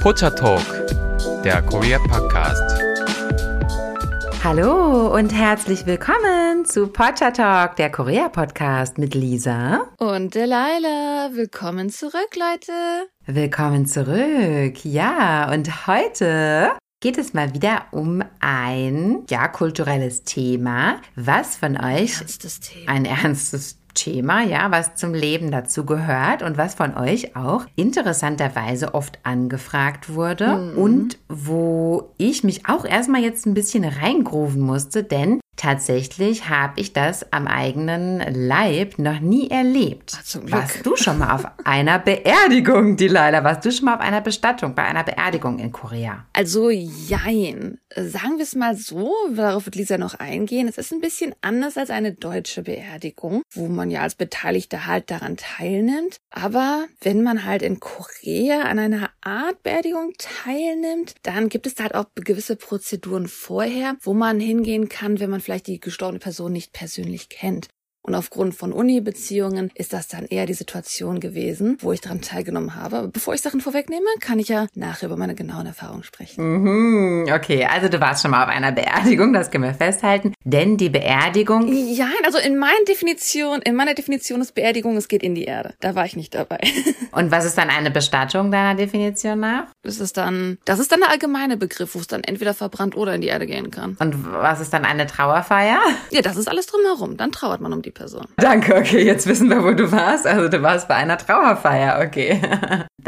Pocha 0.00 0.30
Talk, 0.30 0.62
der 1.44 1.60
Korea 1.62 1.98
Podcast. 1.98 2.80
Hallo 4.42 5.14
und 5.14 5.30
herzlich 5.30 5.84
willkommen 5.84 6.64
zu 6.64 6.86
Pocha 6.86 7.30
Talk, 7.30 7.76
der 7.76 7.90
Korea 7.90 8.30
Podcast 8.30 8.96
mit 8.96 9.14
Lisa 9.14 9.88
und 9.98 10.34
Delilah. 10.34 11.30
Willkommen 11.32 11.90
zurück, 11.90 12.30
Leute. 12.34 12.72
Willkommen 13.26 13.84
zurück. 13.84 14.82
Ja, 14.84 15.52
und 15.52 15.86
heute 15.86 16.70
geht 17.00 17.18
es 17.18 17.34
mal 17.34 17.52
wieder 17.54 17.84
um 17.90 18.22
ein 18.40 19.24
ja 19.28 19.48
kulturelles 19.48 20.24
Thema, 20.24 20.96
was 21.14 21.56
von 21.56 21.76
euch 21.76 22.20
Ernstes 22.20 22.60
Thema. 22.60 22.90
ein 22.92 23.04
ernstes 23.04 23.79
Thema, 23.94 24.42
ja, 24.42 24.70
was 24.70 24.94
zum 24.94 25.14
Leben 25.14 25.50
dazu 25.50 25.84
gehört 25.84 26.42
und 26.42 26.56
was 26.58 26.74
von 26.74 26.96
euch 26.96 27.36
auch 27.36 27.64
interessanterweise 27.76 28.94
oft 28.94 29.18
angefragt 29.24 30.14
wurde 30.14 30.56
Mhm. 30.56 30.78
und 30.78 31.18
wo 31.28 32.10
ich 32.16 32.44
mich 32.44 32.66
auch 32.68 32.84
erstmal 32.84 33.22
jetzt 33.22 33.46
ein 33.46 33.54
bisschen 33.54 33.84
reingrooven 33.84 34.60
musste, 34.60 35.02
denn 35.04 35.40
tatsächlich 35.60 36.48
habe 36.48 36.80
ich 36.80 36.94
das 36.94 37.30
am 37.32 37.46
eigenen 37.46 38.20
Leib 38.32 38.98
noch 38.98 39.20
nie 39.20 39.50
erlebt. 39.50 40.14
Ah, 40.18 40.24
zum 40.24 40.46
Glück. 40.46 40.58
Warst 40.58 40.86
du 40.86 40.96
schon 40.96 41.18
mal 41.18 41.34
auf 41.34 41.46
einer 41.64 41.98
Beerdigung, 41.98 42.96
Delilah? 42.96 43.44
Warst 43.44 43.66
du 43.66 43.70
schon 43.70 43.84
mal 43.84 43.96
auf 43.96 44.00
einer 44.00 44.22
Bestattung, 44.22 44.74
bei 44.74 44.84
einer 44.84 45.04
Beerdigung 45.04 45.58
in 45.58 45.70
Korea? 45.70 46.24
Also 46.32 46.70
jein. 46.70 47.78
Sagen 47.94 48.38
wir 48.38 48.44
es 48.44 48.54
mal 48.54 48.74
so, 48.76 49.12
darauf 49.34 49.66
wird 49.66 49.74
Lisa 49.74 49.98
noch 49.98 50.14
eingehen. 50.14 50.66
Es 50.66 50.78
ist 50.78 50.92
ein 50.92 51.00
bisschen 51.00 51.34
anders 51.42 51.76
als 51.76 51.90
eine 51.90 52.12
deutsche 52.12 52.62
Beerdigung, 52.62 53.42
wo 53.52 53.68
man 53.68 53.90
ja 53.90 54.00
als 54.00 54.14
Beteiligter 54.14 54.86
halt 54.86 55.10
daran 55.10 55.36
teilnimmt. 55.36 56.16
Aber 56.30 56.86
wenn 57.02 57.22
man 57.22 57.44
halt 57.44 57.60
in 57.60 57.80
Korea 57.80 58.62
an 58.62 58.78
einer 58.78 59.10
Art 59.20 59.62
Beerdigung 59.62 60.12
teilnimmt, 60.16 61.16
dann 61.22 61.50
gibt 61.50 61.66
es 61.66 61.74
da 61.74 61.82
halt 61.82 61.94
auch 61.94 62.06
gewisse 62.14 62.56
Prozeduren 62.56 63.28
vorher, 63.28 63.96
wo 64.00 64.14
man 64.14 64.40
hingehen 64.40 64.88
kann, 64.88 65.20
wenn 65.20 65.28
man 65.28 65.40
vielleicht 65.40 65.49
die 65.58 65.80
gestorbene 65.80 66.20
Person 66.20 66.52
nicht 66.52 66.72
persönlich 66.72 67.28
kennt. 67.28 67.68
Und 68.10 68.16
aufgrund 68.16 68.56
von 68.56 68.72
Uni-Beziehungen 68.72 69.70
ist 69.76 69.92
das 69.92 70.08
dann 70.08 70.26
eher 70.26 70.44
die 70.44 70.54
Situation 70.54 71.20
gewesen, 71.20 71.78
wo 71.80 71.92
ich 71.92 72.00
daran 72.00 72.20
teilgenommen 72.20 72.74
habe. 72.74 72.96
Aber 72.96 73.06
bevor 73.06 73.34
ich 73.34 73.40
Sachen 73.40 73.60
vorwegnehme, 73.60 74.04
kann 74.18 74.40
ich 74.40 74.48
ja 74.48 74.66
nachher 74.74 75.06
über 75.06 75.16
meine 75.16 75.36
genauen 75.36 75.64
Erfahrungen 75.64 76.02
sprechen. 76.02 76.44
Mhm, 76.44 77.32
okay, 77.32 77.66
also 77.66 77.88
du 77.88 78.00
warst 78.00 78.22
schon 78.22 78.32
mal 78.32 78.42
auf 78.42 78.48
einer 78.48 78.72
Beerdigung, 78.72 79.32
das 79.32 79.52
können 79.52 79.62
wir 79.62 79.74
festhalten. 79.74 80.34
Denn 80.42 80.76
die 80.76 80.88
Beerdigung, 80.88 81.72
Ja, 81.72 82.08
also 82.24 82.38
in 82.38 82.58
meiner 82.58 82.84
Definition, 82.88 83.62
in 83.62 83.76
meiner 83.76 83.94
Definition 83.94 84.40
ist 84.40 84.56
Beerdigung, 84.56 84.96
es 84.96 85.06
geht 85.06 85.22
in 85.22 85.36
die 85.36 85.44
Erde. 85.44 85.74
Da 85.78 85.94
war 85.94 86.04
ich 86.04 86.16
nicht 86.16 86.34
dabei. 86.34 86.58
und 87.12 87.30
was 87.30 87.44
ist 87.44 87.58
dann 87.58 87.70
eine 87.70 87.92
Bestattung 87.92 88.50
deiner 88.50 88.74
Definition 88.74 89.38
nach? 89.38 89.66
Das 89.84 90.00
ist 90.00 90.16
dann, 90.16 90.58
das 90.64 90.80
ist 90.80 90.90
dann 90.90 90.98
der 90.98 91.10
allgemeine 91.10 91.56
Begriff, 91.56 91.94
wo 91.94 92.00
es 92.00 92.08
dann 92.08 92.24
entweder 92.24 92.54
verbrannt 92.54 92.96
oder 92.96 93.14
in 93.14 93.20
die 93.20 93.28
Erde 93.28 93.46
gehen 93.46 93.70
kann. 93.70 93.96
Und 94.00 94.32
was 94.32 94.58
ist 94.58 94.72
dann 94.72 94.84
eine 94.84 95.06
Trauerfeier? 95.06 95.78
Ja, 96.10 96.22
das 96.22 96.36
ist 96.36 96.48
alles 96.48 96.66
drumherum. 96.66 97.16
Dann 97.16 97.30
trauert 97.30 97.60
man 97.60 97.72
um 97.72 97.82
die 97.82 97.92
Person. 97.92 97.99
Danke, 98.36 98.76
okay, 98.76 99.04
jetzt 99.04 99.26
wissen 99.26 99.48
wir, 99.50 99.62
wo 99.62 99.72
du 99.72 99.90
warst. 99.92 100.26
Also 100.26 100.48
du 100.48 100.62
warst 100.62 100.88
bei 100.88 100.94
einer 100.94 101.18
Trauerfeier, 101.18 102.04
okay. 102.04 102.40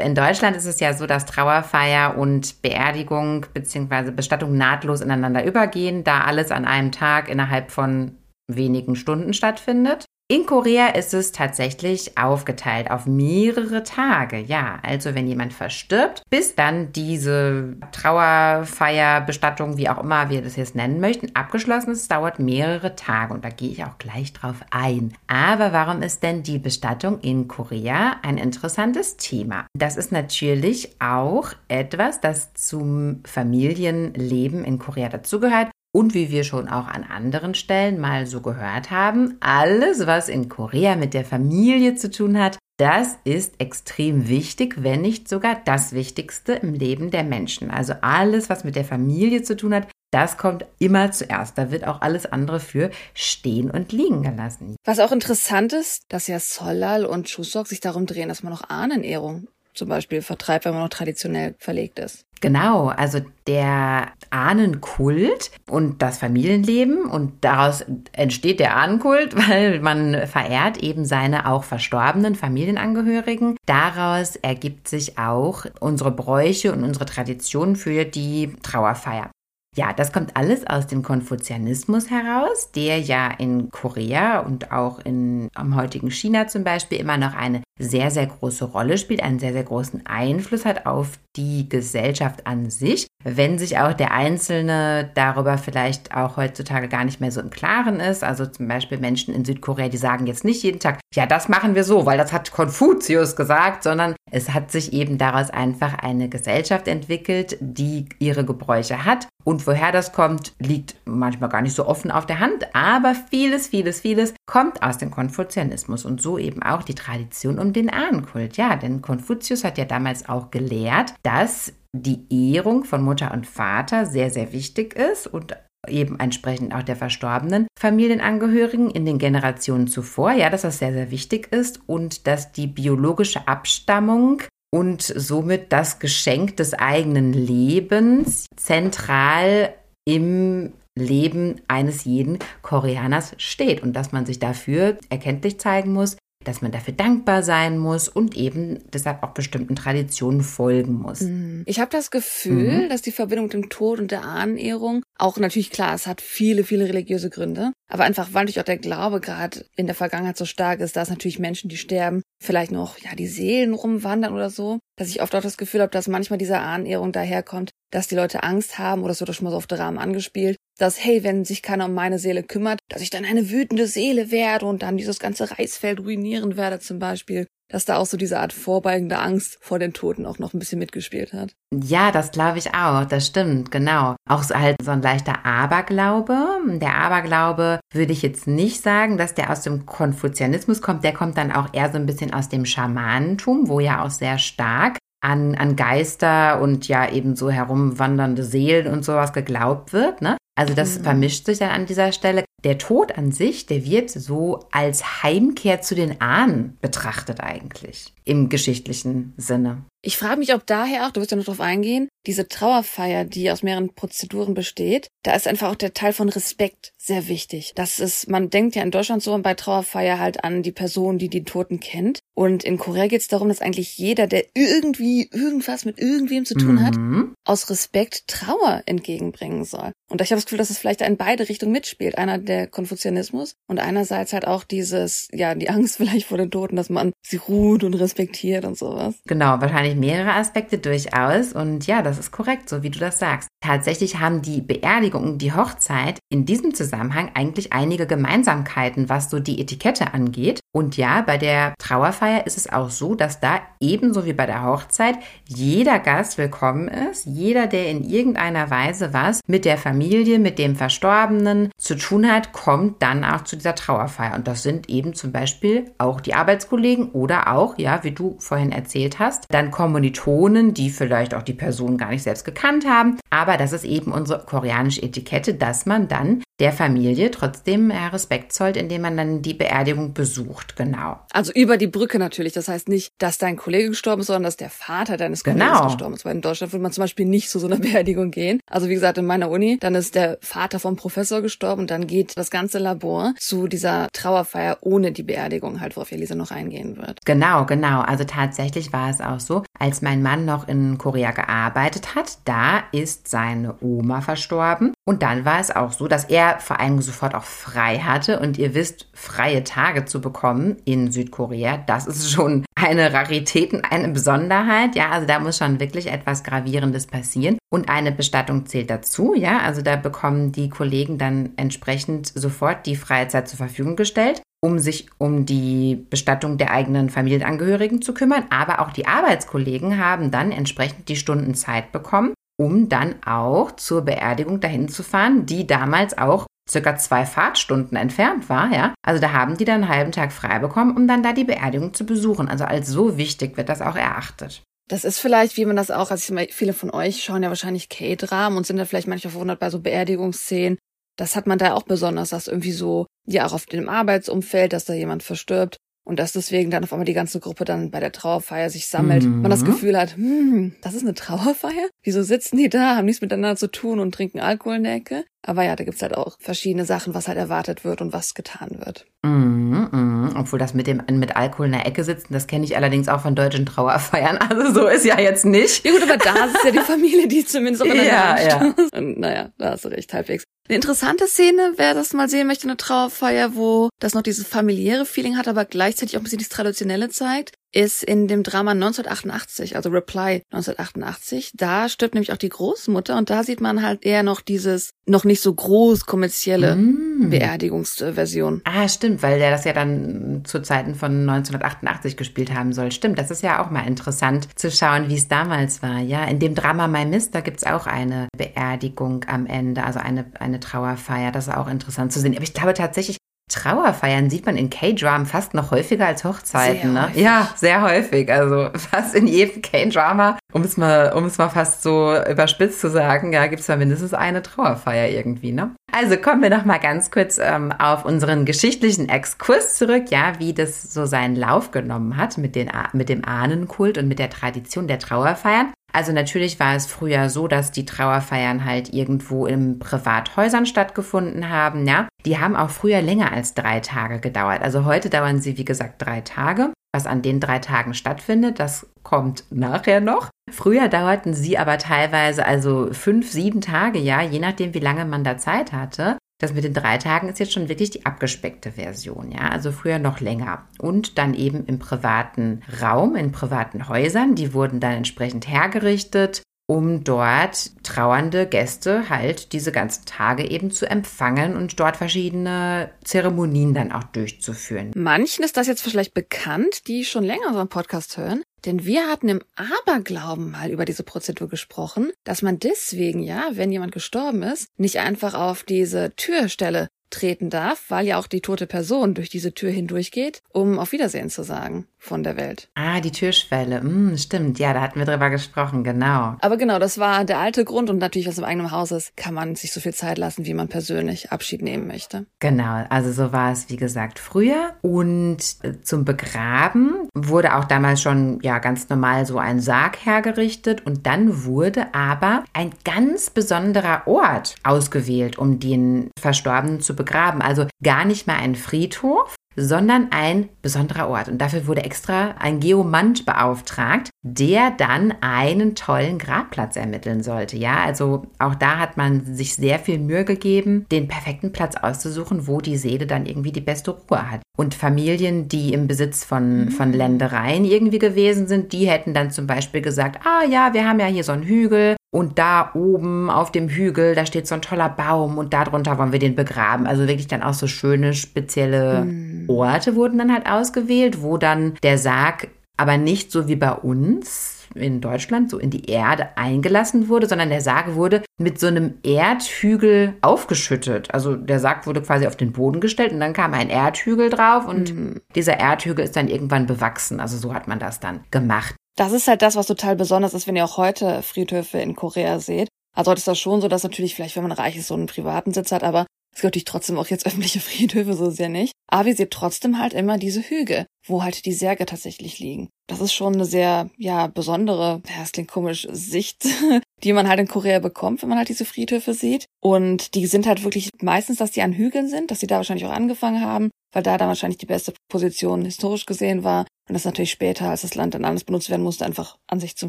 In 0.01 0.15
Deutschland 0.15 0.57
ist 0.57 0.67
es 0.67 0.81
ja 0.81 0.95
so, 0.95 1.07
dass 1.07 1.27
Trauerfeier 1.27 2.17
und 2.17 2.62
Beerdigung 2.62 3.47
bzw. 3.53 4.11
Bestattung 4.11 4.57
nahtlos 4.57 5.01
ineinander 5.01 5.45
übergehen, 5.45 6.05
da 6.05 6.23
alles 6.23 6.51
an 6.51 6.65
einem 6.65 6.93
Tag 6.93 7.29
innerhalb 7.29 7.71
von 7.71 8.17
wenigen 8.51 8.97
Stunden 8.97 9.33
stattfindet. 9.33 10.05
In 10.33 10.47
Korea 10.47 10.86
ist 10.86 11.12
es 11.12 11.30
tatsächlich 11.30 12.16
aufgeteilt 12.16 12.91
auf 12.91 13.05
mehrere 13.05 13.83
Tage. 13.83 14.38
Ja, 14.38 14.78
also 14.83 15.14
wenn 15.14 15.27
jemand 15.27 15.52
verstirbt, 15.52 16.22
bis 16.30 16.55
dann 16.55 16.91
diese 16.91 17.77
Trauerfeier, 17.92 19.20
Bestattung, 19.20 19.77
wie 19.77 19.91
auch 19.91 20.03
immer 20.03 20.30
wir 20.30 20.41
das 20.41 20.56
jetzt 20.56 20.75
nennen 20.75 21.00
möchten, 21.00 21.36
abgeschlossen 21.36 21.91
ist, 21.91 22.10
dauert 22.10 22.38
mehrere 22.38 22.97
Tage 22.97 23.34
und 23.34 23.44
da 23.44 23.50
gehe 23.50 23.69
ich 23.69 23.84
auch 23.84 23.98
gleich 23.98 24.32
drauf 24.32 24.56
ein. 24.71 25.12
Aber 25.26 25.75
warum 25.75 26.00
ist 26.00 26.22
denn 26.22 26.42
die 26.42 26.59
Bestattung 26.59 27.21
in 27.21 27.47
Korea 27.47 28.16
ein 28.22 28.38
interessantes 28.38 29.19
Thema? 29.19 29.66
Das 29.78 29.98
ist 29.98 30.12
natürlich 30.12 30.97
auch 30.98 31.50
etwas, 31.69 32.22
das 32.22 32.54
zum 32.54 33.21
Familienleben 33.26 34.65
in 34.65 34.78
Korea 34.78 35.10
dazugehört. 35.10 35.69
Und 35.94 36.14
wie 36.14 36.30
wir 36.30 36.42
schon 36.42 36.69
auch 36.69 36.86
an 36.86 37.04
anderen 37.04 37.54
Stellen 37.54 38.00
mal 38.00 38.26
so 38.26 38.41
gehört 38.41 38.91
haben, 38.91 39.36
alles, 39.41 40.06
was 40.06 40.30
in 40.30 40.48
Korea 40.48 40.97
mit 40.97 41.12
der 41.12 41.26
Familie 41.26 41.97
zu 41.97 42.10
tun 42.10 42.38
hat, 42.38 42.56
das 42.78 43.19
ist 43.25 43.60
extrem 43.60 44.26
wichtig, 44.26 44.82
wenn 44.82 45.03
nicht 45.03 45.28
sogar 45.28 45.60
das 45.66 45.92
Wichtigste 45.92 46.54
im 46.54 46.72
Leben 46.72 47.10
der 47.10 47.25
Menschen. 47.25 47.70
Also 47.70 47.92
alles, 48.00 48.48
was 48.48 48.64
mit 48.64 48.75
der 48.75 48.86
Familie 48.86 49.42
zu 49.42 49.54
tun 49.54 49.75
hat, 49.75 49.86
das 50.10 50.38
kommt 50.38 50.64
immer 50.78 51.12
zuerst. 51.12 51.58
Da 51.58 51.70
wird 51.70 51.86
auch 51.86 52.00
alles 52.00 52.24
andere 52.24 52.59
für 52.59 52.91
stehen 53.12 53.70
und 53.70 53.92
liegen 53.92 54.22
gelassen. 54.22 54.76
Was 54.84 54.98
auch 54.98 55.12
interessant 55.12 55.74
ist, 55.74 56.04
dass 56.09 56.26
ja 56.26 56.41
Solal 56.41 57.04
und 57.04 57.26
Chuseok 57.26 57.66
sich 57.66 57.80
darum 57.80 58.06
drehen, 58.06 58.30
dass 58.30 58.42
man 58.42 58.53
noch 58.53 58.69
Ahnenehrung 58.70 59.48
zum 59.74 59.88
Beispiel 59.88 60.22
vertreibt, 60.22 60.64
wenn 60.64 60.72
man 60.72 60.82
noch 60.82 60.88
traditionell 60.88 61.54
verlegt 61.59 61.98
ist. 61.98 62.24
Genau, 62.42 62.88
also 62.88 63.20
der 63.47 64.08
Ahnenkult 64.30 65.53
und 65.70 66.03
das 66.03 66.19
Familienleben 66.19 67.04
und 67.04 67.44
daraus 67.44 67.84
entsteht 68.10 68.58
der 68.58 68.76
Ahnenkult, 68.76 69.36
weil 69.48 69.80
man 69.80 70.26
verehrt 70.26 70.78
eben 70.78 71.04
seine 71.04 71.48
auch 71.48 71.62
verstorbenen 71.62 72.34
Familienangehörigen. 72.34 73.56
Daraus 73.64 74.34
ergibt 74.34 74.88
sich 74.88 75.19
auch 75.19 75.66
unsere 75.78 76.10
Bräuche 76.10 76.72
und 76.72 76.82
unsere 76.82 77.06
Tradition 77.06 77.76
für 77.76 78.04
die 78.04 78.53
Trauerfeier. 78.62 79.30
Ja, 79.74 79.94
das 79.94 80.12
kommt 80.12 80.36
alles 80.36 80.66
aus 80.66 80.86
dem 80.86 81.03
Konfuzianismus 81.03 82.10
heraus, 82.10 82.72
der 82.72 83.00
ja 83.00 83.30
in 83.30 83.70
Korea 83.70 84.41
und 84.41 84.70
auch 84.70 84.98
in, 84.98 85.48
am 85.54 85.76
heutigen 85.76 86.10
China 86.10 86.47
zum 86.47 86.62
Beispiel 86.62 86.98
immer 86.98 87.16
noch 87.16 87.34
eine 87.34 87.62
sehr, 87.78 88.10
sehr 88.10 88.26
große 88.26 88.66
Rolle 88.66 88.98
spielt, 88.98 89.22
einen 89.22 89.38
sehr, 89.38 89.54
sehr 89.54 89.64
großen 89.64 90.04
Einfluss 90.04 90.66
hat 90.66 90.84
auf 90.84 91.19
die 91.37 91.69
Gesellschaft 91.69 92.47
an 92.47 92.70
sich, 92.70 93.06
wenn 93.25 93.59
sich 93.59 93.78
auch 93.78 93.93
der 93.93 94.12
Einzelne 94.12 95.10
darüber 95.15 95.59
vielleicht 95.59 96.15
auch 96.15 96.37
heutzutage 96.37 96.88
gar 96.88 97.04
nicht 97.04 97.20
mehr 97.20 97.32
so 97.32 97.41
im 97.41 97.50
Klaren 97.50 98.00
ist. 98.00 98.22
Also 98.25 98.47
zum 98.47 98.69
Beispiel 98.69 98.98
Menschen 98.98 99.34
in 99.34 99.44
Südkorea, 99.44 99.88
die 99.88 99.97
sagen 99.97 100.26
jetzt 100.26 100.44
nicht 100.44 100.62
jeden 100.62 100.81
Tag, 100.81 101.00
ja, 101.15 101.26
das 101.26 101.48
machen 101.48 101.75
wir 101.75 101.84
so, 101.84 102.06
weil 102.06 102.19
das 102.19 102.32
hat 102.32 102.53
Konfuzius 102.53 103.37
gesagt, 103.37 103.82
sondern 103.82 104.15
es 104.31 104.53
hat 104.54 104.71
sich 104.71 104.92
eben 104.92 105.19
daraus 105.19 105.50
einfach 105.50 105.98
eine 105.98 106.28
Gesellschaft 106.28 106.88
entwickelt, 106.88 107.56
die 107.60 108.09
ihre 108.19 108.44
Gebräuche 108.44 109.04
hat. 109.04 109.28
Und 109.44 109.66
woher 109.66 109.92
das 109.92 110.12
kommt, 110.12 110.53
liegt 110.59 110.94
manchmal 111.04 111.50
gar 111.50 111.62
nicht 111.62 111.75
so 111.75 111.87
offen 111.87 112.10
auf 112.10 112.26
der 112.26 112.38
Hand, 112.38 112.75
aber 112.75 113.15
vieles, 113.31 113.66
vieles, 113.66 114.00
vieles 114.00 114.34
kommt 114.47 114.82
aus 114.82 114.98
dem 114.98 115.10
Konfuzianismus 115.10 116.04
und 116.04 116.22
so 116.22 116.38
eben 116.38 116.62
auch 116.62 116.82
die 116.82 116.94
Tradition 116.94 117.59
um 117.59 117.72
den 117.72 117.91
Ahnenkult. 117.91 118.56
Ja, 118.56 118.76
denn 118.76 119.03
Konfuzius 119.03 119.65
hat 119.65 119.78
ja 119.78 119.84
damals 119.84 120.28
auch 120.28 120.50
gelehrt, 120.50 121.15
dass 121.22 121.72
die 121.93 122.53
Ehrung 122.53 122.84
von 122.84 123.03
Mutter 123.03 123.33
und 123.33 123.47
Vater 123.47 124.06
sehr, 124.06 124.31
sehr 124.31 124.53
wichtig 124.53 124.94
ist 124.94 125.27
und 125.27 125.56
eben 125.88 126.19
entsprechend 126.21 126.75
auch 126.75 126.83
der 126.83 126.97
verstorbenen 126.97 127.66
Familienangehörigen 127.78 128.91
in 128.91 129.05
den 129.05 129.19
Generationen 129.19 129.88
zuvor, 129.88 130.33
ja, 130.33 130.49
dass 130.49 130.62
das 130.62 130.78
sehr, 130.78 130.93
sehr 130.93 131.10
wichtig 131.10 131.53
ist 131.53 131.81
und 131.87 132.27
dass 132.27 132.53
die 132.53 132.69
biologische 132.69 133.49
Abstammung 133.49 134.43
und 134.72 135.03
somit 135.03 135.72
das 135.72 135.99
Geschenk 135.99 136.56
des 136.56 136.72
eigenen 136.75 137.33
Lebens 137.33 138.47
zentral 138.56 139.75
im 140.04 140.72
Leben 140.97 141.60
eines 141.69 142.04
jeden 142.04 142.39
Koreaners 142.62 143.34
steht 143.39 143.83
und 143.83 143.94
dass 143.94 144.12
man 144.12 144.27
sich 144.27 144.39
dafür 144.39 144.99
erkenntlich 145.10 145.59
zeigen 145.59 145.93
muss, 145.93 146.16
dass 146.44 146.62
man 146.62 146.72
dafür 146.72 146.94
dankbar 146.94 147.42
sein 147.42 147.78
muss 147.78 148.08
und 148.08 148.36
eben 148.36 148.80
deshalb 148.92 149.22
auch 149.22 149.30
bestimmten 149.30 149.76
Traditionen 149.76 150.42
folgen 150.42 150.94
muss. 150.94 151.22
Ich 151.66 151.80
habe 151.80 151.91
das 151.91 152.10
Gefühl, 152.10 152.89
dass 152.89 153.03
die 153.03 153.12
Verbindung 153.12 153.47
mit 153.47 153.54
dem 153.54 153.68
Tod 153.68 154.00
und 154.00 154.10
der 154.10 154.24
Ahnenehrung 154.24 155.03
auch 155.18 155.39
natürlich 155.39 155.71
klar, 155.71 155.94
es 155.94 156.06
hat 156.06 156.21
viele, 156.21 156.65
viele 156.65 156.89
religiöse 156.89 157.30
Gründe, 157.30 157.72
aber 157.89 158.04
einfach 158.04 158.33
weil 158.33 158.44
natürlich 158.44 158.60
auch 158.60 158.65
der 158.65 158.78
Glaube 158.78 159.21
gerade 159.21 159.65
in 159.77 159.86
der 159.86 159.94
Vergangenheit 159.94 160.36
so 160.36 160.44
stark 160.44 160.80
ist, 160.80 160.97
dass 160.97 161.10
natürlich 161.10 161.39
Menschen, 161.39 161.68
die 161.68 161.77
sterben, 161.77 162.22
vielleicht 162.42 162.72
noch 162.72 162.98
ja 162.98 163.15
die 163.15 163.28
Seelen 163.28 163.74
rumwandern 163.74 164.34
oder 164.34 164.50
so, 164.50 164.78
dass 164.97 165.09
ich 165.09 165.22
oft 165.22 165.34
auch 165.34 165.42
das 165.42 165.56
Gefühl 165.56 165.80
habe, 165.80 165.91
dass 165.91 166.09
manchmal 166.09 166.38
diese 166.38 166.59
Ahnenehrung 166.59 167.12
daherkommt, 167.12 167.71
dass 167.91 168.09
die 168.09 168.16
Leute 168.16 168.42
Angst 168.42 168.78
haben 168.78 169.03
oder 169.03 169.12
es 169.12 169.21
wird 169.21 169.30
auch 169.30 169.34
schon 169.34 169.45
mal 169.45 169.50
so 169.50 169.56
auf 169.56 169.66
der 169.66 169.78
Rahmen 169.78 169.98
angespielt, 169.98 170.56
dass 170.78 171.03
hey, 171.04 171.22
wenn 171.22 171.45
sich 171.45 171.63
keiner 171.63 171.86
um 171.86 171.95
meine 171.95 172.19
Seele 172.19 172.42
kümmert, 172.42 172.78
dass 172.89 173.03
ich 173.03 173.10
dann 173.10 173.24
eine 173.24 173.51
wütende 173.51 173.86
Seele 173.86 174.30
werde 174.30 174.66
und 174.66 174.83
dann 174.83 174.97
dieses 174.97 175.19
ganze 175.19 175.51
Reisfeld 175.59 176.01
ruinieren 176.01 176.57
werde 176.57 176.80
zum 176.80 176.98
Beispiel. 176.98 177.47
dass 177.69 177.86
da 177.86 177.97
auch 177.97 178.04
so 178.04 178.19
diese 178.19 178.39
Art 178.39 178.53
vorbeugende 178.53 179.19
Angst 179.19 179.57
vor 179.63 179.78
den 179.78 179.95
Toten 179.95 180.27
auch 180.27 180.39
noch 180.39 180.53
ein 180.53 180.59
bisschen 180.59 180.78
mitgespielt 180.78 181.33
hat. 181.33 181.54
Ja, 181.72 182.13
das 182.13 182.30
glaube 182.30 182.59
ich 182.59 182.74
auch. 182.74 183.07
Das 183.07 183.27
stimmt, 183.27 183.71
genau. 183.71 184.15
Auch 184.28 184.42
so 184.42 184.54
halt 184.54 184.77
so 184.83 184.91
ein 184.91 185.01
leichter 185.01 185.47
Aberglaube. 185.47 186.36
Der 186.66 186.95
Aberglaube 186.97 187.80
würde 187.91 188.13
ich 188.13 188.21
jetzt 188.21 188.47
nicht 188.47 188.83
sagen, 188.83 189.16
dass 189.16 189.33
der 189.33 189.51
aus 189.51 189.63
dem 189.63 189.86
Konfuzianismus 189.86 190.83
kommt. 190.83 191.03
Der 191.03 191.15
kommt 191.15 191.39
dann 191.39 191.51
auch 191.51 191.72
eher 191.72 191.91
so 191.91 191.97
ein 191.97 192.04
bisschen 192.04 192.34
aus 192.34 192.51
dem 192.51 192.66
Schamanentum, 192.66 193.69
wo 193.69 193.80
ja 193.80 194.04
auch 194.04 194.10
sehr 194.10 194.36
stark 194.39 194.98
an, 195.22 195.54
an 195.54 195.74
Geister 195.74 196.60
und 196.60 196.89
ja 196.89 197.10
eben 197.10 197.36
so 197.36 197.48
herumwandernde 197.48 198.45
Seelen 198.45 198.92
und 198.92 199.03
sowas 199.03 199.33
geglaubt 199.33 199.95
wird. 199.95 200.21
Ne? 200.21 200.36
Also 200.54 200.75
das 200.75 200.99
mhm. 200.99 201.04
vermischt 201.04 201.47
sich 201.47 201.59
dann 201.59 201.71
an 201.71 201.87
dieser 201.87 202.13
Stelle. 202.13 202.45
Der 202.65 202.78
Tod 202.78 203.19
an 203.19 203.33
sich, 203.33 203.66
der 203.66 203.84
wird 203.84 204.10
so 204.10 204.66
als 204.71 205.22
Heimkehr 205.22 205.81
zu 205.81 205.95
den 205.95 206.21
Ahnen 206.21 206.78
betrachtet 206.81 207.41
eigentlich 207.41 208.13
im 208.25 208.49
geschichtlichen 208.49 209.34
Sinne. 209.37 209.84
Ich 210.04 210.16
frage 210.16 210.39
mich, 210.39 210.54
ob 210.54 210.66
daher 210.66 211.07
auch, 211.07 211.10
du 211.13 211.21
wirst 211.21 211.31
ja 211.31 211.37
noch 211.37 211.45
drauf 211.45 211.60
eingehen, 211.60 212.09
diese 212.27 212.49
Trauerfeier, 212.49 213.25
die 213.25 213.51
aus 213.51 213.63
mehreren 213.63 213.95
Prozeduren 213.95 214.54
besteht, 214.54 215.09
da 215.22 215.34
ist 215.34 215.47
einfach 215.47 215.71
auch 215.71 215.77
der 215.77 215.95
Teil 215.95 216.13
von 216.13 216.28
Respekt 216.28 216.93
sehr 216.98 217.28
wichtig. 217.28 217.72
Das 217.77 218.01
ist, 218.01 218.28
man 218.28 218.51
denkt 218.51 218.75
ja 218.75 218.83
in 218.83 218.91
Deutschland 218.91 219.22
so 219.22 219.37
bei 219.39 219.55
Trauerfeier 219.55 220.19
halt 220.19 220.45
an 220.45 220.63
die 220.63 220.72
Person, 220.72 221.19
die 221.19 221.28
die 221.28 221.45
Toten 221.45 221.78
kennt. 221.78 222.21
Und 222.34 222.65
in 222.65 222.78
Korea 222.78 223.07
geht 223.07 223.21
es 223.21 223.28
darum, 223.28 223.48
dass 223.48 223.60
eigentlich 223.60 223.97
jeder, 223.98 224.27
der 224.27 224.45
irgendwie 224.55 225.28
irgendwas 225.33 225.84
mit 225.84 225.98
irgendwem 225.98 226.45
zu 226.45 226.55
tun 226.55 226.84
hat, 226.84 226.97
mhm. 226.97 227.34
aus 227.45 227.71
Respekt 227.71 228.27
Trauer 228.27 228.83
entgegenbringen 228.87 229.65
soll. 229.65 229.93
Und 230.12 230.20
ich 230.20 230.30
habe 230.30 230.36
das 230.36 230.44
Gefühl, 230.44 230.59
dass 230.59 230.68
es 230.68 230.76
vielleicht 230.76 231.00
in 231.00 231.16
beide 231.16 231.48
Richtungen 231.48 231.72
mitspielt. 231.72 232.18
Einer 232.18 232.36
der 232.36 232.66
Konfuzianismus 232.66 233.56
und 233.66 233.78
einerseits 233.78 234.34
halt 234.34 234.47
auch 234.47 234.62
dieses, 234.62 235.26
ja, 235.32 235.54
die 235.54 235.70
Angst 235.70 235.97
vielleicht 235.97 236.26
vor 236.26 236.36
den 236.36 236.50
Toten, 236.50 236.76
dass 236.76 236.91
man 236.91 237.12
sie 237.26 237.38
ruht 237.38 237.82
und 237.82 237.94
respektiert 237.94 238.66
und 238.66 238.76
sowas. 238.76 239.14
Genau, 239.26 239.59
wahrscheinlich 239.62 239.97
mehrere 239.97 240.34
Aspekte 240.34 240.76
durchaus. 240.76 241.54
Und 241.54 241.86
ja, 241.86 242.03
das 242.03 242.18
ist 242.18 242.30
korrekt, 242.30 242.68
so 242.68 242.82
wie 242.82 242.91
du 242.91 242.98
das 242.98 243.18
sagst. 243.18 243.48
Tatsächlich 243.62 244.18
haben 244.18 244.42
die 244.42 244.60
Beerdigung, 244.60 245.38
die 245.38 245.54
Hochzeit 245.54 246.18
in 246.28 246.44
diesem 246.44 246.74
Zusammenhang 246.74 247.30
eigentlich 247.32 247.72
einige 247.72 248.06
Gemeinsamkeiten, 248.06 249.09
was 249.09 249.30
so 249.30 249.38
die 249.38 249.62
Etikette 249.62 250.12
angeht. 250.12 250.60
Und 250.74 250.98
ja, 250.98 251.22
bei 251.22 251.38
der 251.38 251.74
Trauerfeier 251.78 252.47
ist 252.47 252.59
es 252.59 252.70
auch 252.70 252.91
so, 252.91 253.14
dass 253.14 253.41
da 253.41 253.60
ebenso 253.80 254.26
wie 254.26 254.32
bei 254.34 254.44
der 254.44 254.64
Hochzeit 254.64 255.16
jeder 255.47 255.98
Gast 255.98 256.37
willkommen 256.37 256.88
ist. 256.88 257.25
Jeder, 257.25 257.66
der 257.66 257.88
in 257.88 258.04
irgendeiner 258.04 258.68
Weise 258.68 259.14
was 259.14 259.40
mit 259.47 259.64
der 259.64 259.78
Familie, 259.78 260.01
mit 260.38 260.59
dem 260.59 260.76
Verstorbenen 260.76 261.71
zu 261.76 261.97
tun 261.97 262.31
hat, 262.31 262.52
kommt 262.52 263.02
dann 263.02 263.25
auch 263.25 263.45
zu 263.45 263.57
dieser 263.57 263.75
Trauerfeier. 263.75 264.35
Und 264.35 264.49
das 264.49 264.62
sind 264.62 264.88
eben 264.88 265.14
zum 265.14 265.33
Beispiel 265.33 265.90
auch 265.99 266.21
die 266.21 266.35
Arbeitskollegen 266.35 267.11
oder 267.11 267.52
auch, 267.52 267.78
ja, 267.78 268.04
wie 268.04 268.12
du 268.12 268.37
vorhin 268.38 268.73
erzählt 268.73 269.19
hast, 269.19 269.47
dann 269.50 269.71
Kommilitonen, 269.71 270.75
die 270.75 270.90
vielleicht 270.90 271.35
auch 271.35 271.43
die 271.43 271.54
Person 271.54 271.97
gar 271.99 272.11
nicht 272.11 272.23
selbst 272.23 272.45
gekannt 272.45 272.87
haben. 272.87 273.19
Aber 273.31 273.57
das 273.57 273.73
ist 273.73 273.85
eben 273.85 274.12
unsere 274.12 274.45
koreanische 274.45 275.02
Etikette, 275.02 275.54
dass 275.54 275.87
man 275.87 276.09
dann 276.09 276.43
der 276.61 276.73
Familie 276.73 277.31
trotzdem 277.31 277.90
äh, 277.90 278.07
Respekt 278.07 278.52
zollt, 278.52 278.76
indem 278.76 279.02
man 279.02 279.16
dann 279.16 279.43
die 279.43 279.54
Beerdigung 279.54 280.12
besucht, 280.12 280.76
genau. 280.76 281.21
Also 281.33 281.52
über 281.52 281.76
die 281.76 281.87
Brücke 281.87 282.19
natürlich. 282.19 282.52
Das 282.52 282.69
heißt 282.69 282.88
nicht, 282.88 283.12
dass 283.19 283.38
dein 283.38 283.57
Kollege 283.57 283.90
gestorben 283.90 284.21
ist, 284.21 284.26
sondern 284.26 284.45
dass 284.45 284.57
der 284.57 284.71
Vater 284.71 285.16
deines 285.16 285.45
Kollegen 285.45 285.61
genau. 285.61 285.87
gestorben 285.87 286.14
ist. 286.14 286.25
Weil 286.25 286.37
in 286.37 286.43
Deutschland 286.43 286.73
würde 286.73 286.83
man 286.83 286.93
zum 286.93 287.02
Beispiel 287.02 287.26
nicht 287.26 287.50
zu 287.50 287.59
so 287.59 287.66
einer 287.66 287.76
Beerdigung 287.81 288.31
gehen. 288.31 288.61
Also 288.71 288.88
wie 288.88 288.95
gesagt, 288.95 289.19
in 289.19 289.26
meiner 289.26 289.50
Uni, 289.50 289.78
dann 289.81 289.95
ist 289.95 290.14
der 290.14 290.38
Vater 290.40 290.78
vom 290.78 290.97
Professor 290.97 291.43
gestorben 291.43 291.83
und 291.83 291.90
dann 291.90 292.07
geht 292.07 292.37
das 292.37 292.50
ganze 292.50 292.78
Labor 292.78 293.35
zu 293.38 293.66
dieser 293.66 294.09
Trauerfeier 294.12 294.78
ohne 294.81 295.12
die 295.12 295.23
Beerdigung 295.23 295.81
halt, 295.81 295.97
worauf 295.97 296.12
Elisa 296.12 296.35
noch 296.35 296.50
eingehen 296.50 296.97
wird. 296.97 297.19
Genau, 297.25 297.64
genau. 297.66 298.00
Also 298.00 298.25
tatsächlich 298.25 298.93
war 298.93 299.11
es 299.11 299.21
auch 299.21 299.40
so, 299.40 299.62
als 299.78 300.02
mein 300.02 300.23
Mann 300.23 300.45
noch 300.45 300.69
in 300.69 300.99
Korea 300.99 301.31
gearbeitet 301.31 302.14
hat, 302.14 302.38
da 302.45 302.83
ist 302.93 303.28
sein 303.28 303.52
seine 303.52 303.75
Oma 303.81 304.21
verstorben. 304.21 304.93
Und 305.05 305.23
dann 305.23 305.45
war 305.45 305.61
es 305.61 305.71
auch 305.75 305.93
so, 305.93 306.09
dass 306.09 306.25
er 306.25 306.41
vor 306.59 306.80
allem 306.80 307.00
sofort 307.00 307.35
auch 307.35 307.44
frei 307.44 307.99
hatte. 307.99 308.40
Und 308.40 308.59
ihr 308.59 308.75
wisst, 308.75 309.09
freie 309.12 309.64
Tage 309.64 310.04
zu 310.04 310.21
bekommen 310.21 310.76
in 310.85 311.11
Südkorea, 311.11 311.78
das 311.87 312.06
ist 312.06 312.30
schon 312.30 312.64
eine 312.75 313.12
Rarität 313.12 313.73
und 313.73 313.85
eine 313.85 314.09
Besonderheit. 314.09 314.94
Ja, 314.94 315.11
also 315.11 315.26
da 315.26 315.38
muss 315.38 315.59
schon 315.59 315.80
wirklich 315.80 316.09
etwas 316.09 316.44
Gravierendes 316.44 317.06
passieren. 317.06 317.59
Und 317.71 317.88
eine 317.88 318.12
Bestattung 318.12 318.66
zählt 318.66 318.90
dazu. 318.90 319.35
Ja, 319.35 319.61
also 319.61 319.83
da 319.83 319.97
bekommen 319.97 320.52
die 320.52 320.68
Kollegen 320.68 321.18
dann 321.18 321.50
entsprechend 321.56 322.33
sofort 322.35 322.87
die 322.87 322.97
Freizeit 322.97 323.49
zur 323.49 323.59
Verfügung 323.59 323.97
gestellt 323.97 324.42
um 324.64 324.78
sich 324.78 325.09
um 325.18 325.45
die 325.45 326.06
Bestattung 326.09 326.56
der 326.56 326.71
eigenen 326.71 327.11
Familienangehörigen 327.11 328.00
zu 328.00 328.14
kümmern. 328.14 328.45
Aber 328.50 328.80
auch 328.80 328.92
die 328.92 329.06
Arbeitskollegen 329.06 329.99
haben 329.99 330.30
dann 330.30 330.52
entsprechend 330.52 331.09
die 331.09 331.16
Stunden 331.16 331.54
Zeit 331.54 331.90
bekommen, 331.90 332.33
um 332.59 332.88
dann 332.88 333.23
auch 333.25 333.73
zur 333.73 334.02
Beerdigung 334.02 334.61
dahin 334.61 334.88
zu 334.88 335.02
fahren, 335.02 335.47
die 335.47 335.66
damals 335.66 336.16
auch 336.16 336.47
circa 336.69 336.97
zwei 336.97 337.26
Fahrtstunden 337.26 337.97
entfernt 337.97 338.49
war, 338.49 338.73
ja. 338.73 338.95
Also 339.04 339.21
da 339.21 339.33
haben 339.33 339.57
die 339.57 339.64
dann 339.64 339.83
einen 339.83 339.88
halben 339.88 340.12
Tag 340.12 340.33
frei 340.33 340.59
bekommen, 340.59 340.97
um 340.97 341.09
dann 341.09 341.23
da 341.23 341.33
die 341.33 341.45
Beerdigung 341.45 341.93
zu 341.93 342.07
besuchen. 342.07 342.49
Also 342.49 342.64
als 342.64 342.88
so 342.88 343.16
wichtig 343.16 343.57
wird 343.57 343.69
das 343.69 343.83
auch 343.83 343.97
erachtet. 343.97 344.62
Das 344.88 345.04
ist 345.04 345.19
vielleicht, 345.19 345.57
wie 345.57 345.64
man 345.64 345.76
das 345.76 345.90
auch, 345.90 346.11
also 346.11 346.37
viele 346.50 346.73
von 346.73 346.90
euch 346.90 347.25
schauen 347.25 347.43
ja 347.43 347.49
wahrscheinlich 347.49 347.88
K-Dramen 347.88 348.57
und 348.57 348.66
sind 348.66 348.76
da 348.76 348.85
vielleicht 348.85 349.09
manchmal 349.09 349.31
verwundert 349.31 349.59
bei 349.59 349.71
so 349.71 349.81
Beerdigungsszenen. 349.81 350.78
Das 351.16 351.37
hat 351.37 351.47
man 351.47 351.59
da 351.59 351.75
auch 351.75 351.85
besonders, 351.85 352.31
dass 352.31 352.49
irgendwie 352.49 352.73
so, 352.73 353.07
ja, 353.26 353.47
auch 353.47 353.52
auf 353.52 353.66
dem 353.66 353.88
Arbeitsumfeld, 353.88 354.73
dass 354.73 354.85
da 354.85 354.95
jemand 354.95 355.23
verstirbt. 355.23 355.76
Und 356.04 356.19
dass 356.19 356.33
deswegen 356.33 356.71
dann 356.71 356.83
auf 356.83 356.93
einmal 356.93 357.04
die 357.07 357.12
ganze 357.12 357.38
Gruppe 357.38 357.64
dann 357.64 357.90
bei 357.90 358.00
der 358.00 358.12
Trauerfeier 358.12 358.71
sich 358.71 358.88
sammelt. 358.88 359.25
Mhm. 359.25 359.43
Man 359.43 359.50
das 359.50 359.64
Gefühl 359.64 359.97
hat, 359.97 360.16
hm, 360.16 360.75
das 360.83 360.95
ist 360.95 361.02
eine 361.02 361.14
Trauerfeier? 361.14 361.88
Wieso 362.02 362.23
sitzen 362.23 362.57
die 362.57 362.69
da, 362.69 362.97
haben 362.97 363.07
nichts 363.07 363.23
miteinander 363.23 363.57
zu 363.57 363.71
tun 363.71 364.00
und 364.00 364.12
trinken 364.12 364.40
Alkohol 364.40 364.76
in 364.76 364.85
der 364.85 364.95
Ecke? 364.95 365.25
Aber 365.44 365.64
ja, 365.64 365.75
da 365.75 365.83
gibt's 365.83 366.02
halt 366.02 366.16
auch 366.16 366.37
verschiedene 366.38 366.85
Sachen, 366.85 367.14
was 367.14 367.26
halt 367.26 367.37
erwartet 367.37 367.85
wird 367.85 368.00
und 368.00 368.12
was 368.12 368.35
getan 368.35 368.78
wird. 368.78 369.06
Mhm, 369.23 369.88
mh. 369.90 370.40
Obwohl 370.40 370.59
das 370.59 370.73
mit 370.73 370.87
dem 370.87 371.02
mit 371.11 371.35
Alkohol 371.37 371.66
in 371.66 371.73
der 371.73 371.87
Ecke 371.87 372.04
sitzen, 372.04 372.33
das 372.33 372.47
kenne 372.47 372.64
ich 372.64 372.76
allerdings 372.76 373.09
auch 373.09 373.21
von 373.21 373.35
deutschen 373.35 373.66
Trauerfeiern. 373.66 374.38
Also 374.52 374.73
so 374.73 374.87
ist 374.87 375.04
ja 375.04 375.18
jetzt 375.18 375.44
nicht. 375.44 375.85
Ja 375.85 375.92
gut, 375.92 376.02
aber 376.02 376.16
da 376.18 376.44
ist 376.44 376.64
ja 376.64 376.71
die 376.71 376.78
Familie, 376.78 377.26
die 377.26 377.44
zumindest 377.44 377.83
auch 377.83 377.87
in 377.87 377.94
der 377.94 378.04
ja, 378.04 378.40
ja. 378.40 378.75
Und 378.94 379.18
naja, 379.18 379.50
da 379.56 379.71
hast 379.71 379.85
du 379.85 379.88
recht, 379.88 380.12
halbwegs. 380.12 380.44
Eine 380.68 380.76
interessante 380.76 381.26
Szene, 381.26 381.73
wer 381.76 381.95
das 381.95 382.12
mal 382.12 382.28
sehen 382.28 382.47
möchte, 382.47 382.64
eine 382.64 382.76
Trauerfeier, 382.76 383.54
wo 383.56 383.88
das 383.99 384.14
noch 384.14 384.23
dieses 384.23 384.47
familiäre 384.47 385.06
Feeling 385.06 385.37
hat, 385.37 385.49
aber 385.49 385.64
gleichzeitig 385.64 386.16
auch 386.16 386.21
ein 386.21 386.25
bisschen 386.25 386.38
das 386.38 386.50
Traditionelle 386.50 387.09
zeigt, 387.09 387.54
ist 387.73 388.02
in 388.02 388.28
dem 388.28 388.42
Drama 388.42 388.73
1988, 388.73 389.76
also 389.76 389.90
Reply 389.90 390.42
1988. 390.50 391.52
Da 391.54 391.88
stirbt 391.88 392.14
nämlich 392.14 392.33
auch 392.33 392.37
die 392.37 392.49
Großmutter 392.49 393.16
und 393.16 393.30
da 393.30 393.42
sieht 393.42 393.61
man 393.61 393.83
halt 393.83 394.04
eher 394.04 394.23
noch 394.23 394.40
dieses 394.40 394.90
noch 395.07 395.25
nicht 395.25 395.40
so 395.40 395.52
groß 395.52 396.07
kommerzielle 396.07 396.76
mm. 396.76 397.30
Beerdigungsversion. 397.30 398.62
Ah, 398.64 398.87
stimmt, 398.88 399.23
weil 399.23 399.38
der 399.38 399.50
das 399.50 399.64
ja 399.64 399.73
dann 399.73 400.42
zu 400.45 400.62
Zeiten 400.62 400.95
von 400.95 401.28
1988 401.28 402.16
gespielt 402.16 402.54
haben 402.54 402.73
soll. 402.73 402.92
Stimmt, 402.92 403.19
das 403.19 403.30
ist 403.30 403.42
ja 403.42 403.64
auch 403.64 403.71
mal 403.71 403.87
interessant 403.87 404.49
zu 404.54 404.71
schauen, 404.71 405.09
wie 405.09 405.16
es 405.16 405.28
damals 405.28 405.83
war. 405.83 405.99
Ja, 405.99 406.25
in 406.25 406.38
dem 406.38 406.55
Drama 406.55 406.87
My 406.87 407.05
Mister 407.05 407.43
gibt's 407.43 407.64
auch 407.64 407.87
eine 407.87 408.29
Beerdigung 408.37 409.25
am 409.26 409.47
Ende, 409.47 409.85
also 409.85 409.99
eine, 409.99 410.26
eine 410.38 410.61
Trauerfeier. 410.61 411.33
Das 411.33 411.49
ist 411.49 411.55
auch 411.55 411.69
interessant 411.69 412.12
zu 412.12 412.21
sehen. 412.21 412.35
Aber 412.35 412.45
ich 412.45 412.55
glaube 412.55 412.75
tatsächlich, 412.75 413.17
Trauerfeiern 413.52 414.30
sieht 414.30 414.47
man 414.47 414.56
in 414.56 414.71
K-Dram 414.71 415.26
fast 415.26 415.54
noch 415.54 415.71
häufiger 415.71 416.06
als 416.06 416.25
Hochzeiten, 416.25 416.92
ne? 416.94 417.11
Ja, 417.14 417.49
sehr 417.54 417.82
häufig. 417.82 418.32
Also 418.32 418.71
fast 418.75 419.14
in 419.14 419.26
jedem 419.26 419.62
K-Drama, 419.62 420.38
um 420.52 420.62
es 420.62 420.76
mal, 420.76 421.12
um 421.12 421.26
es 421.26 421.38
mal 421.38 421.49
fast 421.49 421.82
so 421.82 422.14
überspitzt 422.28 422.80
zu 422.80 422.90
sagen, 422.90 423.32
ja, 423.32 423.47
gibt 423.47 423.61
es 423.61 423.66
da 423.66 423.76
mindestens 423.76 424.14
eine 424.14 424.42
Trauerfeier 424.42 425.09
irgendwie, 425.09 425.52
ne? 425.52 425.71
Also 425.92 426.16
kommen 426.16 426.42
wir 426.42 426.49
noch 426.49 426.64
mal 426.64 426.78
ganz 426.78 427.11
kurz 427.11 427.38
ähm, 427.38 427.71
auf 427.78 428.06
unseren 428.06 428.47
geschichtlichen 428.47 429.11
Exkurs 429.11 429.75
zurück, 429.75 430.04
ja, 430.09 430.32
wie 430.38 430.54
das 430.54 430.82
so 430.82 431.04
seinen 431.04 431.37
Lauf 431.37 431.71
genommen 431.71 432.16
hat 432.16 432.38
mit, 432.38 432.56
den, 432.56 432.71
mit 432.94 433.11
dem 433.11 433.25
Ahnenkult 433.25 433.99
und 433.99 434.09
mit 434.09 434.18
der 434.18 434.30
Tradition 434.30 434.88
der 434.88 434.99
Trauerfeiern. 434.99 435.73
Also 435.93 436.13
natürlich 436.13 436.59
war 436.59 436.75
es 436.75 436.87
früher 436.87 437.29
so, 437.29 437.49
dass 437.49 437.71
die 437.71 437.85
Trauerfeiern 437.85 438.65
halt 438.65 438.93
irgendwo 438.93 439.47
in 439.47 439.79
Privathäusern 439.79 440.67
stattgefunden 440.67 441.51
haben, 441.51 441.87
ja. 441.87 442.09
Die 442.25 442.39
haben 442.39 442.57
auch 442.57 442.71
früher 442.71 443.03
länger 443.03 443.33
als 443.33 443.55
drei 443.55 443.81
Tage 443.81 444.21
gedauert. 444.21 444.63
Also 444.63 444.85
heute 444.85 445.11
dauern 445.11 445.41
sie, 445.41 445.59
wie 445.59 445.65
gesagt, 445.65 446.01
drei 446.01 446.21
Tage. 446.23 446.73
Was 446.95 447.07
an 447.07 447.23
den 447.23 447.41
drei 447.41 447.59
Tagen 447.59 447.95
stattfindet, 447.95 448.61
das 448.61 448.87
kommt 449.03 449.45
nachher 449.51 450.01
noch. 450.01 450.29
Früher 450.51 450.89
dauerten 450.89 451.33
sie 451.33 451.57
aber 451.57 451.79
teilweise 451.79 452.45
also 452.45 452.93
fünf, 452.93 453.31
sieben 453.31 453.61
Tage, 453.63 453.99
ja, 453.99 454.21
je 454.21 454.39
nachdem, 454.39 454.75
wie 454.75 454.81
lange 454.81 455.07
man 455.07 455.25
da 455.25 455.39
Zeit 455.39 455.73
hatte. 455.73 456.19
Das 456.43 456.53
mit 456.53 456.65
den 456.65 456.75
drei 456.75 456.99
Tagen 456.99 457.29
ist 457.29 457.39
jetzt 457.39 457.53
schon 457.53 457.69
wirklich 457.69 457.91
die 457.91 458.05
abgespeckte 458.05 458.73
Version, 458.73 459.31
ja, 459.31 459.51
also 459.51 459.71
früher 459.71 460.01
noch 460.01 460.19
länger. 460.19 460.67
Und 460.81 461.17
dann 461.17 461.35
eben 461.35 461.67
im 461.67 461.79
privaten 461.79 462.63
Raum, 462.83 463.15
in 463.15 463.31
privaten 463.31 463.89
Häusern, 463.89 464.35
die 464.35 464.53
wurden 464.53 464.81
dann 464.81 464.95
entsprechend 464.95 465.47
hergerichtet, 465.47 466.43
um 466.73 467.05
dort 467.05 467.71
trauernde 467.83 468.47
Gäste 468.47 469.11
halt 469.11 469.52
diese 469.52 469.73
ganzen 469.73 470.07
Tage 470.07 470.50
eben 470.50 470.71
zu 470.71 470.88
empfangen 470.88 471.55
und 471.55 471.79
dort 471.79 471.99
verschiedene 471.99 472.91
Zeremonien 473.05 473.75
dann 473.75 473.93
auch 473.93 474.05
durchzuführen. 474.05 474.91
Manchen 474.95 475.45
ist 475.45 475.59
das 475.59 475.67
jetzt 475.67 475.83
vielleicht 475.83 476.14
bekannt, 476.14 476.88
die 476.88 477.05
schon 477.05 477.25
länger 477.25 477.49
unseren 477.49 477.69
Podcast 477.69 478.17
hören. 478.17 478.43
Denn 478.64 478.87
wir 478.87 479.09
hatten 479.09 479.29
im 479.29 479.43
Aberglauben 479.57 480.50
mal 480.50 480.71
über 480.71 480.87
diese 480.87 481.02
Prozedur 481.02 481.49
gesprochen, 481.49 482.11
dass 482.25 482.41
man 482.41 482.59
deswegen 482.59 483.23
ja, 483.23 483.49
wenn 483.52 483.73
jemand 483.73 483.93
gestorben 483.93 484.43
ist, 484.43 484.69
nicht 484.79 484.99
einfach 485.00 485.35
auf 485.35 485.64
diese 485.64 486.14
Türstelle 486.17 486.88
treten 487.11 487.50
darf, 487.50 487.85
weil 487.88 488.07
ja 488.07 488.19
auch 488.19 488.26
die 488.26 488.41
tote 488.41 488.67
Person 488.67 489.14
durch 489.14 489.29
diese 489.29 489.52
Tür 489.52 489.71
hindurchgeht, 489.71 490.43
um 490.49 490.79
auf 490.79 490.93
Wiedersehen 490.93 491.29
zu 491.29 491.43
sagen. 491.43 491.87
Von 492.02 492.25
der 492.25 492.37
Welt. 492.37 492.68
Ah, 492.75 493.00
die 493.00 493.12
Türschwelle. 493.12 493.80
Hm, 493.80 494.18
stimmt. 494.18 494.59
Ja, 494.59 494.75
da 494.75 494.80
hatten 494.80 494.99
wir 494.99 495.06
drüber 495.06 495.30
gesprochen, 495.30 495.85
genau. 495.85 496.35
Aber 496.40 496.56
genau, 496.56 496.80
das 496.80 496.99
war 496.99 497.25
der 497.25 497.38
alte 497.38 497.64
Grund 497.64 497.90
und 497.90 497.99
natürlich, 497.99 498.26
was 498.26 498.38
im 498.38 498.44
eigenen 498.44 498.73
Haus 498.73 498.90
ist, 498.90 499.16
kann 499.16 499.35
man 499.35 499.54
sich 499.54 499.73
so 499.73 499.80
viel 499.80 499.94
Zeit 499.94 500.18
lassen, 500.18 500.44
wie 500.44 500.52
man 500.52 500.66
persönlich 500.66 501.30
Abschied 501.30 501.62
nehmen 501.62 501.87
möchte. 501.87 502.26
Genau, 502.40 502.85
also 502.88 503.12
so 503.12 503.32
war 503.32 503.52
es, 503.52 503.71
wie 503.71 503.76
gesagt, 503.76 504.18
früher. 504.18 504.75
Und 504.82 505.38
äh, 505.62 505.80
zum 505.82 506.04
Begraben 506.04 507.09
wurde 507.14 507.54
auch 507.54 507.64
damals 507.64 508.02
schon 508.02 508.40
ja 508.42 508.59
ganz 508.59 508.88
normal 508.88 509.25
so 509.25 509.38
ein 509.38 509.61
Sarg 509.61 510.04
hergerichtet 510.04 510.85
und 510.85 511.06
dann 511.06 511.44
wurde 511.44 511.94
aber 511.94 512.42
ein 512.52 512.73
ganz 512.85 513.30
besonderer 513.30 514.09
Ort 514.09 514.56
ausgewählt, 514.64 515.38
um 515.38 515.61
den 515.61 516.11
Verstorbenen 516.18 516.80
zu 516.80 516.97
begraben. 516.97 517.42
Also 517.42 517.66
gar 517.80 518.04
nicht 518.04 518.26
mal 518.26 518.38
ein 518.38 518.56
Friedhof, 518.56 519.37
sondern 519.56 520.09
ein 520.11 520.49
besonderer 520.62 521.09
Ort. 521.09 521.28
Und 521.28 521.38
dafür 521.38 521.66
wurde 521.66 521.85
extra 521.85 522.35
ein 522.38 522.61
Geomant 522.61 523.26
beauftragt, 523.26 524.11
der 524.23 524.71
dann 524.71 525.14
einen 525.21 525.75
tollen 525.75 526.18
Grabplatz 526.18 526.76
ermitteln 526.76 527.23
sollte. 527.23 527.56
Ja, 527.56 527.82
also 527.85 528.26
auch 528.38 528.54
da 528.54 528.78
hat 528.78 528.97
man 528.97 529.25
sich 529.35 529.54
sehr 529.54 529.78
viel 529.78 529.99
Mühe 529.99 530.25
gegeben, 530.25 530.87
den 530.90 531.09
perfekten 531.09 531.52
Platz 531.52 531.76
auszusuchen, 531.76 532.47
wo 532.47 532.61
die 532.61 532.76
Seele 532.76 533.06
dann 533.06 533.26
irgendwie 533.26 533.52
die 533.52 533.61
beste 533.61 533.92
Ruhe 533.92 534.30
hat. 534.30 534.40
Und 534.56 534.75
Familien, 534.75 535.49
die 535.49 535.73
im 535.73 535.88
Besitz 535.88 536.25
von, 536.25 536.71
von 536.71 536.88
mhm. 536.88 536.94
Ländereien 536.94 537.64
irgendwie 537.64 537.99
gewesen 537.99 538.47
sind, 538.47 538.73
die 538.73 538.88
hätten 538.88 539.14
dann 539.14 539.30
zum 539.30 539.47
Beispiel 539.47 539.80
gesagt, 539.80 540.25
ah 540.26 540.44
ja, 540.49 540.75
wir 540.75 540.88
haben 540.88 541.00
ja 541.00 541.06
hier 541.06 541.25
so 541.25 541.32
einen 541.32 541.44
Hügel, 541.44 541.97
und 542.14 542.38
da 542.38 542.73
oben 542.75 543.31
auf 543.31 543.50
dem 543.52 543.71
Hügel, 543.71 544.14
da 544.14 544.26
steht 544.26 544.47
so 544.47 544.54
ein 544.54 544.61
toller 544.61 544.90
Baum 544.90 545.38
und 545.38 545.54
darunter 545.54 545.97
wollen 545.97 546.12
wir 546.12 546.19
den 546.19 546.37
begraben. 546.37 546.87
Also 546.87 547.09
wirklich 547.09 547.26
dann 547.26 547.42
auch 547.42 547.54
so 547.54 547.66
schöne 547.66 548.12
spezielle 548.12 549.07
mm. 549.07 549.49
Orte 549.49 549.97
wurden 549.97 550.19
dann 550.19 550.33
halt 550.33 550.47
ausgewählt, 550.47 551.23
wo 551.23 551.38
dann 551.38 551.75
der 551.83 551.97
Sarg 551.97 552.49
aber 552.76 552.99
nicht 552.99 553.33
so 553.33 553.49
wie 553.49 553.57
bei 553.57 553.73
uns 553.73 554.59
in 554.75 555.00
Deutschland 555.00 555.50
so 555.50 555.59
in 555.59 555.71
die 555.71 555.88
Erde 555.90 556.37
eingelassen 556.37 557.09
wurde, 557.09 557.28
sondern 557.28 557.49
der 557.49 557.61
Sarg 557.62 557.95
wurde 557.95 558.23
mit 558.38 558.61
so 558.61 558.66
einem 558.66 558.95
Erdhügel 559.02 560.14
aufgeschüttet. 560.21 561.14
Also 561.14 561.37
der 561.37 561.61
Sarg 561.61 561.87
wurde 561.87 562.02
quasi 562.02 562.26
auf 562.26 562.37
den 562.37 562.52
Boden 562.52 562.81
gestellt 562.81 563.12
und 563.12 563.21
dann 563.21 563.33
kam 563.33 563.54
ein 563.54 563.71
Erdhügel 563.71 564.28
drauf 564.28 564.66
und 564.66 564.95
mhm. 564.95 565.21
dieser 565.35 565.59
Erdhügel 565.59 566.04
ist 566.04 566.16
dann 566.16 566.28
irgendwann 566.28 566.66
bewachsen. 566.66 567.21
Also 567.21 567.38
so 567.38 567.54
hat 567.54 567.69
man 567.69 567.78
das 567.78 568.00
dann 568.00 568.21
gemacht. 568.31 568.75
Das 568.97 569.13
ist 569.13 569.29
halt 569.29 569.43
das, 569.43 569.57
was 569.57 569.67
total 569.67 569.97
besonders 569.97 570.35
ist, 570.35 570.47
wenn 570.47 570.57
ihr 570.57 570.65
auch 570.65 570.77
heute 570.77 571.23
Friedhöfe 571.23 571.79
in 571.79 571.97
Korea 571.97 572.41
seht. 572.41 572.69
Also 572.95 573.11
heute 573.11 573.19
ist 573.21 573.29
das 573.29 573.39
schon 573.39 573.61
so, 573.61 573.69
dass 573.69 573.85
natürlich 573.85 574.15
vielleicht, 574.15 574.37
wenn 574.37 574.43
man 574.43 574.53
reich 574.53 574.77
ist, 574.77 574.89
so 574.89 574.95
einen 574.95 575.07
privaten 575.07 575.55
Sitz 575.55 575.73
hat, 575.73 575.83
aber 575.83 576.07
es 576.35 576.41
gibt 576.41 576.55
natürlich 576.55 576.65
trotzdem 576.65 576.99
auch 576.99 577.07
jetzt 577.09 577.27
öffentliche 577.27 577.61
Friedhöfe, 577.61 578.15
so 578.15 578.31
sehr 578.31 578.49
nicht. 578.49 578.73
Aber 578.91 579.09
ihr 579.09 579.17
seht 579.17 579.31
trotzdem 579.31 579.79
halt 579.79 579.95
immer 579.95 580.19
diese 580.19 580.43
Hügel, 580.43 580.87
wo 581.07 581.23
halt 581.23 581.45
die 581.47 581.53
Särge 581.53 581.87
tatsächlich 581.87 582.39
liegen. 582.39 582.69
Das 582.89 583.01
ist 583.01 583.15
schon 583.15 583.35
eine 583.35 583.45
sehr, 583.45 583.91
ja, 583.97 584.27
besondere, 584.27 585.03
ja, 585.09 585.23
es 585.23 585.33
klingt 585.33 585.51
komisch, 585.51 585.87
Sicht, 585.91 586.47
die 587.03 587.13
man 587.13 587.29
halt 587.29 587.41
in 587.41 587.49
Korea 587.49 587.79
bekommt, 587.79 588.23
wenn 588.23 588.29
man 588.29 588.39
halt 588.39 588.49
diese 588.49 588.65
Friedhöfe 588.65 589.15
sieht. 589.15 589.47
Und 589.63 590.15
die 590.15 590.27
sind 590.27 590.47
halt 590.47 590.65
wirklich 590.65 590.91
meistens, 591.01 591.39
dass 591.39 591.53
die 591.53 591.63
an 591.63 591.73
Hügeln 591.73 592.09
sind, 592.09 592.31
dass 592.31 592.41
sie 592.41 592.47
da 592.47 592.57
wahrscheinlich 592.57 592.87
auch 592.87 592.93
angefangen 592.93 593.43
haben, 593.43 593.71
weil 593.93 594.03
da 594.03 594.19
dann 594.19 594.29
wahrscheinlich 594.29 594.59
die 594.59 594.67
beste 594.67 594.93
Position 595.09 595.65
historisch 595.65 596.07
gesehen 596.07 596.45
war. 596.45 596.67
Und 596.93 596.97
das 596.97 597.07
natürlich 597.07 597.31
später, 597.31 597.71
als 597.71 597.81
das 597.81 597.95
Land 597.95 598.13
dann 598.13 598.27
anders 598.27 598.45
benutzt 598.45 598.69
werden 598.69 598.83
musste, 598.83 599.07
einfach 599.07 599.39
an 599.47 599.61
sich 599.61 599.79
zum 599.79 599.89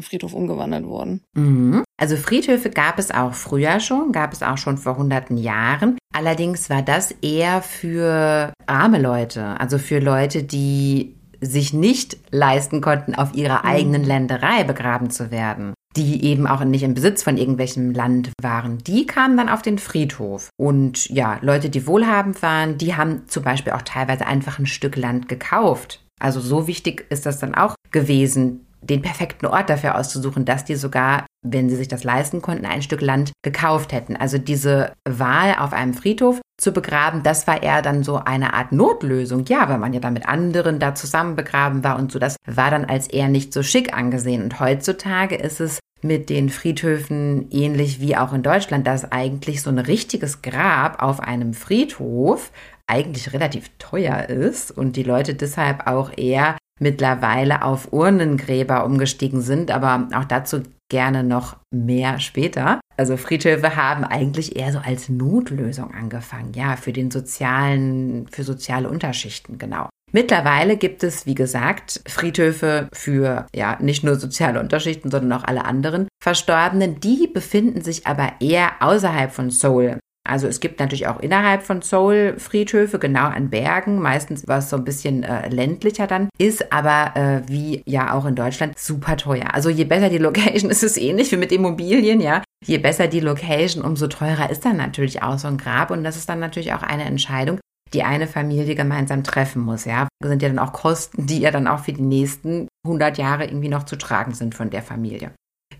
Friedhof 0.00 0.32
umgewandelt 0.32 0.86
worden. 0.86 1.20
Mhm. 1.36 1.84
Also 2.00 2.16
Friedhöfe 2.16 2.70
gab 2.70 2.98
es 2.98 3.10
auch 3.10 3.34
früher 3.34 3.78
schon, 3.78 4.10
gab 4.10 4.32
es 4.32 4.42
auch 4.42 4.56
schon 4.56 4.78
vor 4.78 4.96
hunderten 4.96 5.36
Jahren. 5.36 5.98
Allerdings 6.14 6.70
war 6.70 6.80
das 6.80 7.10
eher 7.20 7.60
für 7.60 8.54
arme 8.64 8.98
Leute, 8.98 9.60
also 9.60 9.76
für 9.76 9.98
Leute, 9.98 10.44
die 10.44 11.14
sich 11.42 11.74
nicht 11.74 12.16
leisten 12.30 12.80
konnten, 12.80 13.14
auf 13.14 13.34
ihrer 13.34 13.64
mhm. 13.64 13.68
eigenen 13.68 14.04
Länderei 14.04 14.64
begraben 14.64 15.10
zu 15.10 15.30
werden 15.30 15.74
die 15.96 16.24
eben 16.24 16.48
auch 16.48 16.64
nicht 16.64 16.82
im 16.82 16.94
Besitz 16.94 17.22
von 17.22 17.36
irgendwelchem 17.36 17.92
Land 17.92 18.32
waren, 18.42 18.78
die 18.78 19.06
kamen 19.06 19.36
dann 19.36 19.48
auf 19.48 19.62
den 19.62 19.78
Friedhof. 19.78 20.48
Und 20.56 21.08
ja, 21.08 21.38
Leute, 21.40 21.70
die 21.70 21.86
wohlhabend 21.86 22.42
waren, 22.42 22.78
die 22.78 22.96
haben 22.96 23.28
zum 23.28 23.44
Beispiel 23.44 23.72
auch 23.72 23.82
teilweise 23.82 24.26
einfach 24.26 24.58
ein 24.58 24.66
Stück 24.66 24.96
Land 24.96 25.28
gekauft. 25.28 26.03
Also 26.20 26.40
so 26.40 26.66
wichtig 26.66 27.06
ist 27.10 27.26
das 27.26 27.38
dann 27.38 27.54
auch 27.54 27.74
gewesen, 27.90 28.66
den 28.84 29.02
perfekten 29.02 29.46
Ort 29.46 29.70
dafür 29.70 29.96
auszusuchen, 29.96 30.44
dass 30.44 30.64
die 30.64 30.76
sogar, 30.76 31.26
wenn 31.42 31.68
sie 31.68 31.76
sich 31.76 31.88
das 31.88 32.04
leisten 32.04 32.42
konnten, 32.42 32.66
ein 32.66 32.82
Stück 32.82 33.00
Land 33.00 33.32
gekauft 33.42 33.92
hätten. 33.92 34.16
Also 34.16 34.38
diese 34.38 34.92
Wahl 35.08 35.56
auf 35.58 35.72
einem 35.72 35.94
Friedhof 35.94 36.40
zu 36.60 36.72
begraben, 36.72 37.22
das 37.22 37.46
war 37.46 37.62
eher 37.62 37.82
dann 37.82 38.04
so 38.04 38.16
eine 38.16 38.54
Art 38.54 38.72
Notlösung. 38.72 39.44
Ja, 39.46 39.68
weil 39.68 39.78
man 39.78 39.92
ja 39.92 40.00
dann 40.00 40.12
mit 40.12 40.28
anderen 40.28 40.78
da 40.78 40.94
zusammen 40.94 41.36
begraben 41.36 41.82
war 41.82 41.96
und 41.98 42.12
so. 42.12 42.18
Das 42.18 42.36
war 42.46 42.70
dann 42.70 42.84
als 42.84 43.08
eher 43.08 43.28
nicht 43.28 43.52
so 43.52 43.62
schick 43.62 43.96
angesehen. 43.96 44.42
Und 44.42 44.60
heutzutage 44.60 45.36
ist 45.36 45.60
es 45.60 45.78
mit 46.02 46.28
den 46.28 46.50
Friedhöfen 46.50 47.50
ähnlich 47.50 48.00
wie 48.00 48.16
auch 48.16 48.34
in 48.34 48.42
Deutschland, 48.42 48.86
dass 48.86 49.10
eigentlich 49.10 49.62
so 49.62 49.70
ein 49.70 49.78
richtiges 49.78 50.42
Grab 50.42 51.02
auf 51.02 51.20
einem 51.20 51.54
Friedhof 51.54 52.50
eigentlich 52.86 53.32
relativ 53.32 53.70
teuer 53.78 54.28
ist 54.28 54.70
und 54.70 54.96
die 54.96 55.02
Leute 55.02 55.34
deshalb 55.34 55.86
auch 55.86 56.12
eher 56.16 56.56
mittlerweile 56.80 57.62
auf 57.62 57.92
Urnengräber 57.92 58.84
umgestiegen 58.84 59.40
sind, 59.40 59.70
aber 59.70 60.08
auch 60.14 60.24
dazu 60.24 60.62
gerne 60.90 61.24
noch 61.24 61.56
mehr 61.72 62.20
später. 62.20 62.80
Also 62.96 63.16
Friedhöfe 63.16 63.76
haben 63.76 64.04
eigentlich 64.04 64.56
eher 64.56 64.72
so 64.72 64.78
als 64.78 65.08
Notlösung 65.08 65.92
angefangen, 65.94 66.52
ja, 66.54 66.76
für 66.76 66.92
den 66.92 67.10
sozialen, 67.10 68.28
für 68.28 68.44
soziale 68.44 68.88
Unterschichten, 68.88 69.58
genau. 69.58 69.88
Mittlerweile 70.12 70.76
gibt 70.76 71.02
es, 71.02 71.26
wie 71.26 71.34
gesagt, 71.34 72.00
Friedhöfe 72.06 72.88
für 72.92 73.46
ja 73.52 73.76
nicht 73.80 74.04
nur 74.04 74.14
soziale 74.14 74.60
Unterschichten, 74.60 75.10
sondern 75.10 75.40
auch 75.40 75.44
alle 75.44 75.64
anderen 75.64 76.06
Verstorbenen. 76.22 77.00
Die 77.00 77.26
befinden 77.26 77.82
sich 77.82 78.06
aber 78.06 78.34
eher 78.38 78.74
außerhalb 78.78 79.32
von 79.32 79.50
Seoul. 79.50 79.98
Also 80.26 80.46
es 80.46 80.60
gibt 80.60 80.80
natürlich 80.80 81.06
auch 81.06 81.20
innerhalb 81.20 81.62
von 81.62 81.82
Seoul 81.82 82.36
Friedhöfe, 82.38 82.98
genau 82.98 83.26
an 83.26 83.50
Bergen, 83.50 84.00
meistens 84.00 84.48
was 84.48 84.70
so 84.70 84.76
ein 84.76 84.84
bisschen 84.84 85.22
äh, 85.22 85.48
ländlicher 85.50 86.06
dann, 86.06 86.30
ist 86.38 86.72
aber 86.72 87.14
äh, 87.14 87.42
wie 87.46 87.82
ja 87.86 88.14
auch 88.14 88.24
in 88.24 88.34
Deutschland 88.34 88.78
super 88.78 89.18
teuer. 89.18 89.52
Also 89.52 89.68
je 89.68 89.84
besser 89.84 90.08
die 90.08 90.18
Location, 90.18 90.70
ist 90.70 90.82
es 90.82 90.96
ähnlich 90.96 91.30
wie 91.30 91.36
mit 91.36 91.52
Immobilien, 91.52 92.20
ja. 92.20 92.42
Je 92.64 92.78
besser 92.78 93.06
die 93.06 93.20
Location, 93.20 93.84
umso 93.84 94.06
teurer 94.06 94.48
ist 94.48 94.64
dann 94.64 94.78
natürlich 94.78 95.22
auch 95.22 95.38
so 95.38 95.48
ein 95.48 95.58
Grab 95.58 95.90
und 95.90 96.02
das 96.04 96.16
ist 96.16 96.28
dann 96.28 96.40
natürlich 96.40 96.72
auch 96.72 96.82
eine 96.82 97.04
Entscheidung, 97.04 97.60
die 97.92 98.02
eine 98.02 98.26
Familie 98.26 98.74
gemeinsam 98.74 99.24
treffen 99.24 99.60
muss, 99.60 99.84
ja. 99.84 100.08
Das 100.20 100.30
sind 100.30 100.40
ja 100.40 100.48
dann 100.48 100.58
auch 100.58 100.72
Kosten, 100.72 101.26
die 101.26 101.40
ja 101.40 101.50
dann 101.50 101.68
auch 101.68 101.80
für 101.80 101.92
die 101.92 102.00
nächsten 102.00 102.68
100 102.86 103.18
Jahre 103.18 103.44
irgendwie 103.44 103.68
noch 103.68 103.84
zu 103.84 103.96
tragen 103.96 104.32
sind 104.32 104.54
von 104.54 104.70
der 104.70 104.82
Familie. 104.82 105.32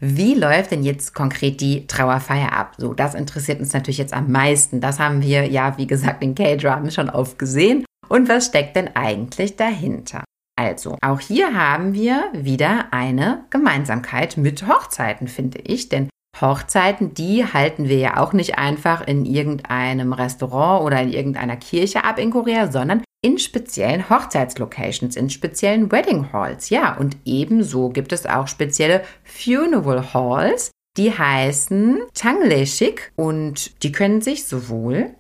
Wie 0.06 0.34
läuft 0.34 0.70
denn 0.70 0.82
jetzt 0.82 1.14
konkret 1.14 1.62
die 1.62 1.86
Trauerfeier 1.86 2.52
ab? 2.52 2.74
So, 2.76 2.92
das 2.92 3.14
interessiert 3.14 3.60
uns 3.60 3.72
natürlich 3.72 3.96
jetzt 3.96 4.12
am 4.12 4.30
meisten. 4.30 4.82
Das 4.82 4.98
haben 5.00 5.22
wir 5.22 5.46
ja, 5.46 5.78
wie 5.78 5.86
gesagt, 5.86 6.22
in 6.22 6.34
K-Dramen 6.34 6.90
schon 6.90 7.08
oft 7.08 7.38
gesehen. 7.38 7.86
Und 8.10 8.28
was 8.28 8.46
steckt 8.46 8.76
denn 8.76 8.94
eigentlich 8.94 9.56
dahinter? 9.56 10.22
Also, 10.56 10.98
auch 11.00 11.20
hier 11.20 11.54
haben 11.54 11.94
wir 11.94 12.24
wieder 12.34 12.92
eine 12.92 13.46
Gemeinsamkeit 13.48 14.36
mit 14.36 14.68
Hochzeiten, 14.68 15.26
finde 15.26 15.60
ich, 15.60 15.88
denn 15.88 16.10
Hochzeiten, 16.38 17.14
die 17.14 17.46
halten 17.46 17.88
wir 17.88 17.96
ja 17.96 18.16
auch 18.18 18.34
nicht 18.34 18.58
einfach 18.58 19.06
in 19.06 19.24
irgendeinem 19.24 20.12
Restaurant 20.12 20.84
oder 20.84 21.00
in 21.00 21.12
irgendeiner 21.12 21.56
Kirche 21.56 22.04
ab 22.04 22.18
in 22.18 22.30
Korea, 22.30 22.70
sondern 22.70 23.02
in 23.24 23.38
speziellen 23.38 24.10
Hochzeitslocations, 24.10 25.16
in 25.16 25.30
speziellen 25.30 25.90
Wedding 25.90 26.30
Halls. 26.34 26.68
Ja, 26.68 26.94
und 26.94 27.16
ebenso 27.24 27.88
gibt 27.88 28.12
es 28.12 28.26
auch 28.26 28.48
spezielle 28.48 29.02
Funeral 29.24 30.12
Halls, 30.12 30.70
die 30.98 31.10
heißen 31.10 32.02
Changleshik 32.14 33.12
und 33.16 33.82
die 33.82 33.92
können 33.92 34.20
sich 34.20 34.44
sowohl 34.44 35.14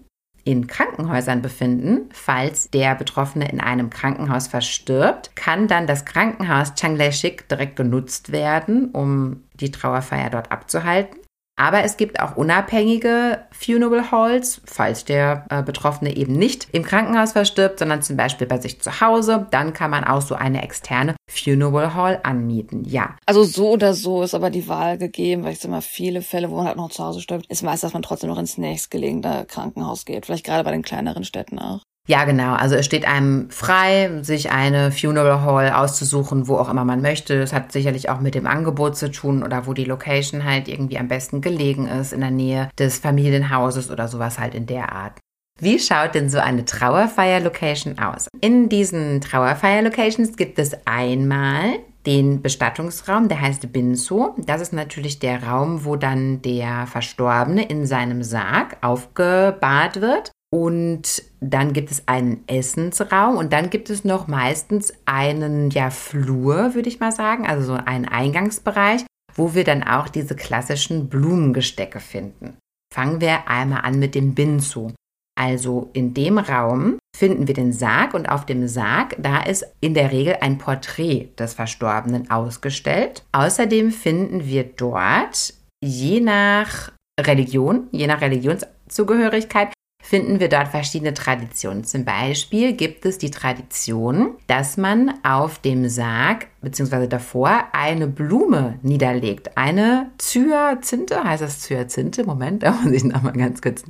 in 0.44 0.66
Krankenhäusern 0.66 1.40
befinden. 1.40 2.10
Falls 2.12 2.68
der 2.68 2.94
Betroffene 2.94 3.50
in 3.50 3.62
einem 3.62 3.88
Krankenhaus 3.88 4.48
verstirbt, 4.48 5.34
kann 5.34 5.66
dann 5.66 5.86
das 5.86 6.04
Krankenhaus 6.04 6.74
Changleshik 6.74 7.48
direkt 7.48 7.76
genutzt 7.76 8.32
werden, 8.32 8.90
um 8.90 9.44
die 9.54 9.70
Trauerfeier 9.70 10.28
dort 10.28 10.52
abzuhalten. 10.52 11.23
Aber 11.56 11.84
es 11.84 11.96
gibt 11.96 12.20
auch 12.20 12.36
unabhängige 12.36 13.40
Funeral 13.52 14.10
Halls, 14.10 14.60
falls 14.64 15.04
der 15.04 15.46
äh, 15.50 15.62
Betroffene 15.62 16.16
eben 16.16 16.32
nicht 16.34 16.68
im 16.72 16.82
Krankenhaus 16.82 17.32
verstirbt, 17.32 17.78
sondern 17.78 18.02
zum 18.02 18.16
Beispiel 18.16 18.46
bei 18.46 18.58
sich 18.58 18.80
zu 18.80 19.00
Hause. 19.00 19.46
Dann 19.50 19.72
kann 19.72 19.90
man 19.90 20.04
auch 20.04 20.20
so 20.20 20.34
eine 20.34 20.62
externe 20.62 21.14
Funeral 21.30 21.94
Hall 21.94 22.20
anmieten, 22.24 22.84
ja. 22.84 23.16
Also 23.26 23.44
so 23.44 23.70
oder 23.70 23.94
so 23.94 24.22
ist 24.22 24.34
aber 24.34 24.50
die 24.50 24.66
Wahl 24.66 24.98
gegeben, 24.98 25.44
weil 25.44 25.52
ich 25.52 25.60
sag 25.60 25.70
mal, 25.70 25.80
viele 25.80 26.22
Fälle, 26.22 26.50
wo 26.50 26.56
man 26.56 26.66
halt 26.66 26.76
noch 26.76 26.90
zu 26.90 27.04
Hause 27.04 27.20
stirbt, 27.20 27.46
ist 27.46 27.62
meist, 27.62 27.84
dass 27.84 27.92
man 27.92 28.02
trotzdem 28.02 28.30
noch 28.30 28.38
ins 28.38 28.58
nächstgelegene 28.58 29.46
Krankenhaus 29.46 30.04
geht. 30.04 30.26
Vielleicht 30.26 30.44
gerade 30.44 30.64
bei 30.64 30.72
den 30.72 30.82
kleineren 30.82 31.24
Städten 31.24 31.58
auch. 31.58 31.82
Ja, 32.06 32.24
genau. 32.26 32.52
Also 32.52 32.74
es 32.74 32.84
steht 32.84 33.08
einem 33.08 33.48
frei, 33.50 34.10
sich 34.20 34.50
eine 34.50 34.92
Funeral 34.92 35.40
Hall 35.42 35.70
auszusuchen, 35.72 36.48
wo 36.48 36.56
auch 36.56 36.68
immer 36.68 36.84
man 36.84 37.00
möchte. 37.00 37.40
Es 37.40 37.54
hat 37.54 37.72
sicherlich 37.72 38.10
auch 38.10 38.20
mit 38.20 38.34
dem 38.34 38.46
Angebot 38.46 38.94
zu 38.96 39.10
tun 39.10 39.42
oder 39.42 39.66
wo 39.66 39.72
die 39.72 39.84
Location 39.86 40.44
halt 40.44 40.68
irgendwie 40.68 40.98
am 40.98 41.08
besten 41.08 41.40
gelegen 41.40 41.86
ist, 41.86 42.12
in 42.12 42.20
der 42.20 42.30
Nähe 42.30 42.68
des 42.78 42.98
Familienhauses 42.98 43.90
oder 43.90 44.08
sowas 44.08 44.38
halt 44.38 44.54
in 44.54 44.66
der 44.66 44.92
Art. 44.92 45.18
Wie 45.60 45.78
schaut 45.78 46.14
denn 46.14 46.28
so 46.28 46.38
eine 46.38 46.64
Trauerfeier-Location 46.66 47.98
aus? 47.98 48.28
In 48.40 48.68
diesen 48.68 49.20
Trauerfeier-Locations 49.22 50.36
gibt 50.36 50.58
es 50.58 50.76
einmal 50.84 51.78
den 52.04 52.42
Bestattungsraum, 52.42 53.28
der 53.28 53.40
heißt 53.40 53.72
Binso. 53.72 54.34
Das 54.36 54.60
ist 54.60 54.72
natürlich 54.72 55.20
der 55.20 55.44
Raum, 55.44 55.84
wo 55.84 55.96
dann 55.96 56.42
der 56.42 56.86
Verstorbene 56.86 57.64
in 57.64 57.86
seinem 57.86 58.22
Sarg 58.22 58.76
aufgebahrt 58.82 60.02
wird. 60.02 60.32
Und 60.54 61.24
dann 61.40 61.72
gibt 61.72 61.90
es 61.90 62.06
einen 62.06 62.44
Essensraum 62.46 63.38
und 63.38 63.52
dann 63.52 63.70
gibt 63.70 63.90
es 63.90 64.04
noch 64.04 64.28
meistens 64.28 64.92
einen 65.04 65.70
ja, 65.70 65.90
Flur, 65.90 66.76
würde 66.76 66.88
ich 66.88 67.00
mal 67.00 67.10
sagen, 67.10 67.44
also 67.44 67.64
so 67.64 67.72
einen 67.72 68.04
Eingangsbereich, 68.06 69.04
wo 69.34 69.56
wir 69.56 69.64
dann 69.64 69.82
auch 69.82 70.08
diese 70.08 70.36
klassischen 70.36 71.08
Blumengestecke 71.08 71.98
finden. 71.98 72.56
Fangen 72.94 73.20
wir 73.20 73.48
einmal 73.48 73.80
an 73.80 73.98
mit 73.98 74.14
dem 74.14 74.36
Binso. 74.36 74.92
Also 75.36 75.90
in 75.92 76.14
dem 76.14 76.38
Raum 76.38 77.00
finden 77.16 77.48
wir 77.48 77.54
den 77.54 77.72
Sarg 77.72 78.14
und 78.14 78.28
auf 78.28 78.46
dem 78.46 78.68
Sarg, 78.68 79.16
da 79.18 79.42
ist 79.42 79.66
in 79.80 79.94
der 79.94 80.12
Regel 80.12 80.36
ein 80.40 80.58
Porträt 80.58 81.30
des 81.36 81.54
Verstorbenen 81.54 82.30
ausgestellt. 82.30 83.24
Außerdem 83.32 83.90
finden 83.90 84.46
wir 84.46 84.62
dort 84.62 85.52
je 85.82 86.20
nach 86.20 86.92
Religion, 87.20 87.88
je 87.90 88.06
nach 88.06 88.20
Religionszugehörigkeit, 88.20 89.73
finden 90.04 90.38
wir 90.38 90.50
dort 90.50 90.68
verschiedene 90.68 91.14
Traditionen. 91.14 91.82
Zum 91.82 92.04
Beispiel 92.04 92.74
gibt 92.74 93.06
es 93.06 93.16
die 93.16 93.30
Tradition, 93.30 94.34
dass 94.46 94.76
man 94.76 95.14
auf 95.24 95.58
dem 95.58 95.88
Sarg 95.88 96.46
bzw. 96.64 97.06
davor 97.06 97.64
eine 97.72 98.06
Blume 98.06 98.78
niederlegt. 98.82 99.56
Eine 99.56 100.10
Zyazinte, 100.18 101.22
heißt 101.22 101.42
das 101.42 101.60
Zyazinte? 101.60 102.24
Moment, 102.24 102.62
da 102.62 102.72
muss 102.82 102.92
ich 102.92 103.04
nochmal 103.04 103.34
ganz 103.34 103.62
kurz 103.62 103.84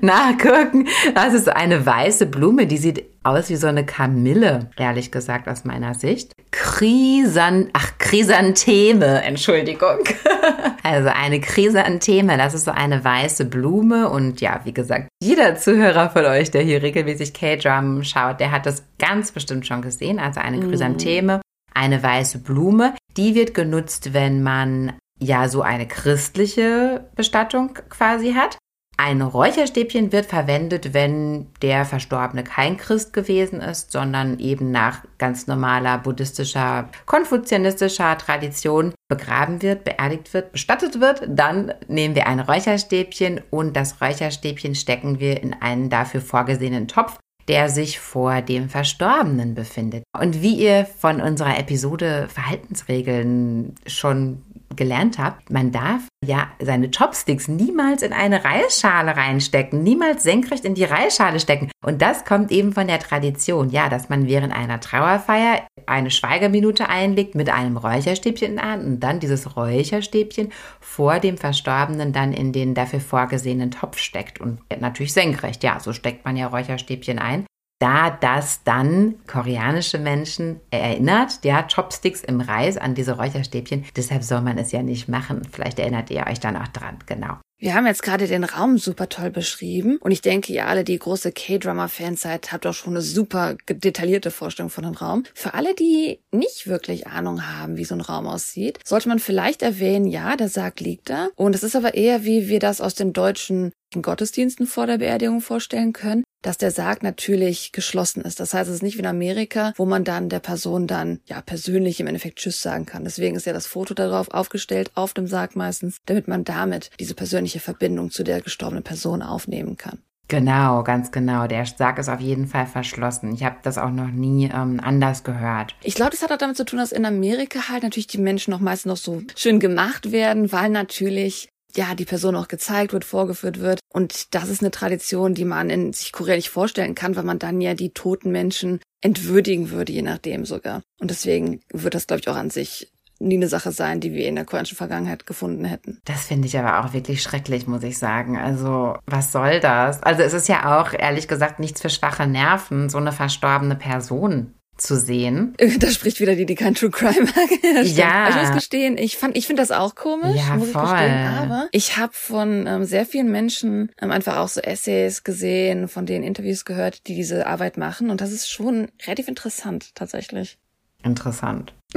nachgucken. 0.00 0.88
Das 1.14 1.34
ist 1.34 1.48
eine 1.48 1.86
weiße 1.86 2.26
Blume, 2.26 2.66
die 2.66 2.78
sieht 2.78 3.04
aus 3.22 3.50
wie 3.50 3.56
so 3.56 3.66
eine 3.66 3.84
Kamille, 3.84 4.70
ehrlich 4.76 5.10
gesagt, 5.10 5.48
aus 5.48 5.64
meiner 5.64 5.94
Sicht. 5.94 6.32
Krisan, 6.52 7.68
ach, 7.74 7.92
Chrysantheme, 7.98 9.22
Entschuldigung. 9.22 9.98
also 10.82 11.10
eine 11.10 11.40
Chrysantheme, 11.40 12.38
das 12.38 12.54
ist 12.54 12.64
so 12.64 12.70
eine 12.70 13.04
weiße 13.04 13.44
Blume 13.44 14.08
und 14.08 14.40
ja, 14.40 14.60
wie 14.64 14.72
gesagt, 14.72 15.08
jeder 15.22 15.56
Zuhörer 15.56 16.10
von 16.10 16.24
euch, 16.24 16.50
der 16.50 16.62
hier 16.62 16.82
regelmäßig 16.82 17.34
K-Drum 17.34 18.04
schaut, 18.04 18.40
der 18.40 18.52
hat 18.52 18.64
das 18.64 18.84
ganz 18.98 19.32
bestimmt 19.32 19.66
schon 19.66 19.82
gesehen. 19.82 20.18
Also 20.18 20.40
eine 20.40 20.56
mhm. 20.56 20.70
Chrysantheme, 20.70 21.40
eine 21.74 22.02
weiße 22.02 22.38
Blume, 22.38 22.94
die 23.16 23.34
wird 23.34 23.54
genutzt, 23.54 24.12
wenn 24.12 24.42
man 24.42 24.92
ja 25.18 25.48
so 25.48 25.62
eine 25.62 25.86
christliche 25.86 27.08
Bestattung 27.14 27.74
quasi 27.88 28.32
hat. 28.32 28.58
Ein 28.96 29.22
Räucherstäbchen 29.22 30.12
wird 30.12 30.26
verwendet, 30.26 30.92
wenn 30.92 31.46
der 31.62 31.86
Verstorbene 31.86 32.44
kein 32.44 32.76
Christ 32.76 33.14
gewesen 33.14 33.60
ist, 33.60 33.92
sondern 33.92 34.38
eben 34.38 34.72
nach 34.72 35.04
ganz 35.16 35.46
normaler 35.46 35.96
buddhistischer, 35.96 36.90
konfuzianistischer 37.06 38.18
Tradition 38.18 38.92
begraben 39.08 39.62
wird, 39.62 39.84
beerdigt 39.84 40.34
wird, 40.34 40.52
bestattet 40.52 41.00
wird. 41.00 41.22
Dann 41.26 41.72
nehmen 41.88 42.14
wir 42.14 42.26
ein 42.26 42.40
Räucherstäbchen 42.40 43.40
und 43.48 43.74
das 43.74 44.02
Räucherstäbchen 44.02 44.74
stecken 44.74 45.18
wir 45.18 45.42
in 45.42 45.54
einen 45.54 45.88
dafür 45.88 46.20
vorgesehenen 46.20 46.86
Topf 46.86 47.18
der 47.50 47.68
sich 47.68 47.98
vor 47.98 48.42
dem 48.42 48.68
Verstorbenen 48.68 49.56
befindet. 49.56 50.04
Und 50.16 50.40
wie 50.40 50.54
ihr 50.54 50.86
von 50.86 51.20
unserer 51.20 51.58
Episode 51.58 52.28
Verhaltensregeln 52.32 53.74
schon 53.88 54.42
gelernt 54.80 55.18
habe, 55.18 55.36
man 55.50 55.72
darf 55.72 56.08
ja 56.24 56.48
seine 56.58 56.90
Chopsticks 56.90 57.48
niemals 57.48 58.00
in 58.00 58.14
eine 58.14 58.42
Reisschale 58.42 59.14
reinstecken, 59.14 59.82
niemals 59.82 60.22
senkrecht 60.22 60.64
in 60.64 60.74
die 60.74 60.84
Reisschale 60.84 61.38
stecken. 61.38 61.70
Und 61.84 62.00
das 62.00 62.24
kommt 62.24 62.50
eben 62.50 62.72
von 62.72 62.86
der 62.86 62.98
Tradition, 62.98 63.68
ja, 63.68 63.90
dass 63.90 64.08
man 64.08 64.26
während 64.26 64.54
einer 64.54 64.80
Trauerfeier 64.80 65.66
eine 65.84 66.10
Schweigeminute 66.10 66.88
einlegt 66.88 67.34
mit 67.34 67.50
einem 67.50 67.76
Räucherstäbchen 67.76 68.52
in 68.52 68.56
der 68.56 68.70
Hand 68.70 68.84
und 68.86 69.00
dann 69.00 69.20
dieses 69.20 69.54
Räucherstäbchen 69.54 70.50
vor 70.80 71.20
dem 71.20 71.36
Verstorbenen 71.36 72.14
dann 72.14 72.32
in 72.32 72.54
den 72.54 72.74
dafür 72.74 73.00
vorgesehenen 73.00 73.70
Topf 73.70 73.98
steckt 73.98 74.40
und 74.40 74.60
natürlich 74.80 75.12
senkrecht. 75.12 75.62
Ja, 75.62 75.78
so 75.78 75.92
steckt 75.92 76.24
man 76.24 76.38
ja 76.38 76.46
Räucherstäbchen 76.46 77.18
ein 77.18 77.44
da 77.80 78.10
das 78.10 78.62
dann 78.62 79.16
koreanische 79.26 79.98
Menschen 79.98 80.60
erinnert, 80.70 81.40
ja, 81.42 81.62
Chopsticks 81.62 82.22
im 82.22 82.40
Reis 82.40 82.76
an 82.76 82.94
diese 82.94 83.16
Räucherstäbchen. 83.16 83.84
Deshalb 83.96 84.22
soll 84.22 84.42
man 84.42 84.58
es 84.58 84.70
ja 84.70 84.82
nicht 84.82 85.08
machen. 85.08 85.42
Vielleicht 85.50 85.78
erinnert 85.78 86.10
ihr 86.10 86.26
euch 86.28 86.38
dann 86.38 86.56
auch 86.56 86.68
dran, 86.68 86.98
genau. 87.06 87.38
Wir 87.62 87.74
haben 87.74 87.86
jetzt 87.86 88.02
gerade 88.02 88.26
den 88.26 88.44
Raum 88.44 88.78
super 88.78 89.10
toll 89.10 89.30
beschrieben 89.30 89.98
und 90.00 90.12
ich 90.12 90.22
denke, 90.22 90.50
ihr 90.50 90.66
alle, 90.66 90.82
die 90.82 90.98
große 90.98 91.30
K-Drama-Fans 91.30 92.22
seid, 92.22 92.52
habt 92.52 92.66
auch 92.66 92.72
schon 92.72 92.94
eine 92.94 93.02
super 93.02 93.56
detaillierte 93.68 94.30
Vorstellung 94.30 94.70
von 94.70 94.84
dem 94.84 94.94
Raum. 94.94 95.24
Für 95.34 95.52
alle, 95.52 95.74
die 95.74 96.20
nicht 96.32 96.68
wirklich 96.68 97.06
Ahnung 97.06 97.46
haben, 97.46 97.76
wie 97.76 97.84
so 97.84 97.94
ein 97.94 98.00
Raum 98.00 98.26
aussieht, 98.26 98.78
sollte 98.82 99.10
man 99.10 99.18
vielleicht 99.18 99.60
erwähnen, 99.60 100.06
ja, 100.06 100.36
der 100.36 100.48
Sarg 100.48 100.80
liegt 100.80 101.10
da 101.10 101.28
und 101.36 101.54
es 101.54 101.62
ist 101.62 101.76
aber 101.76 101.92
eher, 101.92 102.24
wie 102.24 102.48
wir 102.48 102.60
das 102.60 102.80
aus 102.80 102.94
den 102.94 103.12
deutschen 103.12 103.72
Gottesdiensten 103.94 104.66
vor 104.66 104.86
der 104.86 104.98
Beerdigung 104.98 105.40
vorstellen 105.40 105.92
können, 105.92 106.24
dass 106.42 106.58
der 106.58 106.70
Sarg 106.70 107.02
natürlich 107.02 107.72
geschlossen 107.72 108.22
ist. 108.22 108.40
Das 108.40 108.54
heißt, 108.54 108.68
es 108.68 108.76
ist 108.76 108.82
nicht 108.82 108.96
wie 108.96 109.00
in 109.00 109.06
Amerika, 109.06 109.72
wo 109.76 109.84
man 109.84 110.04
dann 110.04 110.28
der 110.28 110.40
Person 110.40 110.86
dann 110.86 111.20
ja 111.26 111.42
persönlich 111.42 112.00
im 112.00 112.06
Endeffekt 112.06 112.38
Tschüss 112.38 112.62
sagen 112.62 112.86
kann. 112.86 113.04
Deswegen 113.04 113.36
ist 113.36 113.46
ja 113.46 113.52
das 113.52 113.66
Foto 113.66 113.94
darauf 113.94 114.30
aufgestellt, 114.30 114.90
auf 114.94 115.12
dem 115.12 115.26
Sarg 115.26 115.56
meistens, 115.56 115.98
damit 116.06 116.28
man 116.28 116.44
damit 116.44 116.90
diese 116.98 117.14
persönliche 117.14 117.60
Verbindung 117.60 118.10
zu 118.10 118.22
der 118.22 118.40
gestorbenen 118.40 118.84
Person 118.84 119.22
aufnehmen 119.22 119.76
kann. 119.76 119.98
Genau, 120.30 120.84
ganz 120.84 121.10
genau. 121.10 121.48
Der 121.48 121.66
Sarg 121.66 121.98
ist 121.98 122.08
auf 122.08 122.20
jeden 122.20 122.46
Fall 122.46 122.66
verschlossen. 122.66 123.34
Ich 123.34 123.42
habe 123.42 123.56
das 123.64 123.78
auch 123.78 123.90
noch 123.90 124.12
nie 124.12 124.44
ähm, 124.44 124.78
anders 124.80 125.24
gehört. 125.24 125.74
Ich 125.82 125.96
glaube, 125.96 126.12
das 126.12 126.22
hat 126.22 126.30
auch 126.30 126.38
damit 126.38 126.56
zu 126.56 126.64
tun, 126.64 126.78
dass 126.78 126.92
in 126.92 127.04
Amerika 127.04 127.68
halt 127.68 127.82
natürlich 127.82 128.06
die 128.06 128.18
Menschen 128.18 128.52
noch 128.52 128.60
meistens 128.60 128.90
noch 128.90 128.96
so 128.96 129.22
schön 129.34 129.58
gemacht 129.58 130.12
werden, 130.12 130.52
weil 130.52 130.70
natürlich 130.70 131.48
ja, 131.76 131.94
die 131.94 132.04
Person 132.04 132.36
auch 132.36 132.48
gezeigt 132.48 132.92
wird, 132.92 133.04
vorgeführt 133.04 133.60
wird. 133.60 133.80
Und 133.92 134.34
das 134.34 134.48
ist 134.48 134.62
eine 134.62 134.70
Tradition, 134.70 135.34
die 135.34 135.44
man 135.44 135.70
in 135.70 135.92
sich 135.92 136.12
Korea 136.12 136.36
nicht 136.36 136.50
vorstellen 136.50 136.94
kann, 136.94 137.16
weil 137.16 137.24
man 137.24 137.38
dann 137.38 137.60
ja 137.60 137.74
die 137.74 137.90
toten 137.90 138.30
Menschen 138.30 138.80
entwürdigen 139.00 139.70
würde, 139.70 139.92
je 139.92 140.02
nachdem 140.02 140.44
sogar. 140.44 140.82
Und 141.00 141.10
deswegen 141.10 141.60
wird 141.72 141.94
das, 141.94 142.06
glaube 142.06 142.20
ich, 142.20 142.28
auch 142.28 142.36
an 142.36 142.50
sich 142.50 142.92
nie 143.20 143.36
eine 143.36 143.48
Sache 143.48 143.70
sein, 143.70 144.00
die 144.00 144.12
wir 144.12 144.26
in 144.26 144.34
der 144.34 144.44
koreanischen 144.44 144.76
Vergangenheit 144.76 145.26
gefunden 145.26 145.64
hätten. 145.64 146.00
Das 146.04 146.26
finde 146.26 146.48
ich 146.48 146.58
aber 146.58 146.80
auch 146.80 146.94
wirklich 146.94 147.22
schrecklich, 147.22 147.66
muss 147.66 147.82
ich 147.82 147.98
sagen. 147.98 148.38
Also, 148.38 148.96
was 149.06 149.30
soll 149.30 149.60
das? 149.60 150.02
Also, 150.02 150.22
es 150.22 150.32
ist 150.32 150.48
ja 150.48 150.80
auch, 150.80 150.94
ehrlich 150.94 151.28
gesagt, 151.28 151.60
nichts 151.60 151.82
für 151.82 151.90
schwache 151.90 152.26
Nerven, 152.26 152.88
so 152.88 152.98
eine 152.98 153.12
verstorbene 153.12 153.76
Person 153.76 154.54
zu 154.80 154.96
sehen. 154.96 155.54
Da 155.78 155.88
spricht 155.90 156.20
wieder 156.20 156.34
die, 156.34 156.46
die 156.46 156.54
kein 156.54 156.74
True 156.74 156.90
Crime 156.90 157.22
mag. 157.36 157.84
ja. 157.84 158.28
Ich 158.28 158.36
muss 158.36 158.52
gestehen, 158.52 158.98
ich 158.98 159.16
fand, 159.16 159.36
ich 159.36 159.46
finde 159.46 159.62
das 159.62 159.70
auch 159.70 159.94
komisch, 159.94 160.36
ja, 160.36 160.56
muss 160.56 160.70
voll. 160.70 160.84
ich 160.84 160.90
gestehen. 160.90 161.26
Aber 161.26 161.68
ich 161.72 161.96
habe 161.96 162.12
von 162.12 162.66
ähm, 162.66 162.84
sehr 162.84 163.06
vielen 163.06 163.30
Menschen 163.30 163.90
ähm, 164.00 164.10
einfach 164.10 164.36
auch 164.38 164.48
so 164.48 164.60
Essays 164.60 165.24
gesehen, 165.24 165.88
von 165.88 166.06
denen 166.06 166.24
Interviews 166.24 166.64
gehört, 166.64 167.06
die 167.06 167.14
diese 167.14 167.46
Arbeit 167.46 167.76
machen. 167.76 168.10
Und 168.10 168.20
das 168.20 168.32
ist 168.32 168.50
schon 168.50 168.88
relativ 169.06 169.28
interessant, 169.28 169.94
tatsächlich. 169.94 170.58
Interessant. 171.02 171.72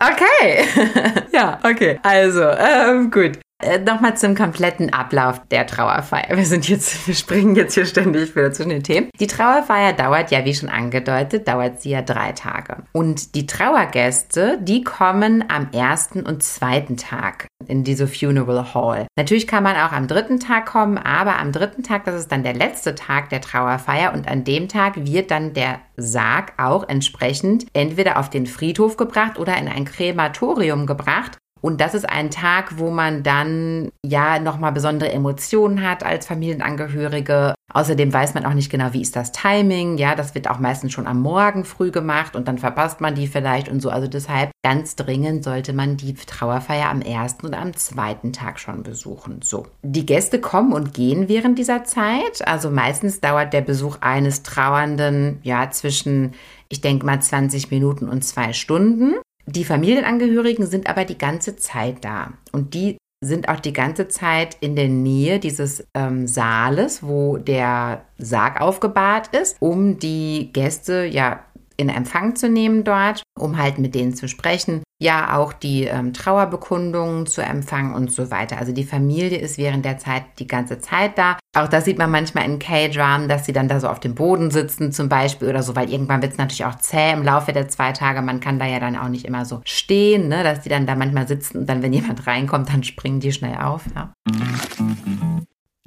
okay. 0.00 0.64
ja, 1.32 1.58
okay. 1.62 1.98
Also, 2.02 2.42
ähm, 2.42 3.10
gut. 3.10 3.38
Äh, 3.62 3.78
Nochmal 3.78 4.16
zum 4.16 4.34
kompletten 4.34 4.92
Ablauf 4.92 5.40
der 5.50 5.66
Trauerfeier. 5.66 6.36
Wir 6.36 6.44
sind 6.44 6.68
jetzt, 6.68 7.06
wir 7.06 7.14
springen 7.14 7.56
jetzt 7.56 7.74
hier 7.74 7.86
ständig 7.86 8.36
wieder 8.36 8.52
zwischen 8.52 8.68
den 8.68 8.82
Themen. 8.82 9.08
Die 9.18 9.26
Trauerfeier 9.26 9.92
dauert 9.94 10.30
ja, 10.30 10.44
wie 10.44 10.54
schon 10.54 10.68
angedeutet, 10.68 11.48
dauert 11.48 11.80
sie 11.80 11.90
ja 11.90 12.02
drei 12.02 12.32
Tage. 12.32 12.82
Und 12.92 13.34
die 13.34 13.46
Trauergäste, 13.46 14.58
die 14.60 14.84
kommen 14.84 15.44
am 15.48 15.70
ersten 15.72 16.22
und 16.22 16.42
zweiten 16.42 16.96
Tag 16.96 17.46
in 17.66 17.82
diese 17.82 18.06
Funeral 18.06 18.74
Hall. 18.74 19.06
Natürlich 19.16 19.46
kann 19.46 19.62
man 19.62 19.76
auch 19.76 19.92
am 19.92 20.06
dritten 20.06 20.38
Tag 20.38 20.66
kommen, 20.66 20.98
aber 20.98 21.38
am 21.38 21.52
dritten 21.52 21.82
Tag, 21.82 22.04
das 22.04 22.14
ist 22.14 22.30
dann 22.30 22.42
der 22.42 22.54
letzte 22.54 22.94
Tag 22.94 23.30
der 23.30 23.40
Trauerfeier 23.40 24.12
und 24.12 24.28
an 24.28 24.44
dem 24.44 24.68
Tag 24.68 24.94
wird 24.96 25.30
dann 25.30 25.54
der 25.54 25.80
Sarg 25.96 26.52
auch 26.58 26.86
entsprechend 26.88 27.66
entweder 27.72 28.18
auf 28.18 28.28
den 28.28 28.46
Friedhof 28.46 28.98
gebracht 28.98 29.38
oder 29.38 29.56
in 29.56 29.68
ein 29.68 29.86
Krematorium 29.86 30.86
gebracht 30.86 31.38
und 31.66 31.80
das 31.80 31.94
ist 31.94 32.08
ein 32.08 32.30
Tag, 32.30 32.78
wo 32.78 32.92
man 32.92 33.24
dann 33.24 33.90
ja 34.04 34.38
nochmal 34.38 34.70
besondere 34.70 35.10
Emotionen 35.10 35.82
hat 35.82 36.04
als 36.06 36.24
Familienangehörige. 36.24 37.56
Außerdem 37.74 38.12
weiß 38.12 38.34
man 38.34 38.46
auch 38.46 38.54
nicht 38.54 38.70
genau, 38.70 38.92
wie 38.92 39.02
ist 39.02 39.16
das 39.16 39.32
Timing. 39.32 39.98
Ja, 39.98 40.14
das 40.14 40.36
wird 40.36 40.48
auch 40.48 40.60
meistens 40.60 40.92
schon 40.92 41.08
am 41.08 41.20
Morgen 41.20 41.64
früh 41.64 41.90
gemacht 41.90 42.36
und 42.36 42.46
dann 42.46 42.58
verpasst 42.58 43.00
man 43.00 43.16
die 43.16 43.26
vielleicht 43.26 43.68
und 43.68 43.82
so. 43.82 43.90
Also 43.90 44.06
deshalb 44.06 44.52
ganz 44.62 44.94
dringend 44.94 45.42
sollte 45.42 45.72
man 45.72 45.96
die 45.96 46.14
Trauerfeier 46.14 46.88
am 46.88 47.00
ersten 47.00 47.46
und 47.46 47.54
am 47.54 47.74
zweiten 47.74 48.32
Tag 48.32 48.60
schon 48.60 48.84
besuchen. 48.84 49.40
So. 49.42 49.66
Die 49.82 50.06
Gäste 50.06 50.40
kommen 50.40 50.72
und 50.72 50.94
gehen 50.94 51.28
während 51.28 51.58
dieser 51.58 51.82
Zeit. 51.82 52.46
Also 52.46 52.70
meistens 52.70 53.20
dauert 53.20 53.52
der 53.52 53.62
Besuch 53.62 53.96
eines 54.02 54.44
Trauernden 54.44 55.40
ja 55.42 55.68
zwischen 55.72 56.34
ich 56.68 56.80
denke 56.80 57.06
mal 57.06 57.20
20 57.20 57.70
Minuten 57.70 58.08
und 58.08 58.24
zwei 58.24 58.52
Stunden. 58.52 59.14
Die 59.46 59.64
Familienangehörigen 59.64 60.66
sind 60.66 60.88
aber 60.88 61.04
die 61.04 61.18
ganze 61.18 61.56
Zeit 61.56 62.04
da 62.04 62.32
und 62.52 62.74
die 62.74 62.98
sind 63.24 63.48
auch 63.48 63.60
die 63.60 63.72
ganze 63.72 64.08
Zeit 64.08 64.56
in 64.60 64.76
der 64.76 64.88
Nähe 64.88 65.38
dieses 65.38 65.86
ähm, 65.94 66.26
Saales, 66.26 67.02
wo 67.02 67.38
der 67.38 68.04
Sarg 68.18 68.60
aufgebahrt 68.60 69.34
ist, 69.34 69.56
um 69.60 69.98
die 69.98 70.50
Gäste 70.52 71.04
ja 71.04 71.44
in 71.76 71.88
Empfang 71.88 72.36
zu 72.36 72.48
nehmen 72.48 72.84
dort, 72.84 73.22
um 73.38 73.58
halt 73.58 73.78
mit 73.78 73.94
denen 73.94 74.14
zu 74.14 74.28
sprechen, 74.28 74.82
ja 75.00 75.36
auch 75.36 75.52
die 75.52 75.84
ähm, 75.84 76.12
Trauerbekundungen 76.12 77.26
zu 77.26 77.42
empfangen 77.42 77.94
und 77.94 78.10
so 78.10 78.30
weiter. 78.30 78.58
Also 78.58 78.72
die 78.72 78.84
Familie 78.84 79.38
ist 79.38 79.58
während 79.58 79.84
der 79.84 79.98
Zeit 79.98 80.24
die 80.38 80.46
ganze 80.46 80.78
Zeit 80.78 81.18
da. 81.18 81.38
Auch 81.56 81.68
das 81.68 81.86
sieht 81.86 81.96
man 81.96 82.10
manchmal 82.10 82.44
in 82.44 82.58
K-Dramen, 82.58 83.28
dass 83.28 83.46
sie 83.46 83.54
dann 83.54 83.66
da 83.66 83.80
so 83.80 83.88
auf 83.88 83.98
dem 83.98 84.14
Boden 84.14 84.50
sitzen 84.50 84.92
zum 84.92 85.08
Beispiel 85.08 85.48
oder 85.48 85.62
so, 85.62 85.74
weil 85.74 85.90
irgendwann 85.90 86.20
wird 86.20 86.32
es 86.32 86.38
natürlich 86.38 86.66
auch 86.66 86.74
zäh 86.74 87.12
im 87.12 87.22
Laufe 87.22 87.54
der 87.54 87.68
zwei 87.68 87.92
Tage. 87.92 88.20
Man 88.20 88.40
kann 88.40 88.58
da 88.58 88.66
ja 88.66 88.78
dann 88.78 88.94
auch 88.94 89.08
nicht 89.08 89.24
immer 89.24 89.46
so 89.46 89.62
stehen, 89.64 90.28
ne, 90.28 90.44
dass 90.44 90.60
die 90.60 90.68
dann 90.68 90.86
da 90.86 90.94
manchmal 90.96 91.26
sitzen 91.26 91.60
und 91.60 91.66
dann, 91.66 91.82
wenn 91.82 91.94
jemand 91.94 92.26
reinkommt, 92.26 92.68
dann 92.68 92.84
springen 92.84 93.20
die 93.20 93.32
schnell 93.32 93.56
auf. 93.56 93.84
Ja. 93.94 94.12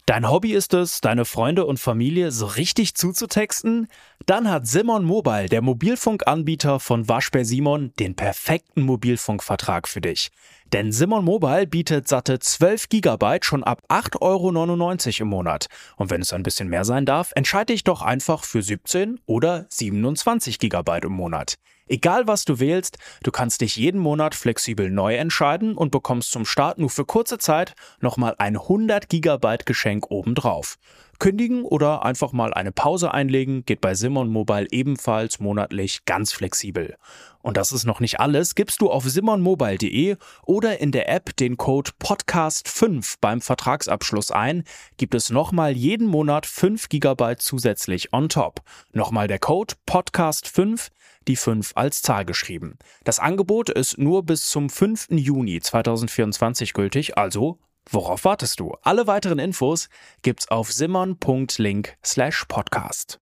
Dein 0.07 0.27
Hobby 0.27 0.53
ist 0.53 0.73
es, 0.73 1.01
deine 1.01 1.23
Freunde 1.23 1.67
und 1.67 1.79
Familie 1.79 2.31
so 2.31 2.47
richtig 2.47 2.95
zuzutexten? 2.95 3.87
Dann 4.25 4.49
hat 4.49 4.65
Simon 4.65 5.05
Mobile, 5.05 5.49
der 5.49 5.61
Mobilfunkanbieter 5.61 6.79
von 6.79 7.07
Waschbär 7.07 7.45
Simon, 7.45 7.93
den 7.99 8.15
perfekten 8.15 8.81
Mobilfunkvertrag 8.81 9.87
für 9.87 10.01
dich. 10.01 10.31
Denn 10.71 10.91
Simon 10.91 11.25
Mobile 11.25 11.65
bietet 11.65 12.07
satte 12.07 12.37
12 12.37 12.89
Gigabyte 12.89 13.43
schon 13.43 13.63
ab 13.63 13.81
8,99 13.89 14.21
Euro 14.21 15.23
im 15.23 15.27
Monat. 15.27 15.65
Und 15.95 16.11
wenn 16.11 16.21
es 16.21 16.31
ein 16.31 16.43
bisschen 16.43 16.69
mehr 16.69 16.85
sein 16.85 17.07
darf, 17.07 17.31
entscheide 17.33 17.73
dich 17.73 17.83
doch 17.83 18.03
einfach 18.03 18.43
für 18.43 18.61
17 18.61 19.19
oder 19.25 19.65
27 19.69 20.59
Gigabyte 20.59 21.05
im 21.05 21.13
Monat. 21.13 21.55
Egal 21.87 22.27
was 22.27 22.45
du 22.45 22.59
wählst, 22.59 22.99
du 23.23 23.31
kannst 23.31 23.61
dich 23.61 23.75
jeden 23.77 23.99
Monat 23.99 24.35
flexibel 24.35 24.91
neu 24.91 25.15
entscheiden 25.15 25.75
und 25.75 25.89
bekommst 25.89 26.29
zum 26.29 26.45
Start 26.45 26.77
nur 26.77 26.91
für 26.91 27.03
kurze 27.03 27.39
Zeit 27.39 27.73
nochmal 27.99 28.35
ein 28.37 28.57
100 28.57 29.09
Gigabyte 29.09 29.65
Geschenk 29.65 30.11
obendrauf. 30.11 30.77
Kündigen 31.19 31.63
oder 31.63 32.05
einfach 32.05 32.31
mal 32.31 32.53
eine 32.53 32.71
Pause 32.71 33.13
einlegen 33.13 33.65
geht 33.65 33.81
bei 33.81 33.93
Simon 33.93 34.29
Mobile 34.29 34.67
ebenfalls 34.71 35.39
monatlich 35.39 36.05
ganz 36.05 36.31
flexibel. 36.31 36.95
Und 37.41 37.57
das 37.57 37.71
ist 37.71 37.85
noch 37.85 37.99
nicht 37.99 38.19
alles. 38.19 38.55
Gibst 38.55 38.81
du 38.81 38.89
auf 38.89 39.03
simonmobile.de 39.03 40.17
oder 40.45 40.79
in 40.79 40.91
der 40.91 41.09
App 41.09 41.35
den 41.37 41.57
Code 41.57 41.91
Podcast5 42.01 43.15
beim 43.21 43.41
Vertragsabschluss 43.41 44.31
ein, 44.31 44.63
gibt 44.97 45.15
es 45.15 45.29
nochmal 45.29 45.75
jeden 45.75 46.07
Monat 46.07 46.45
5 46.45 46.89
GB 46.89 47.35
zusätzlich 47.37 48.13
on 48.13 48.29
top. 48.29 48.61
Nochmal 48.91 49.27
der 49.27 49.39
Code 49.39 49.75
Podcast5, 49.87 50.89
die 51.27 51.35
5 51.35 51.71
als 51.75 52.01
Zahl 52.01 52.25
geschrieben. 52.25 52.77
Das 53.03 53.19
Angebot 53.19 53.69
ist 53.69 53.97
nur 53.97 54.23
bis 54.23 54.49
zum 54.49 54.69
5. 54.69 55.07
Juni 55.11 55.61
2024 55.61 56.73
gültig, 56.73 57.17
also 57.17 57.57
Worauf 57.91 58.23
wartest 58.23 58.59
du? 58.59 58.75
Alle 58.83 59.07
weiteren 59.07 59.39
Infos 59.39 59.89
gibt's 60.21 60.47
auf 60.49 60.71
simon.link 60.71 61.97
slash 62.03 62.45
podcast. 62.47 63.19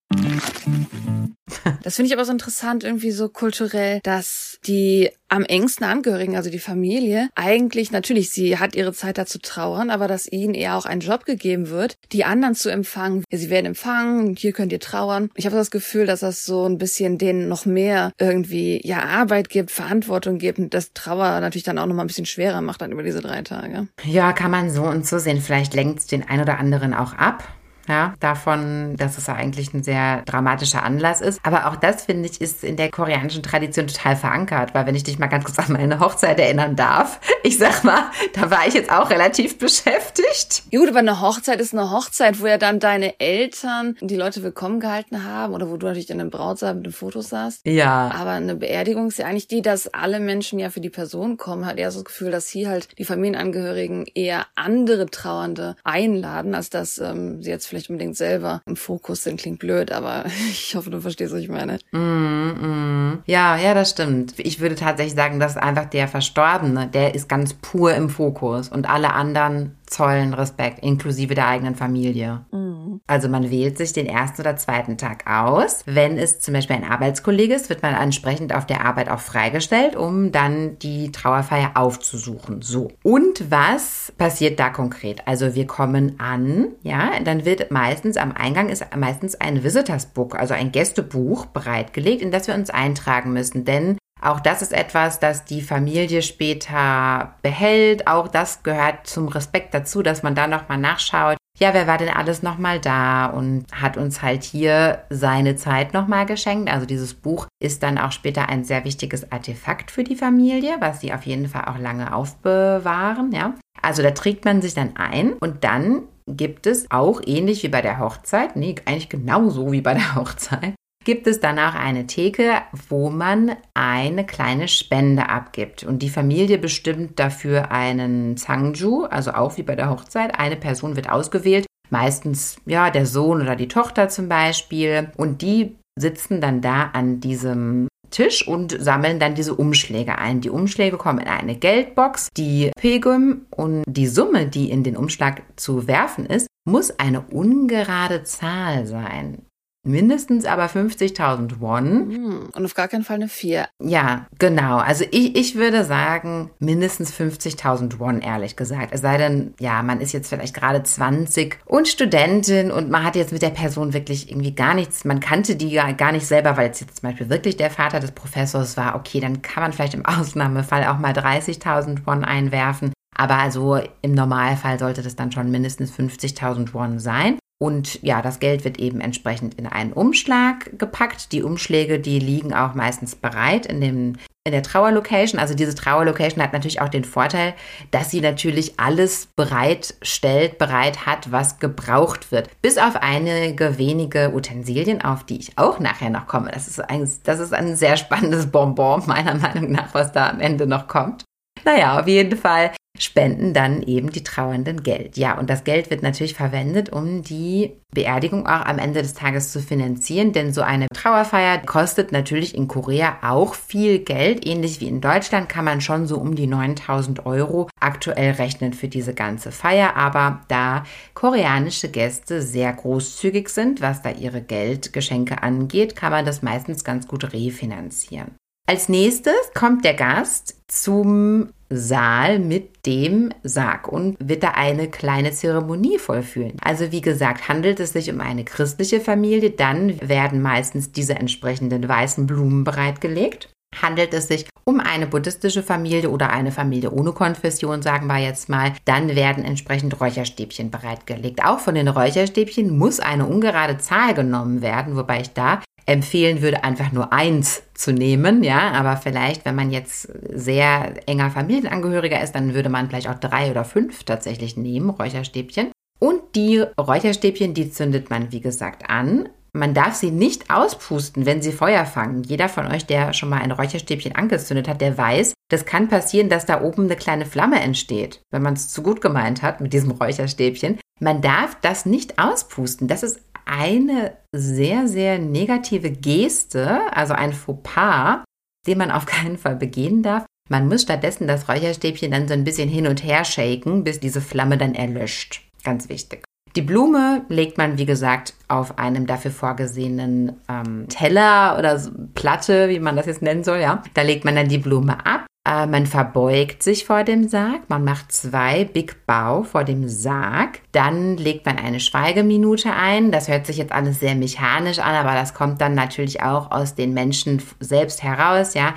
Das 1.83 1.95
finde 1.95 2.07
ich 2.07 2.13
aber 2.13 2.25
so 2.25 2.31
interessant, 2.31 2.83
irgendwie 2.83 3.11
so 3.11 3.29
kulturell, 3.29 3.99
dass 4.03 4.59
die 4.65 5.09
am 5.27 5.43
engsten 5.43 5.85
Angehörigen, 5.85 6.35
also 6.35 6.49
die 6.49 6.59
Familie, 6.59 7.29
eigentlich 7.35 7.91
natürlich, 7.91 8.31
sie 8.31 8.57
hat 8.57 8.75
ihre 8.75 8.93
Zeit 8.93 9.17
da 9.17 9.25
zu 9.25 9.39
trauern, 9.39 9.89
aber 9.89 10.07
dass 10.07 10.31
ihnen 10.31 10.53
eher 10.53 10.77
auch 10.77 10.85
ein 10.85 10.99
Job 10.99 11.25
gegeben 11.25 11.69
wird, 11.69 11.95
die 12.11 12.25
anderen 12.25 12.55
zu 12.55 12.69
empfangen. 12.69 13.23
Sie 13.31 13.49
werden 13.49 13.65
empfangen, 13.65 14.35
hier 14.35 14.51
könnt 14.51 14.71
ihr 14.71 14.79
trauern. 14.79 15.29
Ich 15.35 15.45
habe 15.45 15.55
das 15.55 15.71
Gefühl, 15.71 16.05
dass 16.05 16.19
das 16.19 16.45
so 16.45 16.67
ein 16.67 16.77
bisschen 16.77 17.17
denen 17.17 17.47
noch 17.47 17.65
mehr 17.65 18.11
irgendwie 18.19 18.81
ja 18.83 19.03
Arbeit 19.03 19.49
gibt, 19.49 19.71
Verantwortung 19.71 20.37
gibt 20.37 20.59
und 20.59 20.73
das 20.73 20.93
Trauer 20.93 21.39
natürlich 21.39 21.63
dann 21.63 21.77
auch 21.77 21.85
noch 21.85 21.95
mal 21.95 22.03
ein 22.03 22.07
bisschen 22.07 22.25
schwerer 22.25 22.61
macht 22.61 22.81
dann 22.81 22.91
über 22.91 23.03
diese 23.03 23.21
drei 23.21 23.41
Tage. 23.41 23.87
Ja, 24.03 24.33
kann 24.33 24.51
man 24.51 24.69
so 24.69 24.83
und 24.83 25.07
so 25.07 25.17
sehen. 25.17 25.41
Vielleicht 25.41 25.73
lenkt 25.73 25.99
es 25.99 26.07
den 26.07 26.27
ein 26.27 26.41
oder 26.41 26.59
anderen 26.59 26.93
auch 26.93 27.13
ab 27.13 27.43
ja, 27.87 28.13
davon, 28.19 28.95
dass 28.97 29.17
es 29.17 29.27
eigentlich 29.29 29.73
ein 29.73 29.83
sehr 29.83 30.21
dramatischer 30.23 30.83
Anlass 30.83 31.21
ist. 31.21 31.39
Aber 31.43 31.67
auch 31.67 31.75
das, 31.75 32.03
finde 32.03 32.29
ich, 32.29 32.41
ist 32.41 32.63
in 32.63 32.75
der 32.75 32.89
koreanischen 32.89 33.43
Tradition 33.43 33.87
total 33.87 34.15
verankert, 34.15 34.73
weil 34.73 34.85
wenn 34.85 34.95
ich 34.95 35.03
dich 35.03 35.19
mal 35.19 35.27
ganz 35.27 35.45
kurz 35.45 35.59
an 35.59 35.73
meine 35.73 35.99
Hochzeit 35.99 36.39
erinnern 36.39 36.75
darf, 36.75 37.19
ich 37.43 37.57
sag 37.57 37.83
mal, 37.83 38.11
da 38.33 38.51
war 38.51 38.67
ich 38.67 38.73
jetzt 38.73 38.91
auch 38.91 39.09
relativ 39.09 39.57
beschäftigt. 39.57 40.63
Gut, 40.71 40.89
aber 40.89 40.99
eine 40.99 41.21
Hochzeit 41.21 41.59
ist 41.59 41.73
eine 41.73 41.91
Hochzeit, 41.91 42.39
wo 42.41 42.47
ja 42.47 42.57
dann 42.57 42.79
deine 42.79 43.19
Eltern 43.19 43.95
die 44.01 44.15
Leute 44.15 44.43
willkommen 44.43 44.79
gehalten 44.79 45.23
haben 45.23 45.53
oder 45.53 45.69
wo 45.69 45.77
du 45.77 45.87
natürlich 45.87 46.09
in 46.09 46.19
einem 46.19 46.29
Brautsaal 46.29 46.75
mit 46.75 46.85
den 46.85 46.93
Fotos 46.93 47.29
saßt. 47.29 47.65
Ja. 47.65 48.11
Aber 48.13 48.31
eine 48.31 48.55
Beerdigung 48.55 49.07
ist 49.07 49.19
ja 49.19 49.25
eigentlich 49.25 49.47
die, 49.47 49.61
dass 49.61 49.93
alle 49.93 50.19
Menschen 50.19 50.59
ja 50.59 50.69
für 50.69 50.81
die 50.81 50.89
Person 50.89 51.37
kommen, 51.37 51.65
hat 51.65 51.77
eher 51.77 51.91
so 51.91 51.99
das 51.99 52.05
Gefühl, 52.05 52.31
dass 52.31 52.47
hier 52.47 52.69
halt 52.69 52.97
die 52.97 53.05
Familienangehörigen 53.05 54.05
eher 54.13 54.45
andere 54.55 55.07
Trauernde 55.07 55.75
einladen, 55.83 56.55
als 56.55 56.69
dass 56.69 56.97
ähm, 56.97 57.41
sie 57.41 57.49
jetzt 57.49 57.70
vielleicht 57.71 57.89
unbedingt 57.89 58.17
selber 58.17 58.61
im 58.65 58.75
Fokus 58.75 59.23
sind. 59.23 59.39
Klingt 59.39 59.59
blöd, 59.59 59.91
aber 59.91 60.25
ich 60.49 60.75
hoffe, 60.75 60.89
du 60.89 61.01
verstehst, 61.01 61.33
was 61.33 61.41
ich 61.41 61.49
meine. 61.49 61.79
Mm, 61.91 61.97
mm. 61.97 63.23
Ja, 63.25 63.57
ja, 63.57 63.73
das 63.73 63.91
stimmt. 63.91 64.33
Ich 64.37 64.59
würde 64.59 64.75
tatsächlich 64.75 65.15
sagen, 65.15 65.39
dass 65.39 65.57
einfach 65.57 65.85
der 65.85 66.07
Verstorbene, 66.07 66.87
der 66.87 67.15
ist 67.15 67.27
ganz 67.29 67.53
pur 67.53 67.93
im 67.93 68.09
Fokus 68.09 68.69
und 68.69 68.89
alle 68.89 69.13
anderen 69.13 69.75
zollen 69.85 70.33
Respekt, 70.33 70.83
inklusive 70.83 71.33
der 71.33 71.47
eigenen 71.47 71.75
Familie. 71.75 72.45
Mhm. 72.91 73.01
Also 73.07 73.29
man 73.29 73.49
wählt 73.49 73.77
sich 73.77 73.93
den 73.93 74.05
ersten 74.05 74.41
oder 74.41 74.55
zweiten 74.57 74.97
Tag 74.97 75.29
aus. 75.29 75.83
Wenn 75.85 76.17
es 76.17 76.39
zum 76.39 76.53
Beispiel 76.53 76.75
ein 76.75 76.83
Arbeitskollege 76.83 77.53
ist, 77.53 77.69
wird 77.69 77.81
man 77.81 77.93
entsprechend 77.93 78.53
auf 78.53 78.65
der 78.65 78.85
Arbeit 78.85 79.09
auch 79.09 79.19
freigestellt, 79.19 79.95
um 79.95 80.31
dann 80.31 80.77
die 80.79 81.11
Trauerfeier 81.11 81.71
aufzusuchen. 81.75 82.61
So. 82.61 82.91
Und 83.03 83.49
was 83.51 84.13
passiert 84.17 84.59
da 84.59 84.69
konkret? 84.69 85.27
Also 85.27 85.55
wir 85.55 85.67
kommen 85.67 86.19
an, 86.19 86.69
ja, 86.83 87.11
dann 87.23 87.45
wird 87.45 87.71
meistens 87.71 88.17
am 88.17 88.31
Eingang 88.31 88.69
ist 88.69 88.85
meistens 88.95 89.39
ein 89.39 89.63
Visitors 89.63 90.07
Book, 90.07 90.35
also 90.35 90.53
ein 90.53 90.71
Gästebuch 90.71 91.45
bereitgelegt, 91.47 92.21
in 92.21 92.31
das 92.31 92.47
wir 92.47 92.55
uns 92.55 92.69
eintragen 92.69 93.33
müssen. 93.33 93.65
Denn 93.65 93.97
auch 94.21 94.39
das 94.39 94.61
ist 94.61 94.73
etwas, 94.73 95.19
das 95.19 95.45
die 95.45 95.61
Familie 95.61 96.21
später 96.21 97.35
behält. 97.41 98.07
Auch 98.07 98.27
das 98.27 98.61
gehört 98.61 99.07
zum 99.07 99.27
Respekt 99.27 99.73
dazu, 99.73 100.03
dass 100.03 100.21
man 100.21 100.35
da 100.35 100.47
nochmal 100.47 100.77
nachschaut. 100.77 101.37
Ja, 101.61 101.75
wer 101.75 101.85
war 101.85 101.99
denn 101.99 102.09
alles 102.09 102.41
nochmal 102.41 102.79
da 102.79 103.27
und 103.27 103.65
hat 103.71 103.95
uns 103.95 104.23
halt 104.23 104.43
hier 104.43 105.03
seine 105.11 105.55
Zeit 105.57 105.93
nochmal 105.93 106.25
geschenkt. 106.25 106.71
Also 106.71 106.87
dieses 106.87 107.13
Buch 107.13 107.45
ist 107.61 107.83
dann 107.83 107.99
auch 107.99 108.11
später 108.11 108.49
ein 108.49 108.63
sehr 108.63 108.83
wichtiges 108.83 109.31
Artefakt 109.31 109.91
für 109.91 110.03
die 110.03 110.15
Familie, 110.15 110.77
was 110.79 111.01
sie 111.01 111.13
auf 111.13 111.21
jeden 111.21 111.47
Fall 111.47 111.65
auch 111.65 111.77
lange 111.77 112.15
aufbewahren, 112.15 113.31
ja. 113.31 113.53
Also 113.79 114.01
da 114.01 114.09
trägt 114.09 114.43
man 114.43 114.63
sich 114.63 114.73
dann 114.73 114.95
ein 114.95 115.33
und 115.33 115.63
dann 115.63 116.03
gibt 116.25 116.65
es 116.65 116.89
auch 116.89 117.21
ähnlich 117.23 117.61
wie 117.61 117.67
bei 117.67 117.83
der 117.83 117.99
Hochzeit, 117.99 118.55
nee, 118.55 118.75
eigentlich 118.85 119.09
genauso 119.09 119.71
wie 119.71 119.81
bei 119.81 119.93
der 119.93 120.15
Hochzeit, 120.15 120.73
gibt 121.03 121.27
es 121.27 121.39
danach 121.39 121.75
eine 121.75 122.07
Theke, 122.07 122.53
wo 122.89 123.09
man 123.09 123.55
eine 123.73 124.25
kleine 124.25 124.67
Spende 124.67 125.29
abgibt. 125.29 125.83
Und 125.83 125.99
die 125.99 126.09
Familie 126.09 126.57
bestimmt 126.57 127.19
dafür 127.19 127.71
einen 127.71 128.37
Zangju, 128.37 129.05
also 129.05 129.31
auch 129.31 129.57
wie 129.57 129.63
bei 129.63 129.75
der 129.75 129.89
Hochzeit. 129.89 130.39
Eine 130.39 130.55
Person 130.55 130.95
wird 130.95 131.09
ausgewählt, 131.09 131.65
meistens 131.89 132.57
ja 132.65 132.89
der 132.89 133.05
Sohn 133.05 133.41
oder 133.41 133.55
die 133.55 133.67
Tochter 133.67 134.09
zum 134.09 134.29
Beispiel. 134.29 135.11
Und 135.17 135.41
die 135.41 135.75
sitzen 135.99 136.41
dann 136.41 136.61
da 136.61 136.91
an 136.93 137.19
diesem 137.19 137.87
Tisch 138.11 138.45
und 138.45 138.75
sammeln 138.79 139.19
dann 139.19 139.35
diese 139.35 139.55
Umschläge 139.55 140.17
ein. 140.17 140.41
Die 140.41 140.49
Umschläge 140.49 140.97
kommen 140.97 141.19
in 141.19 141.27
eine 141.27 141.55
Geldbox. 141.55 142.27
Die 142.37 142.71
Pilgrim 142.77 143.45
und 143.49 143.83
die 143.87 144.07
Summe, 144.07 144.47
die 144.47 144.69
in 144.69 144.83
den 144.83 144.97
Umschlag 144.97 145.41
zu 145.55 145.87
werfen 145.87 146.25
ist, 146.25 146.47
muss 146.65 146.91
eine 146.99 147.21
ungerade 147.21 148.23
Zahl 148.23 148.85
sein. 148.85 149.45
Mindestens 149.83 150.45
aber 150.45 150.65
50.000 150.65 151.59
Won. 151.59 152.11
Hm, 152.11 152.49
und 152.53 152.65
auf 152.65 152.75
gar 152.75 152.87
keinen 152.87 153.03
Fall 153.03 153.15
eine 153.15 153.27
4. 153.27 153.67
Ja, 153.83 154.27
genau. 154.37 154.77
Also 154.77 155.05
ich, 155.09 155.35
ich 155.35 155.55
würde 155.55 155.83
sagen, 155.83 156.51
mindestens 156.59 157.11
50.000 157.11 157.97
Won, 157.97 158.21
ehrlich 158.21 158.55
gesagt. 158.55 158.93
Es 158.93 159.01
sei 159.01 159.17
denn, 159.17 159.55
ja, 159.59 159.81
man 159.81 159.99
ist 159.99 160.11
jetzt 160.11 160.29
vielleicht 160.29 160.53
gerade 160.53 160.83
20 160.83 161.57
und 161.65 161.87
Studentin 161.87 162.69
und 162.69 162.91
man 162.91 163.03
hat 163.03 163.15
jetzt 163.15 163.33
mit 163.33 163.41
der 163.41 163.49
Person 163.49 163.93
wirklich 163.93 164.29
irgendwie 164.29 164.53
gar 164.53 164.75
nichts, 164.75 165.03
man 165.03 165.19
kannte 165.19 165.55
die 165.55 165.71
gar 165.97 166.11
nicht 166.11 166.27
selber, 166.27 166.57
weil 166.57 166.69
es 166.69 166.79
jetzt 166.79 167.01
zum 167.01 167.09
Beispiel 167.09 167.29
wirklich 167.31 167.57
der 167.57 167.71
Vater 167.71 167.99
des 167.99 168.11
Professors 168.11 168.77
war. 168.77 168.95
Okay, 168.95 169.19
dann 169.19 169.41
kann 169.41 169.63
man 169.63 169.73
vielleicht 169.73 169.95
im 169.95 170.05
Ausnahmefall 170.21 170.85
auch 170.85 170.99
mal 170.99 171.13
30.000 171.13 172.05
Won 172.05 172.23
einwerfen. 172.23 172.93
Aber 173.17 173.37
also 173.37 173.79
im 174.01 174.13
Normalfall 174.13 174.77
sollte 174.77 175.01
das 175.01 175.15
dann 175.15 175.31
schon 175.31 175.49
mindestens 175.49 175.91
50.000 175.91 176.73
Won 176.73 176.99
sein. 176.99 177.39
Und 177.61 178.01
ja, 178.01 178.23
das 178.23 178.39
Geld 178.39 178.63
wird 178.63 178.79
eben 178.79 179.01
entsprechend 179.01 179.53
in 179.53 179.67
einen 179.67 179.93
Umschlag 179.93 180.79
gepackt. 180.79 181.31
Die 181.31 181.43
Umschläge, 181.43 181.99
die 181.99 182.17
liegen 182.17 182.55
auch 182.55 182.73
meistens 182.73 183.15
bereit 183.15 183.67
in 183.67 183.79
dem 183.79 184.13
in 184.43 184.53
der 184.53 184.63
Trauerlocation. 184.63 185.39
Also 185.39 185.53
diese 185.53 185.75
Trauerlocation 185.75 186.41
hat 186.41 186.53
natürlich 186.53 186.81
auch 186.81 186.89
den 186.89 187.03
Vorteil, 187.03 187.53
dass 187.91 188.09
sie 188.09 188.19
natürlich 188.19 188.79
alles 188.79 189.27
bereitstellt, 189.35 190.57
bereit 190.57 191.05
hat, 191.05 191.31
was 191.31 191.59
gebraucht 191.59 192.31
wird. 192.31 192.49
Bis 192.63 192.79
auf 192.79 192.95
einige 192.95 193.77
wenige 193.77 194.33
Utensilien, 194.33 195.03
auf 195.03 195.23
die 195.23 195.37
ich 195.37 195.59
auch 195.59 195.77
nachher 195.77 196.09
noch 196.09 196.25
komme. 196.25 196.49
Das 196.51 196.67
ist 196.67 196.79
ein, 196.79 197.07
das 197.23 197.39
ist 197.39 197.53
ein 197.53 197.75
sehr 197.75 197.95
spannendes 197.95 198.47
Bonbon, 198.47 199.03
meiner 199.05 199.35
Meinung 199.35 199.71
nach, 199.71 199.93
was 199.93 200.11
da 200.11 200.31
am 200.31 200.39
Ende 200.39 200.65
noch 200.65 200.87
kommt. 200.87 201.25
Naja, 201.63 201.99
auf 201.99 202.07
jeden 202.07 202.37
Fall 202.37 202.71
spenden 202.97 203.53
dann 203.53 203.81
eben 203.81 204.11
die 204.11 204.23
Trauernden 204.23 204.83
Geld. 204.83 205.17
Ja, 205.17 205.37
und 205.37 205.49
das 205.49 205.63
Geld 205.63 205.89
wird 205.89 206.03
natürlich 206.03 206.33
verwendet, 206.33 206.91
um 206.91 207.23
die 207.23 207.71
Beerdigung 207.93 208.45
auch 208.45 208.65
am 208.65 208.79
Ende 208.79 209.01
des 209.01 209.13
Tages 209.13 209.51
zu 209.51 209.59
finanzieren, 209.59 210.33
denn 210.33 210.53
so 210.53 210.61
eine 210.61 210.87
Trauerfeier 210.93 211.59
kostet 211.59 212.11
natürlich 212.11 212.53
in 212.53 212.67
Korea 212.67 213.17
auch 213.21 213.55
viel 213.55 213.99
Geld. 213.99 214.45
Ähnlich 214.45 214.81
wie 214.81 214.87
in 214.87 215.01
Deutschland 215.01 215.49
kann 215.49 215.65
man 215.65 215.81
schon 215.81 216.05
so 216.05 216.17
um 216.17 216.35
die 216.35 216.47
9000 216.47 217.25
Euro 217.25 217.69
aktuell 217.79 218.33
rechnen 218.33 218.73
für 218.73 218.87
diese 218.87 219.13
ganze 219.13 219.51
Feier, 219.51 219.95
aber 219.95 220.41
da 220.47 220.83
koreanische 221.13 221.89
Gäste 221.89 222.41
sehr 222.41 222.71
großzügig 222.71 223.49
sind, 223.49 223.81
was 223.81 224.01
da 224.01 224.11
ihre 224.11 224.41
Geldgeschenke 224.41 225.41
angeht, 225.41 225.95
kann 225.95 226.11
man 226.11 226.25
das 226.25 226.41
meistens 226.41 226.83
ganz 226.83 227.07
gut 227.07 227.33
refinanzieren. 227.33 228.35
Als 228.67 228.87
nächstes 228.89 229.33
kommt 229.53 229.83
der 229.83 229.95
Gast 229.95 230.55
zum 230.67 231.49
Saal 231.69 232.39
mit 232.39 232.85
dem 232.85 233.33
Sarg 233.43 233.87
und 233.87 234.17
wird 234.19 234.43
da 234.43 234.51
eine 234.51 234.89
kleine 234.89 235.31
Zeremonie 235.31 235.97
vollführen. 235.99 236.57
Also 236.61 236.91
wie 236.91 237.01
gesagt, 237.01 237.47
handelt 237.47 237.79
es 237.79 237.93
sich 237.93 238.11
um 238.11 238.19
eine 238.21 238.43
christliche 238.43 238.99
Familie, 238.99 239.51
dann 239.51 239.99
werden 240.07 240.41
meistens 240.41 240.91
diese 240.91 241.15
entsprechenden 241.15 241.87
weißen 241.87 242.27
Blumen 242.27 242.63
bereitgelegt. 242.63 243.49
Handelt 243.81 244.13
es 244.13 244.27
sich 244.27 244.47
um 244.65 244.81
eine 244.81 245.07
buddhistische 245.07 245.63
Familie 245.63 246.09
oder 246.09 246.29
eine 246.29 246.51
Familie 246.51 246.91
ohne 246.91 247.13
Konfession, 247.13 247.81
sagen 247.81 248.07
wir 248.07 248.17
jetzt 248.17 248.49
mal, 248.49 248.73
dann 248.85 249.15
werden 249.15 249.43
entsprechend 249.45 249.99
Räucherstäbchen 249.99 250.71
bereitgelegt. 250.71 251.43
Auch 251.43 251.59
von 251.59 251.75
den 251.75 251.87
Räucherstäbchen 251.87 252.77
muss 252.77 252.99
eine 252.99 253.25
ungerade 253.25 253.77
Zahl 253.77 254.13
genommen 254.13 254.61
werden, 254.61 254.97
wobei 254.97 255.21
ich 255.21 255.31
da 255.31 255.61
empfehlen 255.85 256.41
würde, 256.41 256.63
einfach 256.63 256.91
nur 256.91 257.11
eins 257.11 257.63
zu 257.73 257.91
nehmen, 257.91 258.43
ja, 258.43 258.71
aber 258.71 258.97
vielleicht, 258.97 259.45
wenn 259.45 259.55
man 259.55 259.71
jetzt 259.71 260.09
sehr 260.29 261.07
enger 261.07 261.31
Familienangehöriger 261.31 262.21
ist, 262.21 262.33
dann 262.33 262.53
würde 262.53 262.69
man 262.69 262.89
vielleicht 262.89 263.09
auch 263.09 263.19
drei 263.19 263.51
oder 263.51 263.63
fünf 263.63 264.03
tatsächlich 264.03 264.57
nehmen, 264.57 264.89
Räucherstäbchen. 264.89 265.71
Und 265.99 266.35
die 266.35 266.57
Räucherstäbchen, 266.79 267.53
die 267.53 267.69
zündet 267.71 268.09
man, 268.09 268.31
wie 268.31 268.41
gesagt, 268.41 268.89
an. 268.89 269.29
Man 269.53 269.73
darf 269.73 269.95
sie 269.95 270.11
nicht 270.11 270.49
auspusten, 270.49 271.25
wenn 271.25 271.41
sie 271.41 271.51
Feuer 271.51 271.85
fangen. 271.85 272.23
Jeder 272.23 272.47
von 272.47 272.67
euch, 272.67 272.85
der 272.85 273.13
schon 273.13 273.29
mal 273.29 273.41
ein 273.41 273.51
Räucherstäbchen 273.51 274.15
angezündet 274.15 274.67
hat, 274.67 274.79
der 274.79 274.97
weiß, 274.97 275.33
das 275.49 275.65
kann 275.65 275.89
passieren, 275.89 276.29
dass 276.29 276.45
da 276.45 276.61
oben 276.61 276.85
eine 276.85 276.95
kleine 276.95 277.25
Flamme 277.25 277.59
entsteht, 277.59 278.21
wenn 278.31 278.41
man 278.41 278.53
es 278.53 278.69
zu 278.69 278.81
gut 278.81 279.01
gemeint 279.01 279.41
hat 279.41 279.59
mit 279.59 279.73
diesem 279.73 279.91
Räucherstäbchen. 279.91 280.79
Man 281.01 281.21
darf 281.21 281.57
das 281.61 281.85
nicht 281.85 282.17
auspusten. 282.17 282.87
Das 282.87 283.03
ist 283.03 283.19
eine 283.51 284.13
sehr, 284.31 284.87
sehr 284.87 285.19
negative 285.19 285.91
Geste, 285.91 286.79
also 286.95 287.13
ein 287.13 287.33
Fauxpas, 287.33 288.23
den 288.65 288.77
man 288.77 288.91
auf 288.91 289.05
keinen 289.05 289.37
Fall 289.37 289.57
begehen 289.57 290.03
darf. 290.03 290.25
Man 290.49 290.67
muss 290.67 290.83
stattdessen 290.83 291.27
das 291.27 291.49
Räucherstäbchen 291.49 292.11
dann 292.11 292.27
so 292.27 292.33
ein 292.33 292.43
bisschen 292.43 292.69
hin 292.69 292.87
und 292.87 293.03
her 293.03 293.25
shaken, 293.25 293.83
bis 293.83 293.99
diese 293.99 294.21
Flamme 294.21 294.57
dann 294.57 294.73
erlöscht. 294.73 295.41
Ganz 295.63 295.89
wichtig. 295.89 296.23
Die 296.55 296.61
Blume 296.61 297.25
legt 297.29 297.57
man, 297.57 297.77
wie 297.77 297.85
gesagt, 297.85 298.33
auf 298.47 298.77
einem 298.77 299.07
dafür 299.07 299.31
vorgesehenen 299.31 300.41
ähm, 300.49 300.87
Teller 300.89 301.57
oder 301.57 301.81
Platte, 302.13 302.67
wie 302.67 302.79
man 302.79 302.97
das 302.97 303.05
jetzt 303.05 303.21
nennen 303.21 303.43
soll, 303.43 303.59
ja. 303.59 303.83
Da 303.93 304.01
legt 304.01 304.25
man 304.25 304.35
dann 304.35 304.49
die 304.49 304.57
Blume 304.57 305.05
ab 305.05 305.25
äh, 305.51 305.67
man 305.67 305.85
verbeugt 305.85 306.63
sich 306.63 306.85
vor 306.85 307.03
dem 307.03 307.27
Sarg, 307.27 307.69
man 307.69 307.83
macht 307.83 308.11
zwei 308.11 308.63
Big 308.63 309.05
Bow 309.05 309.43
vor 309.43 309.63
dem 309.65 309.89
Sarg, 309.89 310.61
dann 310.71 311.17
legt 311.17 311.45
man 311.45 311.57
eine 311.57 311.81
Schweigeminute 311.81 312.71
ein. 312.71 313.11
Das 313.11 313.27
hört 313.27 313.45
sich 313.45 313.57
jetzt 313.57 313.73
alles 313.73 313.99
sehr 313.99 314.15
mechanisch 314.15 314.79
an, 314.79 314.95
aber 314.95 315.13
das 315.13 315.33
kommt 315.33 315.59
dann 315.59 315.75
natürlich 315.75 316.23
auch 316.23 316.51
aus 316.51 316.75
den 316.75 316.93
Menschen 316.93 317.41
selbst 317.59 318.01
heraus, 318.01 318.53
ja. 318.53 318.75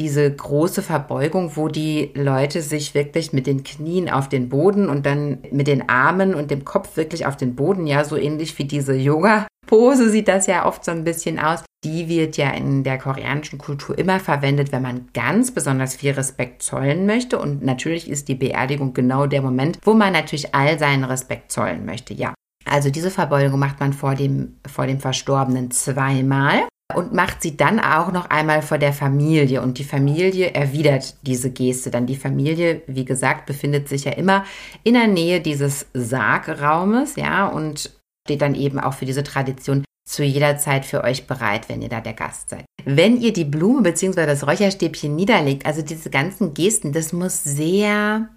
Diese 0.00 0.28
große 0.34 0.82
Verbeugung, 0.82 1.52
wo 1.54 1.68
die 1.68 2.10
Leute 2.14 2.60
sich 2.60 2.94
wirklich 2.94 3.32
mit 3.32 3.46
den 3.46 3.62
Knien 3.62 4.10
auf 4.10 4.28
den 4.28 4.48
Boden 4.48 4.88
und 4.88 5.06
dann 5.06 5.38
mit 5.52 5.68
den 5.68 5.88
Armen 5.88 6.34
und 6.34 6.50
dem 6.50 6.64
Kopf 6.64 6.96
wirklich 6.96 7.26
auf 7.26 7.36
den 7.36 7.54
Boden, 7.54 7.86
ja, 7.86 8.02
so 8.02 8.16
ähnlich 8.16 8.58
wie 8.58 8.64
diese 8.64 8.94
Yoga 8.94 9.46
Pose 9.70 10.10
sieht 10.10 10.26
das 10.26 10.48
ja 10.48 10.66
oft 10.66 10.84
so 10.84 10.90
ein 10.90 11.04
bisschen 11.04 11.38
aus. 11.38 11.62
Die 11.84 12.08
wird 12.08 12.36
ja 12.36 12.50
in 12.50 12.82
der 12.82 12.98
koreanischen 12.98 13.56
Kultur 13.56 13.96
immer 13.96 14.18
verwendet, 14.18 14.72
wenn 14.72 14.82
man 14.82 15.08
ganz 15.14 15.52
besonders 15.52 15.94
viel 15.94 16.10
Respekt 16.10 16.64
zollen 16.64 17.06
möchte. 17.06 17.38
Und 17.38 17.62
natürlich 17.64 18.10
ist 18.10 18.26
die 18.26 18.34
Beerdigung 18.34 18.94
genau 18.94 19.26
der 19.26 19.42
Moment, 19.42 19.78
wo 19.84 19.94
man 19.94 20.12
natürlich 20.12 20.56
all 20.56 20.76
seinen 20.80 21.04
Respekt 21.04 21.52
zollen 21.52 21.86
möchte. 21.86 22.14
Ja. 22.14 22.34
Also 22.68 22.90
diese 22.90 23.12
Verbeugung 23.12 23.60
macht 23.60 23.78
man 23.78 23.92
vor 23.92 24.16
dem, 24.16 24.56
vor 24.66 24.88
dem 24.88 24.98
Verstorbenen 24.98 25.70
zweimal 25.70 26.66
und 26.96 27.12
macht 27.12 27.42
sie 27.42 27.56
dann 27.56 27.80
auch 27.80 28.12
noch 28.12 28.30
einmal 28.30 28.62
vor 28.62 28.78
der 28.78 28.92
Familie. 28.92 29.62
Und 29.62 29.78
die 29.78 29.84
Familie 29.84 30.52
erwidert 30.54 31.14
diese 31.22 31.50
Geste. 31.50 31.90
Dann 31.90 32.06
die 32.06 32.16
Familie, 32.16 32.82
wie 32.86 33.04
gesagt, 33.04 33.46
befindet 33.46 33.88
sich 33.88 34.04
ja 34.04 34.12
immer 34.12 34.44
in 34.84 34.94
der 34.94 35.06
Nähe 35.06 35.40
dieses 35.40 35.86
Sargraumes, 35.94 37.16
ja, 37.16 37.46
und 37.46 37.90
steht 38.26 38.42
dann 38.42 38.54
eben 38.54 38.78
auch 38.78 38.94
für 38.94 39.06
diese 39.06 39.22
Tradition 39.22 39.84
zu 40.08 40.24
jeder 40.24 40.58
Zeit 40.58 40.84
für 40.84 41.04
euch 41.04 41.26
bereit, 41.26 41.68
wenn 41.68 41.82
ihr 41.82 41.88
da 41.88 42.00
der 42.00 42.14
Gast 42.14 42.50
seid. 42.50 42.64
Wenn 42.84 43.20
ihr 43.20 43.32
die 43.32 43.44
Blume 43.44 43.82
bzw. 43.82 44.26
das 44.26 44.46
Räucherstäbchen 44.46 45.14
niederlegt, 45.14 45.66
also 45.66 45.82
diese 45.82 46.10
ganzen 46.10 46.52
Gesten, 46.52 46.92
das 46.92 47.12
muss 47.12 47.44
sehr, 47.44 48.28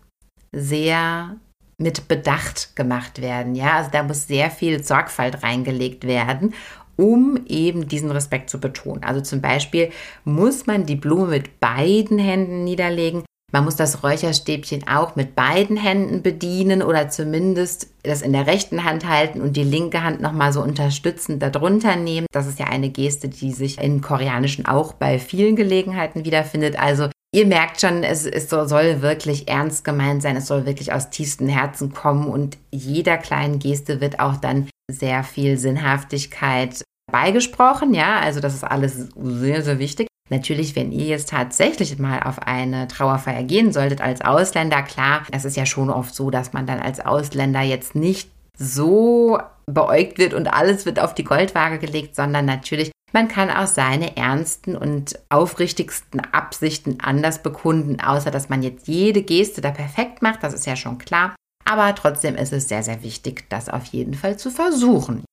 sehr 0.52 1.38
mit 1.80 2.08
Bedacht 2.08 2.76
gemacht 2.76 3.22
werden. 3.22 3.56
Ja, 3.56 3.78
also 3.78 3.90
da 3.92 4.04
muss 4.04 4.28
sehr 4.28 4.52
viel 4.52 4.84
Sorgfalt 4.84 5.44
reingelegt 5.44 6.06
werden, 6.06 6.54
um 6.98 7.40
eben 7.48 7.88
diesen 7.88 8.12
Respekt 8.12 8.50
zu 8.50 8.60
betonen. 8.60 9.04
Also 9.04 9.22
zum 9.22 9.42
Beispiel 9.42 9.90
muss 10.24 10.68
man 10.68 10.86
die 10.86 10.96
Blume 10.96 11.28
mit 11.28 11.60
beiden 11.60 12.20
Händen 12.20 12.64
niederlegen. 12.64 13.24
Man 13.54 13.66
muss 13.66 13.76
das 13.76 14.04
Räucherstäbchen 14.04 14.88
auch 14.88 15.16
mit 15.16 15.36
beiden 15.36 15.78
Händen 15.78 16.24
bedienen 16.24 16.82
oder 16.82 17.10
zumindest 17.10 17.94
das 18.02 18.24
in 18.24 18.34
der 18.34 18.48
rechten 18.48 18.84
Hand 18.84 19.08
halten 19.08 19.42
und 19.42 19.56
die 19.56 19.64
linke 19.64 20.04
Hand 20.04 20.22
nochmal 20.22 20.52
so 20.52 20.64
unterstützend 20.64 21.44
darunter 21.44 21.96
nehmen. 21.96 22.26
Das 22.32 22.48
ist 22.48 22.58
ja 22.58 22.66
eine 22.66 22.90
Geste, 22.90 23.30
die 23.30 23.52
sich 23.52 23.78
in 23.80 24.02
Koreanischen 24.02 24.66
auch 24.66 24.94
bei 24.94 25.20
vielen 25.20 25.56
Gelegenheiten 25.56 26.26
wiederfindet. 26.26 26.80
Also 26.80 27.10
ihr 27.34 27.46
merkt 27.48 27.82
schon, 27.82 28.04
es, 28.04 28.26
es 28.26 28.50
soll 28.50 29.02
wirklich 29.02 29.50
ernst 29.50 29.84
gemeint 29.84 30.22
sein, 30.22 30.38
es 30.38 30.48
soll 30.48 30.66
wirklich 30.66 30.94
aus 30.94 31.10
tiefstem 31.10 31.50
Herzen 31.50 31.94
kommen 31.94 32.28
und 32.28 32.58
jeder 32.72 33.18
kleinen 33.18 33.60
Geste 33.60 34.00
wird 34.00 34.20
auch 34.20 34.38
dann 34.38 34.70
sehr 34.90 35.24
viel 35.24 35.58
Sinnhaftigkeit 35.58 36.84
beigesprochen. 37.12 37.94
Ja, 37.94 38.20
also 38.20 38.40
das 38.40 38.54
ist 38.54 38.64
alles 38.64 39.10
sehr, 39.16 39.64
sehr 39.64 39.80
wichtig. 39.80 40.08
Natürlich, 40.30 40.76
wenn 40.76 40.92
ihr 40.92 41.08
jetzt 41.08 41.30
tatsächlich 41.30 42.00
mal 42.00 42.22
auf 42.24 42.40
eine 42.40 42.88
Trauerfeier 42.88 43.44
gehen 43.44 43.74
solltet 43.74 44.00
als 44.00 44.22
Ausländer, 44.22 44.82
klar, 44.84 45.24
es 45.32 45.44
ist 45.44 45.58
ja 45.58 45.66
schon 45.66 45.90
oft 45.90 46.16
so, 46.16 46.30
dass 46.30 46.54
man 46.54 46.66
dann 46.66 46.80
als 46.80 47.00
Ausländer 47.00 47.62
jetzt 47.62 47.94
nicht 47.94 48.30
so 48.58 49.40
beäugt 49.66 50.18
wird 50.20 50.34
und 50.34 50.48
alles 50.48 50.86
wird 50.86 51.00
auf 51.00 51.14
die 51.14 51.24
Goldwaage 51.24 51.80
gelegt, 51.80 52.16
sondern 52.16 52.46
natürlich, 52.46 52.92
man 53.14 53.28
kann 53.28 53.50
auch 53.50 53.68
seine 53.68 54.18
ernsten 54.18 54.76
und 54.76 55.20
aufrichtigsten 55.30 56.20
Absichten 56.20 56.98
anders 57.00 57.42
bekunden, 57.42 58.02
außer 58.02 58.32
dass 58.32 58.50
man 58.50 58.64
jetzt 58.64 58.88
jede 58.88 59.22
Geste 59.22 59.62
da 59.62 59.72
perfekt 59.72 60.22
macht, 60.22 60.44
das 60.44 60.54
ist 60.54 60.66
ja 60.66 60.76
schon 60.76 60.98
klar. 60.98 61.36
Aber 61.66 61.96
trotzdem 61.96 62.36
ist 62.36 62.52
es 62.52 62.68
sehr, 62.68 62.84
sehr 62.84 63.04
wichtig, 63.04 63.46
das 63.50 63.70
auf 63.70 63.86
jeden 63.86 64.16
Fall 64.16 64.38
zu 64.38 64.52
versuchen. 64.52 65.24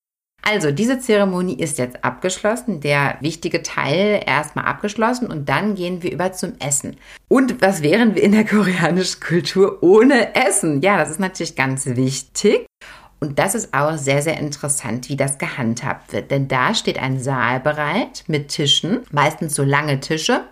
Also, 0.42 0.72
diese 0.72 0.98
Zeremonie 0.98 1.58
ist 1.58 1.78
jetzt 1.78 2.02
abgeschlossen, 2.02 2.80
der 2.80 3.18
wichtige 3.20 3.62
Teil 3.62 4.22
erstmal 4.26 4.64
abgeschlossen 4.64 5.26
und 5.26 5.48
dann 5.48 5.74
gehen 5.74 6.02
wir 6.02 6.12
über 6.12 6.32
zum 6.32 6.54
Essen. 6.58 6.96
Und 7.28 7.60
was 7.60 7.82
wären 7.82 8.14
wir 8.14 8.22
in 8.22 8.32
der 8.32 8.46
koreanischen 8.46 9.20
Kultur 9.20 9.82
ohne 9.82 10.34
Essen? 10.34 10.80
Ja, 10.80 10.96
das 10.96 11.10
ist 11.10 11.20
natürlich 11.20 11.56
ganz 11.56 11.86
wichtig. 11.86 12.66
Und 13.20 13.38
das 13.38 13.54
ist 13.54 13.74
auch 13.74 13.98
sehr, 13.98 14.22
sehr 14.22 14.38
interessant, 14.38 15.10
wie 15.10 15.16
das 15.16 15.36
gehandhabt 15.36 16.12
wird. 16.12 16.30
Denn 16.30 16.48
da 16.48 16.74
steht 16.74 16.98
ein 16.98 17.20
Saal 17.20 17.60
bereit 17.60 18.24
mit 18.26 18.48
Tischen, 18.48 19.02
meistens 19.12 19.54
so 19.54 19.62
lange 19.62 20.00
Tische, 20.00 20.44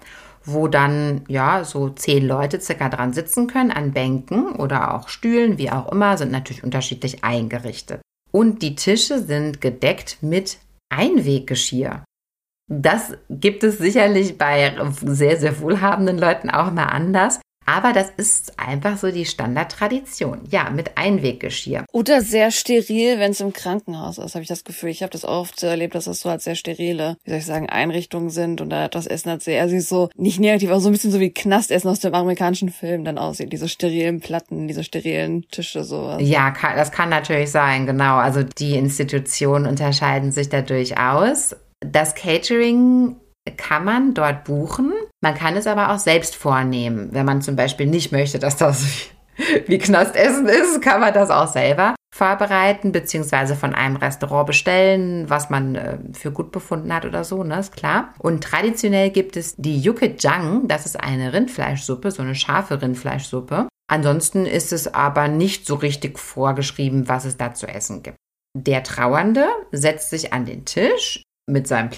wo 0.44 0.68
dann 0.68 1.24
ja 1.28 1.64
so 1.64 1.88
zehn 1.88 2.26
Leute 2.26 2.60
circa 2.60 2.90
dran 2.90 3.14
sitzen 3.14 3.46
können 3.46 3.70
an 3.70 3.92
Bänken 3.92 4.54
oder 4.54 4.94
auch 4.94 5.08
Stühlen, 5.08 5.56
wie 5.56 5.70
auch 5.70 5.90
immer, 5.90 6.18
sind 6.18 6.30
natürlich 6.30 6.62
unterschiedlich 6.62 7.24
eingerichtet. 7.24 8.02
Und 8.30 8.62
die 8.62 8.74
Tische 8.74 9.18
sind 9.22 9.62
gedeckt 9.62 10.18
mit 10.20 10.58
Einweggeschirr. 10.90 12.04
Das 12.70 13.14
gibt 13.30 13.64
es 13.64 13.78
sicherlich 13.78 14.36
bei 14.36 14.74
sehr, 15.04 15.38
sehr 15.38 15.60
wohlhabenden 15.60 16.18
Leuten 16.18 16.50
auch 16.50 16.70
mal 16.70 16.84
anders. 16.84 17.40
Aber 17.68 17.92
das 17.92 18.10
ist 18.16 18.58
einfach 18.58 18.96
so 18.96 19.10
die 19.10 19.26
Standardtradition. 19.26 20.40
Ja, 20.48 20.70
mit 20.70 20.96
Einweggeschirr. 20.96 21.84
Oder 21.92 22.22
sehr 22.22 22.50
steril, 22.50 23.18
wenn 23.18 23.32
es 23.32 23.42
im 23.42 23.52
Krankenhaus 23.52 24.16
ist, 24.16 24.34
habe 24.34 24.42
ich 24.42 24.48
das 24.48 24.64
Gefühl. 24.64 24.88
Ich 24.88 25.02
habe 25.02 25.12
das 25.12 25.26
oft 25.26 25.62
erlebt, 25.62 25.94
dass 25.94 26.06
das 26.06 26.20
so 26.20 26.30
halt 26.30 26.40
sehr 26.40 26.54
sterile, 26.54 27.18
wie 27.24 27.30
soll 27.30 27.40
ich 27.40 27.44
sagen, 27.44 27.68
Einrichtungen 27.68 28.30
sind 28.30 28.62
und 28.62 28.70
da 28.70 28.88
das 28.88 29.06
Essen 29.06 29.32
hat 29.32 29.42
sehr, 29.42 29.60
also 29.60 29.78
so 29.80 30.08
nicht 30.16 30.40
negativ, 30.40 30.70
aber 30.70 30.80
so 30.80 30.88
ein 30.88 30.92
bisschen 30.92 31.12
so 31.12 31.20
wie 31.20 31.30
Knastessen 31.30 31.90
aus 31.90 32.00
dem 32.00 32.14
amerikanischen 32.14 32.70
Film 32.70 33.04
dann 33.04 33.18
aussieht. 33.18 33.52
Diese 33.52 33.68
sterilen 33.68 34.20
Platten, 34.20 34.66
diese 34.66 34.82
sterilen 34.82 35.46
Tische, 35.50 35.84
sowas. 35.84 36.22
Ja, 36.22 36.52
kann, 36.52 36.74
das 36.74 36.90
kann 36.90 37.10
natürlich 37.10 37.50
sein, 37.50 37.84
genau. 37.84 38.16
Also 38.16 38.44
die 38.44 38.76
Institutionen 38.76 39.66
unterscheiden 39.66 40.32
sich 40.32 40.48
da 40.48 40.62
durchaus. 40.62 41.54
Das 41.80 42.14
Catering 42.14 43.16
kann 43.56 43.84
man 43.84 44.14
dort 44.14 44.44
buchen. 44.44 44.92
Man 45.20 45.34
kann 45.34 45.56
es 45.56 45.66
aber 45.66 45.92
auch 45.92 45.98
selbst 45.98 46.36
vornehmen. 46.36 47.08
Wenn 47.12 47.26
man 47.26 47.42
zum 47.42 47.56
Beispiel 47.56 47.86
nicht 47.86 48.12
möchte, 48.12 48.38
dass 48.38 48.56
das 48.56 48.84
wie 49.66 49.78
Knastessen 49.78 50.46
ist, 50.46 50.82
kann 50.82 51.00
man 51.00 51.14
das 51.14 51.30
auch 51.30 51.48
selber 51.48 51.94
vorbereiten, 52.14 52.90
beziehungsweise 52.90 53.54
von 53.54 53.74
einem 53.74 53.96
Restaurant 53.96 54.46
bestellen, 54.46 55.30
was 55.30 55.50
man 55.50 55.74
äh, 55.76 55.98
für 56.12 56.32
gut 56.32 56.50
befunden 56.50 56.92
hat 56.92 57.04
oder 57.04 57.22
so, 57.22 57.44
ne, 57.44 57.60
ist 57.60 57.76
klar. 57.76 58.12
Und 58.18 58.42
traditionell 58.42 59.10
gibt 59.10 59.36
es 59.36 59.54
die 59.56 59.78
Yukejang, 59.78 60.66
das 60.66 60.86
ist 60.86 60.98
eine 60.98 61.32
Rindfleischsuppe, 61.32 62.10
so 62.10 62.22
eine 62.22 62.34
scharfe 62.34 62.82
Rindfleischsuppe. 62.82 63.68
Ansonsten 63.90 64.46
ist 64.46 64.72
es 64.72 64.92
aber 64.92 65.28
nicht 65.28 65.66
so 65.66 65.76
richtig 65.76 66.18
vorgeschrieben, 66.18 67.08
was 67.08 67.24
es 67.24 67.36
da 67.36 67.54
zu 67.54 67.68
essen 67.68 68.02
gibt. 68.02 68.16
Der 68.56 68.82
Trauernde 68.82 69.46
setzt 69.70 70.10
sich 70.10 70.32
an 70.32 70.44
den 70.44 70.64
Tisch 70.64 71.22
mit 71.46 71.68
seinem 71.68 71.90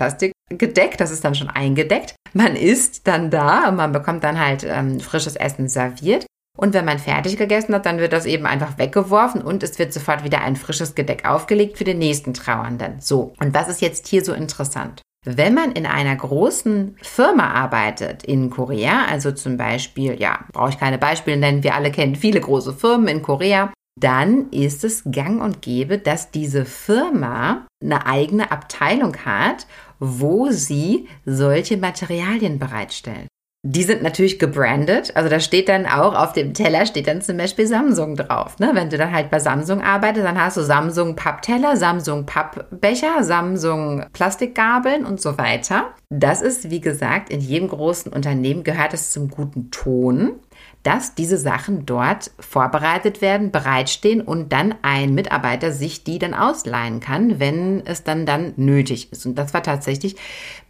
Plastikgedeck, 0.50 0.98
das 0.98 1.10
ist 1.10 1.24
dann 1.24 1.34
schon 1.34 1.48
eingedeckt. 1.48 2.14
Man 2.32 2.56
isst 2.56 3.06
dann 3.06 3.30
da 3.30 3.68
und 3.68 3.76
man 3.76 3.92
bekommt 3.92 4.24
dann 4.24 4.38
halt 4.38 4.64
ähm, 4.64 5.00
frisches 5.00 5.36
Essen 5.36 5.68
serviert. 5.68 6.26
Und 6.58 6.74
wenn 6.74 6.84
man 6.84 6.98
fertig 6.98 7.36
gegessen 7.36 7.74
hat, 7.74 7.86
dann 7.86 7.98
wird 7.98 8.12
das 8.12 8.26
eben 8.26 8.44
einfach 8.44 8.76
weggeworfen 8.76 9.40
und 9.40 9.62
es 9.62 9.78
wird 9.78 9.92
sofort 9.92 10.24
wieder 10.24 10.42
ein 10.42 10.56
frisches 10.56 10.94
Gedeck 10.94 11.24
aufgelegt 11.24 11.78
für 11.78 11.84
den 11.84 11.98
nächsten 11.98 12.34
Trauernden. 12.34 13.00
So, 13.00 13.32
und 13.40 13.54
was 13.54 13.68
ist 13.68 13.80
jetzt 13.80 14.08
hier 14.08 14.24
so 14.24 14.34
interessant? 14.34 15.00
Wenn 15.24 15.54
man 15.54 15.72
in 15.72 15.86
einer 15.86 16.16
großen 16.16 16.96
Firma 17.02 17.52
arbeitet 17.52 18.24
in 18.24 18.50
Korea, 18.50 19.06
also 19.08 19.32
zum 19.32 19.56
Beispiel, 19.56 20.20
ja, 20.20 20.40
brauche 20.52 20.70
ich 20.70 20.78
keine 20.78 20.98
Beispiele 20.98 21.36
nennen, 21.36 21.62
wir 21.62 21.74
alle 21.74 21.92
kennen 21.92 22.16
viele 22.16 22.40
große 22.40 22.72
Firmen 22.72 23.08
in 23.08 23.22
Korea, 23.22 23.70
dann 23.98 24.50
ist 24.50 24.82
es 24.82 25.02
gang 25.10 25.42
und 25.42 25.62
gäbe, 25.62 25.98
dass 25.98 26.30
diese 26.30 26.64
Firma 26.64 27.66
eine 27.82 28.06
eigene 28.06 28.50
Abteilung 28.50 29.16
hat, 29.24 29.66
wo 30.00 30.50
sie 30.50 31.06
solche 31.24 31.76
Materialien 31.76 32.58
bereitstellen. 32.58 33.28
Die 33.62 33.82
sind 33.82 34.02
natürlich 34.02 34.38
gebrandet. 34.38 35.14
Also 35.14 35.28
da 35.28 35.38
steht 35.38 35.68
dann 35.68 35.84
auch 35.84 36.14
auf 36.14 36.32
dem 36.32 36.54
Teller 36.54 36.86
steht 36.86 37.06
dann 37.06 37.20
zum 37.20 37.36
Beispiel 37.36 37.66
Samsung 37.66 38.16
drauf. 38.16 38.58
Ne? 38.58 38.70
Wenn 38.72 38.88
du 38.88 38.96
dann 38.96 39.12
halt 39.12 39.30
bei 39.30 39.38
Samsung 39.38 39.82
arbeitest, 39.82 40.24
dann 40.24 40.42
hast 40.42 40.56
du 40.56 40.62
Samsung 40.62 41.14
Pappteller, 41.14 41.76
Samsung 41.76 42.24
Pappbecher, 42.24 43.22
Samsung 43.22 44.06
Plastikgabeln 44.14 45.04
und 45.04 45.20
so 45.20 45.36
weiter. 45.36 45.90
Das 46.08 46.40
ist, 46.40 46.70
wie 46.70 46.80
gesagt, 46.80 47.28
in 47.28 47.40
jedem 47.40 47.68
großen 47.68 48.10
Unternehmen 48.10 48.64
gehört 48.64 48.94
es 48.94 49.12
zum 49.12 49.28
guten 49.28 49.70
Ton, 49.70 50.40
dass 50.82 51.14
diese 51.14 51.36
Sachen 51.36 51.84
dort 51.84 52.30
vorbereitet 52.38 53.20
werden, 53.20 53.50
bereitstehen 53.50 54.20
und 54.22 54.52
dann 54.52 54.74
ein 54.82 55.14
Mitarbeiter 55.14 55.72
sich 55.72 56.04
die 56.04 56.18
dann 56.18 56.32
ausleihen 56.32 57.00
kann, 57.00 57.38
wenn 57.38 57.84
es 57.84 58.02
dann 58.02 58.24
dann 58.24 58.54
nötig 58.56 59.12
ist. 59.12 59.26
Und 59.26 59.36
das 59.36 59.52
war 59.52 59.62
tatsächlich 59.62 60.16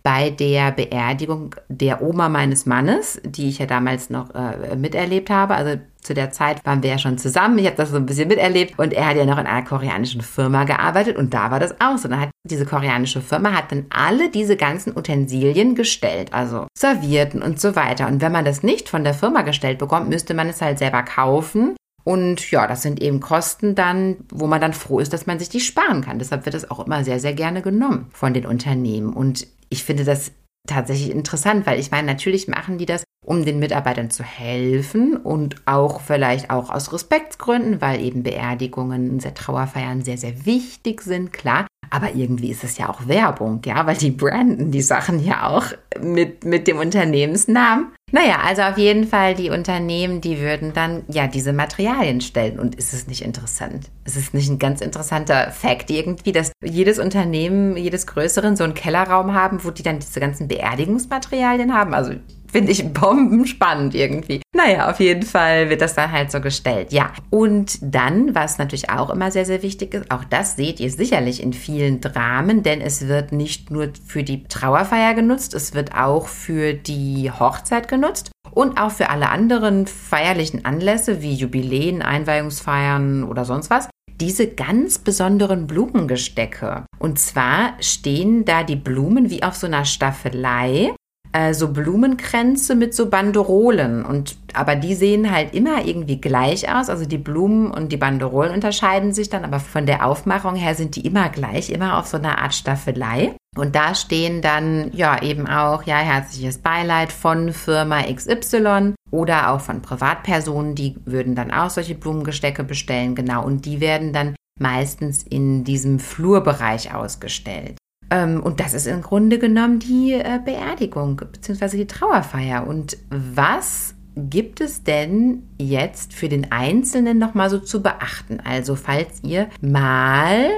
bei 0.02 0.30
der 0.30 0.72
Beerdigung 0.72 1.54
der 1.68 2.02
Oma 2.02 2.28
meines 2.28 2.66
Mannes, 2.66 3.20
die 3.24 3.48
ich 3.48 3.58
ja 3.58 3.66
damals 3.66 4.10
noch 4.10 4.34
äh, 4.34 4.74
miterlebt 4.74 5.30
habe. 5.30 5.54
Also 5.54 5.78
zu 6.02 6.14
der 6.14 6.30
Zeit 6.30 6.64
waren 6.64 6.82
wir 6.82 6.90
ja 6.90 6.98
schon 6.98 7.18
zusammen. 7.18 7.58
Ich 7.58 7.66
habe 7.66 7.76
das 7.76 7.90
so 7.90 7.96
ein 7.96 8.06
bisschen 8.06 8.28
miterlebt 8.28 8.78
und 8.78 8.92
er 8.92 9.06
hat 9.06 9.16
ja 9.16 9.26
noch 9.26 9.38
in 9.38 9.46
einer 9.46 9.64
koreanischen 9.64 10.22
Firma 10.22 10.64
gearbeitet 10.64 11.16
und 11.16 11.34
da 11.34 11.50
war 11.50 11.60
das 11.60 11.80
auch 11.80 11.98
so. 11.98 12.08
Dann 12.08 12.20
hat 12.20 12.30
diese 12.44 12.66
koreanische 12.66 13.20
Firma 13.20 13.52
hat 13.52 13.70
dann 13.70 13.86
alle 13.90 14.30
diese 14.30 14.56
ganzen 14.56 14.96
Utensilien 14.96 15.74
gestellt, 15.74 16.32
also 16.32 16.66
Servierten 16.76 17.42
und 17.42 17.60
so 17.60 17.76
weiter. 17.76 18.06
Und 18.06 18.20
wenn 18.20 18.32
man 18.32 18.44
das 18.44 18.62
nicht 18.62 18.88
von 18.88 19.04
der 19.04 19.14
Firma 19.14 19.42
gestellt 19.42 19.78
bekommt, 19.78 20.08
müsste 20.08 20.34
man 20.34 20.48
es 20.48 20.60
halt 20.60 20.78
selber 20.78 21.02
kaufen. 21.02 21.76
Und 22.02 22.50
ja, 22.50 22.66
das 22.66 22.82
sind 22.82 23.00
eben 23.02 23.20
Kosten 23.20 23.74
dann, 23.74 24.16
wo 24.30 24.46
man 24.46 24.60
dann 24.60 24.72
froh 24.72 25.00
ist, 25.00 25.12
dass 25.12 25.26
man 25.26 25.38
sich 25.38 25.50
die 25.50 25.60
sparen 25.60 26.00
kann. 26.00 26.18
Deshalb 26.18 26.46
wird 26.46 26.54
es 26.54 26.70
auch 26.70 26.84
immer 26.84 27.04
sehr, 27.04 27.20
sehr 27.20 27.34
gerne 27.34 27.60
genommen 27.62 28.06
von 28.12 28.32
den 28.32 28.46
Unternehmen. 28.46 29.12
Und 29.12 29.46
ich 29.68 29.84
finde 29.84 30.04
das 30.04 30.32
tatsächlich 30.66 31.10
interessant, 31.10 31.66
weil 31.66 31.80
ich 31.80 31.90
meine, 31.90 32.06
natürlich 32.06 32.48
machen 32.48 32.78
die 32.78 32.86
das, 32.86 33.04
um 33.24 33.44
den 33.44 33.58
Mitarbeitern 33.58 34.10
zu 34.10 34.22
helfen 34.22 35.16
und 35.16 35.56
auch 35.66 36.00
vielleicht 36.00 36.50
auch 36.50 36.70
aus 36.70 36.92
Respektsgründen, 36.92 37.80
weil 37.80 38.00
eben 38.00 38.22
Beerdigungen, 38.22 39.20
sehr 39.20 39.34
Trauerfeiern 39.34 40.02
sehr, 40.02 40.18
sehr 40.18 40.46
wichtig 40.46 41.02
sind, 41.02 41.32
klar. 41.32 41.66
Aber 41.90 42.14
irgendwie 42.14 42.50
ist 42.50 42.62
es 42.62 42.78
ja 42.78 42.88
auch 42.88 43.08
Werbung, 43.08 43.60
ja, 43.64 43.84
weil 43.84 43.96
die 43.96 44.12
branden 44.12 44.70
die 44.70 44.82
Sachen 44.82 45.22
ja 45.24 45.48
auch 45.48 45.66
mit, 46.00 46.44
mit 46.44 46.68
dem 46.68 46.78
Unternehmensnamen. 46.78 47.88
Naja, 48.12 48.40
also 48.44 48.62
auf 48.62 48.78
jeden 48.78 49.06
Fall 49.06 49.34
die 49.34 49.50
Unternehmen, 49.50 50.20
die 50.20 50.40
würden 50.40 50.72
dann 50.72 51.04
ja 51.08 51.26
diese 51.26 51.52
Materialien 51.52 52.20
stellen. 52.20 52.58
Und 52.58 52.74
ist 52.74 52.92
es 52.92 53.06
nicht 53.06 53.22
interessant? 53.22 53.90
Ist 54.04 54.16
es 54.16 54.34
nicht 54.34 54.48
ein 54.48 54.58
ganz 54.58 54.80
interessanter 54.80 55.52
Fakt 55.52 55.90
irgendwie, 55.90 56.32
dass 56.32 56.52
jedes 56.64 56.98
Unternehmen, 56.98 57.76
jedes 57.76 58.06
größeren 58.06 58.56
so 58.56 58.64
einen 58.64 58.74
Kellerraum 58.74 59.34
haben, 59.34 59.62
wo 59.64 59.70
die 59.70 59.82
dann 59.82 60.00
diese 60.00 60.20
ganzen 60.20 60.48
Beerdigungsmaterialien 60.48 61.72
haben? 61.72 61.94
Also 61.94 62.14
Finde 62.52 62.72
ich 62.72 62.92
bombenspannend 62.92 63.94
irgendwie. 63.94 64.42
Naja, 64.54 64.90
auf 64.90 65.00
jeden 65.00 65.22
Fall 65.22 65.70
wird 65.70 65.80
das 65.80 65.94
dann 65.94 66.10
halt 66.10 66.30
so 66.30 66.40
gestellt. 66.40 66.92
Ja. 66.92 67.12
Und 67.30 67.78
dann, 67.80 68.34
was 68.34 68.58
natürlich 68.58 68.90
auch 68.90 69.10
immer 69.10 69.30
sehr, 69.30 69.44
sehr 69.44 69.62
wichtig 69.62 69.94
ist, 69.94 70.10
auch 70.10 70.24
das 70.24 70.56
seht 70.56 70.80
ihr 70.80 70.90
sicherlich 70.90 71.42
in 71.42 71.52
vielen 71.52 72.00
Dramen, 72.00 72.62
denn 72.62 72.80
es 72.80 73.06
wird 73.06 73.32
nicht 73.32 73.70
nur 73.70 73.90
für 74.04 74.24
die 74.24 74.44
Trauerfeier 74.44 75.14
genutzt, 75.14 75.54
es 75.54 75.74
wird 75.74 75.94
auch 75.94 76.26
für 76.26 76.74
die 76.74 77.30
Hochzeit 77.30 77.88
genutzt 77.88 78.32
und 78.50 78.80
auch 78.80 78.90
für 78.90 79.10
alle 79.10 79.30
anderen 79.30 79.86
feierlichen 79.86 80.64
Anlässe 80.64 81.22
wie 81.22 81.34
Jubiläen, 81.34 82.02
Einweihungsfeiern 82.02 83.24
oder 83.24 83.44
sonst 83.44 83.70
was 83.70 83.88
diese 84.20 84.48
ganz 84.48 84.98
besonderen 84.98 85.66
Blumengestecke. 85.66 86.84
Und 86.98 87.18
zwar 87.18 87.72
stehen 87.80 88.44
da 88.44 88.64
die 88.64 88.76
Blumen 88.76 89.30
wie 89.30 89.42
auf 89.42 89.56
so 89.56 89.66
einer 89.66 89.86
Staffelei 89.86 90.92
äh, 91.32 91.54
so 91.54 91.68
Blumenkränze 91.72 92.74
mit 92.74 92.94
so 92.94 93.08
Banderolen 93.08 94.04
und 94.04 94.36
aber 94.52 94.74
die 94.74 94.94
sehen 94.94 95.30
halt 95.30 95.54
immer 95.54 95.84
irgendwie 95.84 96.20
gleich 96.20 96.72
aus. 96.72 96.88
Also 96.88 97.06
die 97.06 97.18
Blumen 97.18 97.70
und 97.70 97.92
die 97.92 97.96
Banderolen 97.96 98.52
unterscheiden 98.52 99.12
sich 99.12 99.30
dann, 99.30 99.44
aber 99.44 99.60
von 99.60 99.86
der 99.86 100.04
Aufmachung 100.04 100.56
her 100.56 100.74
sind 100.74 100.96
die 100.96 101.06
immer 101.06 101.28
gleich, 101.28 101.70
immer 101.70 101.98
auf 101.98 102.06
so 102.06 102.16
einer 102.16 102.38
Art 102.38 102.54
Staffelei. 102.54 103.36
Und 103.56 103.74
da 103.74 103.94
stehen 103.94 104.42
dann 104.42 104.90
ja 104.92 105.22
eben 105.22 105.46
auch 105.46 105.84
ja 105.84 105.98
herzliches 105.98 106.58
Beileid 106.58 107.12
von 107.12 107.52
Firma 107.52 108.02
XY 108.02 108.94
oder 109.10 109.50
auch 109.50 109.60
von 109.60 109.82
Privatpersonen, 109.82 110.74
die 110.74 110.96
würden 111.04 111.34
dann 111.34 111.50
auch 111.50 111.70
solche 111.70 111.94
Blumengestecke 111.94 112.64
bestellen, 112.64 113.14
genau. 113.14 113.44
Und 113.44 113.66
die 113.66 113.80
werden 113.80 114.12
dann 114.12 114.34
meistens 114.58 115.22
in 115.22 115.64
diesem 115.64 115.98
Flurbereich 115.98 116.94
ausgestellt. 116.94 117.76
Ähm, 118.10 118.42
und 118.42 118.60
das 118.60 118.74
ist 118.74 118.86
im 118.86 119.02
Grunde 119.02 119.38
genommen 119.38 119.78
die 119.78 120.12
äh, 120.12 120.40
Beerdigung 120.44 121.16
bzw. 121.16 121.76
die 121.76 121.86
Trauerfeier. 121.86 122.66
Und 122.66 122.96
was 123.08 123.94
gibt 124.16 124.60
es 124.60 124.82
denn 124.82 125.44
jetzt 125.58 126.12
für 126.12 126.28
den 126.28 126.50
Einzelnen 126.50 127.18
nochmal 127.18 127.50
so 127.50 127.58
zu 127.58 127.82
beachten? 127.82 128.40
Also 128.40 128.74
falls 128.74 129.22
ihr 129.22 129.48
mal 129.60 130.50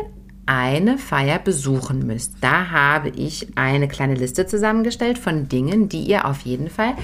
eine 0.46 0.98
Feier 0.98 1.38
besuchen 1.38 2.06
müsst. 2.06 2.34
Da 2.40 2.70
habe 2.70 3.10
ich 3.10 3.56
eine 3.56 3.86
kleine 3.86 4.14
Liste 4.14 4.46
zusammengestellt 4.46 5.18
von 5.18 5.48
Dingen, 5.48 5.88
die 5.88 6.02
ihr 6.02 6.26
auf 6.26 6.40
jeden 6.40 6.68
Fall 6.68 6.94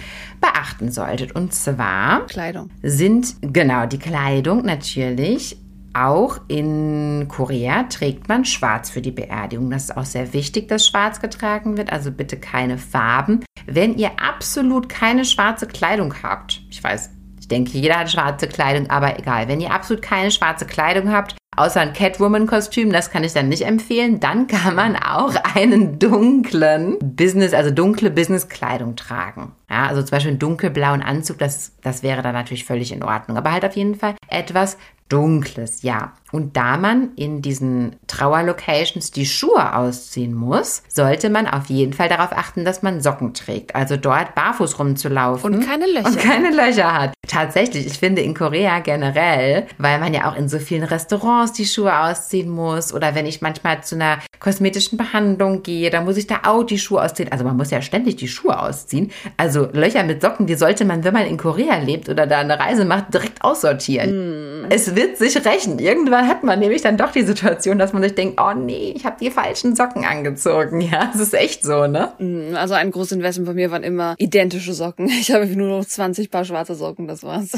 beachten 0.41 0.91
solltet. 0.91 1.37
Und 1.37 1.55
zwar 1.55 2.27
Kleidung. 2.27 2.71
sind 2.83 3.37
genau 3.41 3.87
die 3.87 3.99
Kleidung 3.99 4.65
natürlich 4.65 5.57
auch 5.99 6.39
in 6.49 7.27
Korea 7.29 7.85
trägt 7.85 8.29
man 8.29 8.45
schwarz 8.45 8.91
für 8.91 9.01
die 9.01 9.11
Beerdigung. 9.11 9.71
Das 9.71 9.85
ist 9.85 9.97
auch 9.97 10.05
sehr 10.05 10.33
wichtig, 10.33 10.69
dass 10.69 10.87
schwarz 10.87 11.21
getragen 11.21 11.77
wird. 11.77 11.93
Also 11.93 12.11
bitte 12.11 12.39
keine 12.39 12.79
Farben. 12.79 13.45
Wenn 13.67 13.97
ihr 13.97 14.13
absolut 14.21 14.89
keine 14.89 15.25
schwarze 15.25 15.67
Kleidung 15.67 16.15
habt, 16.23 16.63
ich 16.71 16.83
weiß, 16.83 17.11
ich 17.41 17.49
denke, 17.49 17.79
jeder 17.79 17.99
hat 17.99 18.11
schwarze 18.11 18.47
Kleidung, 18.49 18.91
aber 18.91 19.19
egal. 19.19 19.49
Wenn 19.49 19.61
ihr 19.61 19.73
absolut 19.73 20.03
keine 20.03 20.31
schwarze 20.31 20.67
Kleidung 20.67 21.13
habt, 21.13 21.37
außer 21.57 21.81
ein 21.81 21.93
Catwoman-Kostüm, 21.93 22.93
das 22.93 23.11
kann 23.11 23.25
ich 23.25 23.33
dann 23.33 23.49
nicht 23.49 23.67
empfehlen, 23.67 24.21
dann 24.21 24.47
kann 24.47 24.75
man 24.75 24.97
auch 24.97 25.35
einen 25.55 25.99
dunklen 25.99 26.99
Business, 27.01 27.53
also 27.53 27.71
dunkle 27.71 28.11
Business-Kleidung 28.11 28.97
tragen. 28.97 29.53
Ja, 29.71 29.87
also 29.87 30.03
zum 30.03 30.11
Beispiel 30.11 30.31
einen 30.31 30.39
dunkelblauen 30.39 31.03
Anzug, 31.03 31.39
das, 31.39 31.73
das 31.83 32.03
wäre 32.03 32.23
dann 32.23 32.35
natürlich 32.35 32.65
völlig 32.65 32.93
in 32.93 33.03
Ordnung. 33.03 33.37
Aber 33.37 33.53
halt 33.53 33.65
auf 33.65 33.77
jeden 33.77 33.95
Fall 33.95 34.15
etwas 34.29 34.79
Dunkles, 35.09 35.83
ja. 35.83 36.13
Und 36.31 36.59
da 36.59 36.77
man 36.77 37.15
in 37.17 37.41
diesen 37.41 37.97
Trauerlocations 38.07 39.11
die 39.11 39.25
Schuhe 39.25 39.75
ausziehen 39.75 40.35
muss, 40.35 40.83
sollte 40.89 41.31
man 41.31 41.47
auf 41.47 41.67
jeden 41.71 41.95
Fall 41.95 42.11
darauf 42.11 42.33
achten, 42.33 42.67
dass 42.67 42.83
man 42.83 43.01
Socken 43.01 43.33
trägt. 43.33 43.75
Also 43.75 43.97
dort 43.97 44.35
barfuß 44.35 44.79
rumzulaufen. 44.79 45.55
Und 45.55 45.67
keine 45.67 45.87
Löcher. 45.87 46.09
Und 46.09 46.19
keine 46.19 46.51
Löcher 46.51 46.93
hat. 46.93 47.15
Tatsächlich, 47.27 47.87
ich 47.87 47.99
finde 47.99 48.21
in 48.21 48.35
Korea 48.35 48.81
generell, 48.81 49.67
weil 49.79 49.99
man 49.99 50.13
ja 50.13 50.31
auch 50.31 50.37
in 50.37 50.51
so 50.51 50.59
vielen 50.59 50.85
Restaurants 50.85 51.55
die 51.55 51.65
Schuhe 51.65 51.99
ausziehen 51.99 52.51
muss 52.51 52.93
oder 52.93 53.15
wenn 53.15 53.25
ich 53.25 53.41
manchmal 53.41 53.83
zu 53.83 53.95
einer 53.95 54.19
kosmetischen 54.39 54.99
Behandlung 54.99 55.63
gehe, 55.63 55.89
dann 55.89 56.05
muss 56.05 56.19
ich 56.19 56.27
da 56.27 56.41
auch 56.45 56.65
die 56.65 56.79
Schuhe 56.79 57.03
ausziehen. 57.03 57.33
Also 57.33 57.45
man 57.45 57.57
muss 57.57 57.71
ja 57.71 57.81
ständig 57.81 58.17
die 58.17 58.29
Schuhe 58.29 58.61
ausziehen. 58.61 59.11
Also 59.39 59.58
Also 59.59 59.71
Löcher 59.73 60.05
mit 60.05 60.23
Socken, 60.23 60.47
die 60.47 60.55
sollte 60.55 60.85
man, 60.85 61.05
wenn 61.05 61.13
man 61.13 61.27
in 61.27 61.37
Korea 61.37 61.79
lebt 61.79 62.09
oder 62.09 62.27
da 62.27 62.39
eine 62.39 62.59
Reise 62.59 62.85
macht, 62.85 63.13
direkt 63.13 63.43
aussortieren. 63.43 64.63
Mm. 64.63 64.67
Es 64.71 64.95
wird 64.95 65.17
sich 65.17 65.37
rächen. 65.45 65.79
Irgendwann 65.79 66.29
hat 66.29 66.45
man 66.45 66.61
nämlich 66.61 66.83
dann 66.83 66.97
doch 66.97 67.11
die 67.11 67.23
Situation, 67.23 67.79
dass 67.79 67.93
man 67.93 68.03
sich 68.03 68.15
denkt, 68.15 68.41
oh 68.41 68.53
nee, 68.55 68.93
ich 68.95 69.05
habe 69.05 69.17
die 69.21 69.31
falschen 69.31 69.75
Socken 69.75 70.05
angezogen. 70.05 70.81
Ja, 70.89 71.11
es 71.13 71.21
ist 71.21 71.35
echt 71.35 71.65
so, 71.65 71.87
ne? 71.87 72.13
Mm, 72.19 72.55
also 72.55 72.73
ein 72.73 72.91
großes 72.91 73.13
Investment 73.13 73.47
von 73.47 73.57
mir 73.57 73.71
waren 73.71 73.83
immer 73.83 74.15
identische 74.19 74.73
Socken. 74.73 75.09
Ich 75.21 75.33
habe 75.33 75.47
nur 75.47 75.79
noch 75.79 75.85
20 75.85 76.31
Paar 76.31 76.45
schwarze 76.45 76.75
Socken, 76.75 77.09
das 77.09 77.25
war's. 77.25 77.53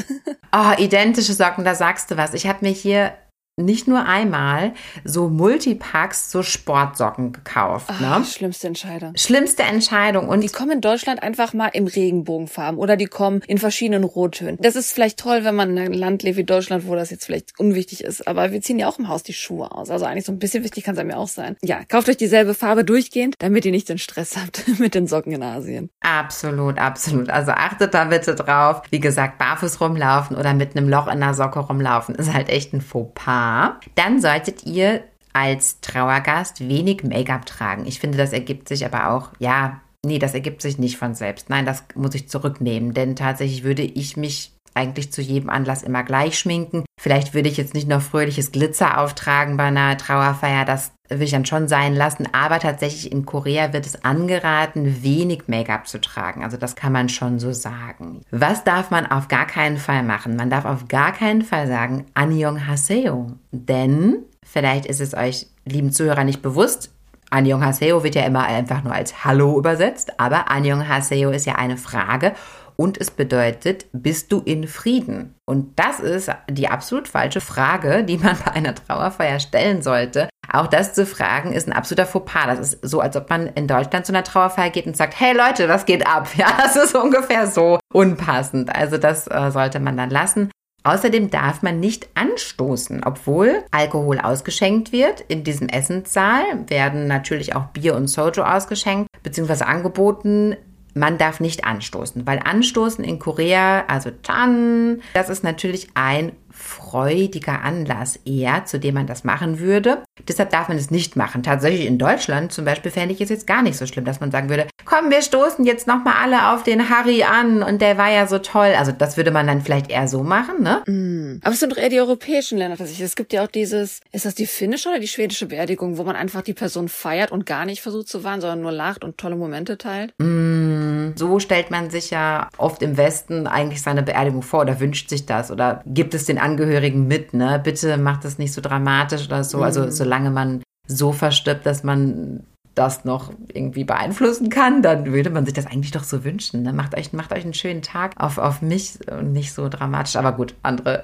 Oh, 0.51 0.73
identische 0.77 1.33
Socken, 1.33 1.63
da 1.63 1.75
sagst 1.75 2.11
du 2.11 2.17
was. 2.17 2.33
Ich 2.33 2.47
habe 2.47 2.59
mir 2.61 2.71
hier 2.71 3.13
nicht 3.61 3.87
nur 3.87 4.05
einmal 4.05 4.73
so 5.03 5.29
Multipacks, 5.29 6.31
so 6.31 6.43
Sportsocken 6.43 7.31
gekauft. 7.31 7.87
Ach, 7.89 7.99
ne? 7.99 8.25
Schlimmste 8.25 8.67
Entscheidung. 8.67 9.13
Schlimmste 9.15 9.63
Entscheidung. 9.63 10.27
Und 10.27 10.41
die 10.41 10.49
kommen 10.49 10.71
in 10.71 10.81
Deutschland 10.81 11.23
einfach 11.23 11.53
mal 11.53 11.69
im 11.69 11.87
Regenbogenfarben 11.87 12.79
oder 12.79 12.97
die 12.97 13.05
kommen 13.05 13.41
in 13.47 13.57
verschiedenen 13.57 14.03
Rottönen. 14.03 14.57
Das 14.59 14.75
ist 14.75 14.93
vielleicht 14.93 15.19
toll, 15.19 15.43
wenn 15.43 15.55
man 15.55 15.71
in 15.71 15.79
einem 15.79 15.93
Land 15.93 16.23
lebt 16.23 16.37
wie 16.37 16.43
Deutschland, 16.43 16.87
wo 16.87 16.95
das 16.95 17.09
jetzt 17.09 17.25
vielleicht 17.25 17.59
unwichtig 17.59 18.03
ist. 18.03 18.27
Aber 18.27 18.51
wir 18.51 18.61
ziehen 18.61 18.79
ja 18.79 18.87
auch 18.87 18.99
im 18.99 19.07
Haus 19.07 19.23
die 19.23 19.33
Schuhe 19.33 19.71
aus. 19.71 19.89
Also 19.89 20.05
eigentlich 20.05 20.25
so 20.25 20.31
ein 20.31 20.39
bisschen 20.39 20.63
wichtig 20.63 20.83
kann 20.83 20.97
es 20.97 21.03
mir 21.03 21.17
auch 21.17 21.27
sein. 21.27 21.57
Ja, 21.61 21.83
kauft 21.87 22.09
euch 22.09 22.17
dieselbe 22.17 22.53
Farbe 22.53 22.83
durchgehend, 22.83 23.35
damit 23.39 23.65
ihr 23.65 23.71
nicht 23.71 23.89
den 23.89 23.97
Stress 23.97 24.37
habt 24.41 24.79
mit 24.79 24.95
den 24.95 25.07
Socken 25.07 25.31
in 25.33 25.43
Asien. 25.43 25.89
Absolut, 26.01 26.77
absolut. 26.77 27.29
Also 27.29 27.51
achtet 27.51 27.93
da 27.93 28.05
bitte 28.05 28.35
drauf. 28.35 28.81
Wie 28.89 28.99
gesagt, 28.99 29.37
barfuß 29.37 29.81
rumlaufen 29.81 30.37
oder 30.37 30.53
mit 30.53 30.75
einem 30.75 30.89
Loch 30.89 31.07
in 31.07 31.19
der 31.19 31.33
Socke 31.33 31.59
rumlaufen 31.59 32.15
ist 32.15 32.33
halt 32.33 32.49
echt 32.49 32.73
ein 32.73 32.81
Fauxpas 32.81 33.50
dann 33.95 34.21
solltet 34.21 34.65
ihr 34.65 35.03
als 35.33 35.79
Trauergast 35.81 36.67
wenig 36.67 37.03
Make-up 37.03 37.45
tragen. 37.45 37.85
Ich 37.85 37.99
finde, 37.99 38.17
das 38.17 38.33
ergibt 38.33 38.67
sich 38.67 38.85
aber 38.85 39.09
auch, 39.11 39.29
ja, 39.39 39.81
nee, 40.05 40.19
das 40.19 40.33
ergibt 40.33 40.61
sich 40.61 40.77
nicht 40.77 40.97
von 40.97 41.15
selbst. 41.15 41.49
Nein, 41.49 41.65
das 41.65 41.83
muss 41.95 42.15
ich 42.15 42.29
zurücknehmen, 42.29 42.93
denn 42.93 43.15
tatsächlich 43.15 43.63
würde 43.63 43.83
ich 43.83 44.17
mich 44.17 44.51
eigentlich 44.73 45.11
zu 45.11 45.21
jedem 45.21 45.49
Anlass 45.49 45.83
immer 45.83 46.03
gleich 46.03 46.37
schminken. 46.37 46.83
Vielleicht 47.01 47.33
würde 47.33 47.49
ich 47.49 47.57
jetzt 47.57 47.73
nicht 47.73 47.87
noch 47.87 48.03
fröhliches 48.03 48.51
Glitzer 48.51 48.99
auftragen 48.99 49.57
bei 49.57 49.63
einer 49.63 49.97
Trauerfeier, 49.97 50.65
das 50.65 50.91
will 51.09 51.23
ich 51.23 51.31
dann 51.31 51.47
schon 51.47 51.67
sein 51.67 51.95
lassen, 51.95 52.27
aber 52.31 52.59
tatsächlich 52.59 53.11
in 53.11 53.25
Korea 53.25 53.73
wird 53.73 53.87
es 53.87 54.05
angeraten, 54.05 55.01
wenig 55.01 55.47
Make-up 55.47 55.87
zu 55.87 55.99
tragen. 55.99 56.43
Also 56.43 56.57
das 56.57 56.75
kann 56.75 56.93
man 56.93 57.09
schon 57.09 57.39
so 57.39 57.53
sagen. 57.53 58.21
Was 58.29 58.63
darf 58.63 58.91
man 58.91 59.07
auf 59.07 59.29
gar 59.29 59.47
keinen 59.47 59.77
Fall 59.77 60.03
machen? 60.03 60.35
Man 60.35 60.51
darf 60.51 60.65
auf 60.65 60.89
gar 60.89 61.11
keinen 61.11 61.41
Fall 61.41 61.65
sagen 61.67 62.05
Annyeonghaseyo, 62.13 63.31
denn 63.49 64.17
vielleicht 64.43 64.85
ist 64.85 65.01
es 65.01 65.15
euch 65.15 65.47
lieben 65.65 65.91
Zuhörer 65.91 66.23
nicht 66.23 66.43
bewusst, 66.43 66.91
Annyeonghaseyo 67.31 68.03
wird 68.03 68.15
ja 68.15 68.25
immer 68.25 68.43
einfach 68.43 68.83
nur 68.83 68.93
als 68.93 69.23
Hallo 69.23 69.57
übersetzt, 69.57 70.19
aber 70.19 70.51
Annyeonghaseyo 70.51 71.31
ist 71.31 71.45
ja 71.47 71.55
eine 71.55 71.77
Frage 71.77 72.33
und 72.81 72.99
es 72.99 73.11
bedeutet, 73.11 73.85
bist 73.93 74.31
du 74.31 74.39
in 74.39 74.67
Frieden? 74.67 75.35
Und 75.45 75.77
das 75.77 75.99
ist 75.99 76.31
die 76.49 76.67
absolut 76.67 77.07
falsche 77.07 77.39
Frage, 77.39 78.03
die 78.03 78.17
man 78.17 78.35
bei 78.43 78.53
einer 78.53 78.73
Trauerfeier 78.73 79.39
stellen 79.39 79.83
sollte. 79.83 80.29
Auch 80.51 80.65
das 80.65 80.95
zu 80.95 81.05
fragen 81.05 81.53
ist 81.53 81.67
ein 81.67 81.73
absoluter 81.73 82.07
Fauxpas. 82.07 82.47
Das 82.47 82.73
ist 82.73 82.79
so, 82.81 82.99
als 82.99 83.15
ob 83.15 83.29
man 83.29 83.45
in 83.45 83.67
Deutschland 83.67 84.07
zu 84.07 84.13
einer 84.13 84.23
Trauerfeier 84.23 84.71
geht 84.71 84.87
und 84.87 84.97
sagt, 84.97 85.19
hey 85.19 85.37
Leute, 85.37 85.69
was 85.69 85.85
geht 85.85 86.07
ab? 86.07 86.27
Ja, 86.37 86.47
das 86.57 86.75
ist 86.75 86.95
ungefähr 86.95 87.45
so 87.45 87.77
unpassend. 87.93 88.75
Also 88.75 88.97
das 88.97 89.27
äh, 89.27 89.51
sollte 89.51 89.79
man 89.79 89.95
dann 89.95 90.09
lassen. 90.09 90.49
Außerdem 90.83 91.29
darf 91.29 91.61
man 91.61 91.79
nicht 91.79 92.09
anstoßen, 92.15 93.03
obwohl 93.05 93.63
Alkohol 93.69 94.17
ausgeschenkt 94.17 94.91
wird. 94.91 95.21
In 95.21 95.43
diesem 95.43 95.69
Essenssaal 95.69 96.43
werden 96.65 97.05
natürlich 97.05 97.55
auch 97.55 97.65
Bier 97.65 97.93
und 97.93 98.07
Soju 98.07 98.41
ausgeschenkt 98.41 99.07
bzw. 99.21 99.65
angeboten 99.65 100.55
man 100.93 101.17
darf 101.17 101.39
nicht 101.39 101.63
anstoßen, 101.63 102.27
weil 102.27 102.39
Anstoßen 102.39 103.03
in 103.03 103.19
Korea, 103.19 103.85
also 103.87 104.11
Chan, 104.23 105.01
das 105.13 105.29
ist 105.29 105.43
natürlich 105.43 105.89
ein 105.93 106.33
freudiger 106.61 107.61
Anlass 107.63 108.19
eher, 108.25 108.65
zu 108.65 108.79
dem 108.79 108.95
man 108.95 109.07
das 109.07 109.23
machen 109.23 109.59
würde. 109.59 110.03
Deshalb 110.27 110.51
darf 110.51 110.67
man 110.67 110.77
es 110.77 110.91
nicht 110.91 111.15
machen. 111.15 111.43
Tatsächlich 111.43 111.87
in 111.87 111.97
Deutschland 111.97 112.51
zum 112.51 112.65
Beispiel 112.65 112.91
fände 112.91 113.13
ich 113.13 113.21
es 113.21 113.29
jetzt 113.29 113.47
gar 113.47 113.61
nicht 113.61 113.77
so 113.77 113.85
schlimm, 113.85 114.05
dass 114.05 114.19
man 114.19 114.31
sagen 114.31 114.49
würde, 114.49 114.67
komm, 114.85 115.09
wir 115.09 115.21
stoßen 115.21 115.65
jetzt 115.65 115.87
nochmal 115.87 116.15
alle 116.21 116.53
auf 116.53 116.63
den 116.63 116.89
Harry 116.89 117.23
an 117.23 117.63
und 117.63 117.81
der 117.81 117.97
war 117.97 118.11
ja 118.11 118.27
so 118.27 118.37
toll. 118.39 118.73
Also 118.77 118.91
das 118.91 119.17
würde 119.17 119.31
man 119.31 119.47
dann 119.47 119.61
vielleicht 119.61 119.89
eher 119.89 120.07
so 120.07 120.23
machen, 120.23 120.61
ne? 120.61 120.83
Mm. 120.85 121.39
Aber 121.43 121.53
es 121.53 121.59
sind 121.59 121.71
doch 121.71 121.77
eher 121.77 121.89
die 121.89 121.99
europäischen 121.99 122.57
Länder 122.57 122.77
tatsächlich. 122.77 123.05
Es 123.05 123.15
gibt 123.15 123.33
ja 123.33 123.43
auch 123.43 123.47
dieses, 123.47 124.01
ist 124.11 124.25
das 124.25 124.35
die 124.35 124.45
finnische 124.45 124.89
oder 124.89 124.99
die 124.99 125.07
schwedische 125.07 125.47
Beerdigung, 125.47 125.97
wo 125.97 126.03
man 126.03 126.15
einfach 126.15 126.41
die 126.41 126.53
Person 126.53 126.89
feiert 126.89 127.31
und 127.31 127.45
gar 127.45 127.65
nicht 127.65 127.81
versucht 127.81 128.07
zu 128.07 128.23
warnen, 128.23 128.41
sondern 128.41 128.61
nur 128.61 128.71
lacht 128.71 129.03
und 129.03 129.17
tolle 129.17 129.35
Momente 129.35 129.77
teilt? 129.77 130.13
Mm. 130.19 131.00
So 131.15 131.39
stellt 131.39 131.71
man 131.71 131.89
sich 131.89 132.11
ja 132.11 132.49
oft 132.57 132.81
im 132.81 132.97
Westen 132.97 133.47
eigentlich 133.47 133.81
seine 133.81 134.03
Beerdigung 134.03 134.41
vor 134.41 134.61
oder 134.61 134.79
wünscht 134.79 135.09
sich 135.09 135.25
das 135.25 135.51
oder 135.51 135.81
gibt 135.85 136.13
es 136.13 136.25
den 136.25 136.37
Angehörigen 136.37 137.07
mit, 137.07 137.33
ne? 137.33 137.59
Bitte 137.63 137.97
macht 137.97 138.25
das 138.25 138.37
nicht 138.37 138.53
so 138.53 138.61
dramatisch 138.61 139.25
oder 139.27 139.43
so. 139.43 139.61
Also, 139.61 139.81
mhm. 139.81 139.85
Also 139.85 139.95
solange 139.95 140.31
man 140.31 140.63
so 140.87 141.13
verstirbt, 141.13 141.65
dass 141.65 141.83
man 141.83 142.43
das 142.75 143.03
noch 143.05 143.31
irgendwie 143.53 143.83
beeinflussen 143.83 144.49
kann, 144.49 144.81
dann 144.81 145.05
würde 145.05 145.29
man 145.29 145.45
sich 145.45 145.53
das 145.53 145.65
eigentlich 145.67 145.91
doch 145.91 146.03
so 146.03 146.23
wünschen. 146.23 146.63
Ne? 146.63 146.73
Macht, 146.73 146.97
euch, 146.97 147.11
macht 147.13 147.33
euch 147.33 147.43
einen 147.43 147.53
schönen 147.53 147.81
Tag 147.81 148.13
auf, 148.17 148.37
auf 148.37 148.61
mich 148.61 148.97
und 149.09 149.33
nicht 149.33 149.53
so 149.53 149.67
dramatisch. 149.67 150.15
Aber 150.15 150.31
gut, 150.31 150.55
andere 150.63 151.03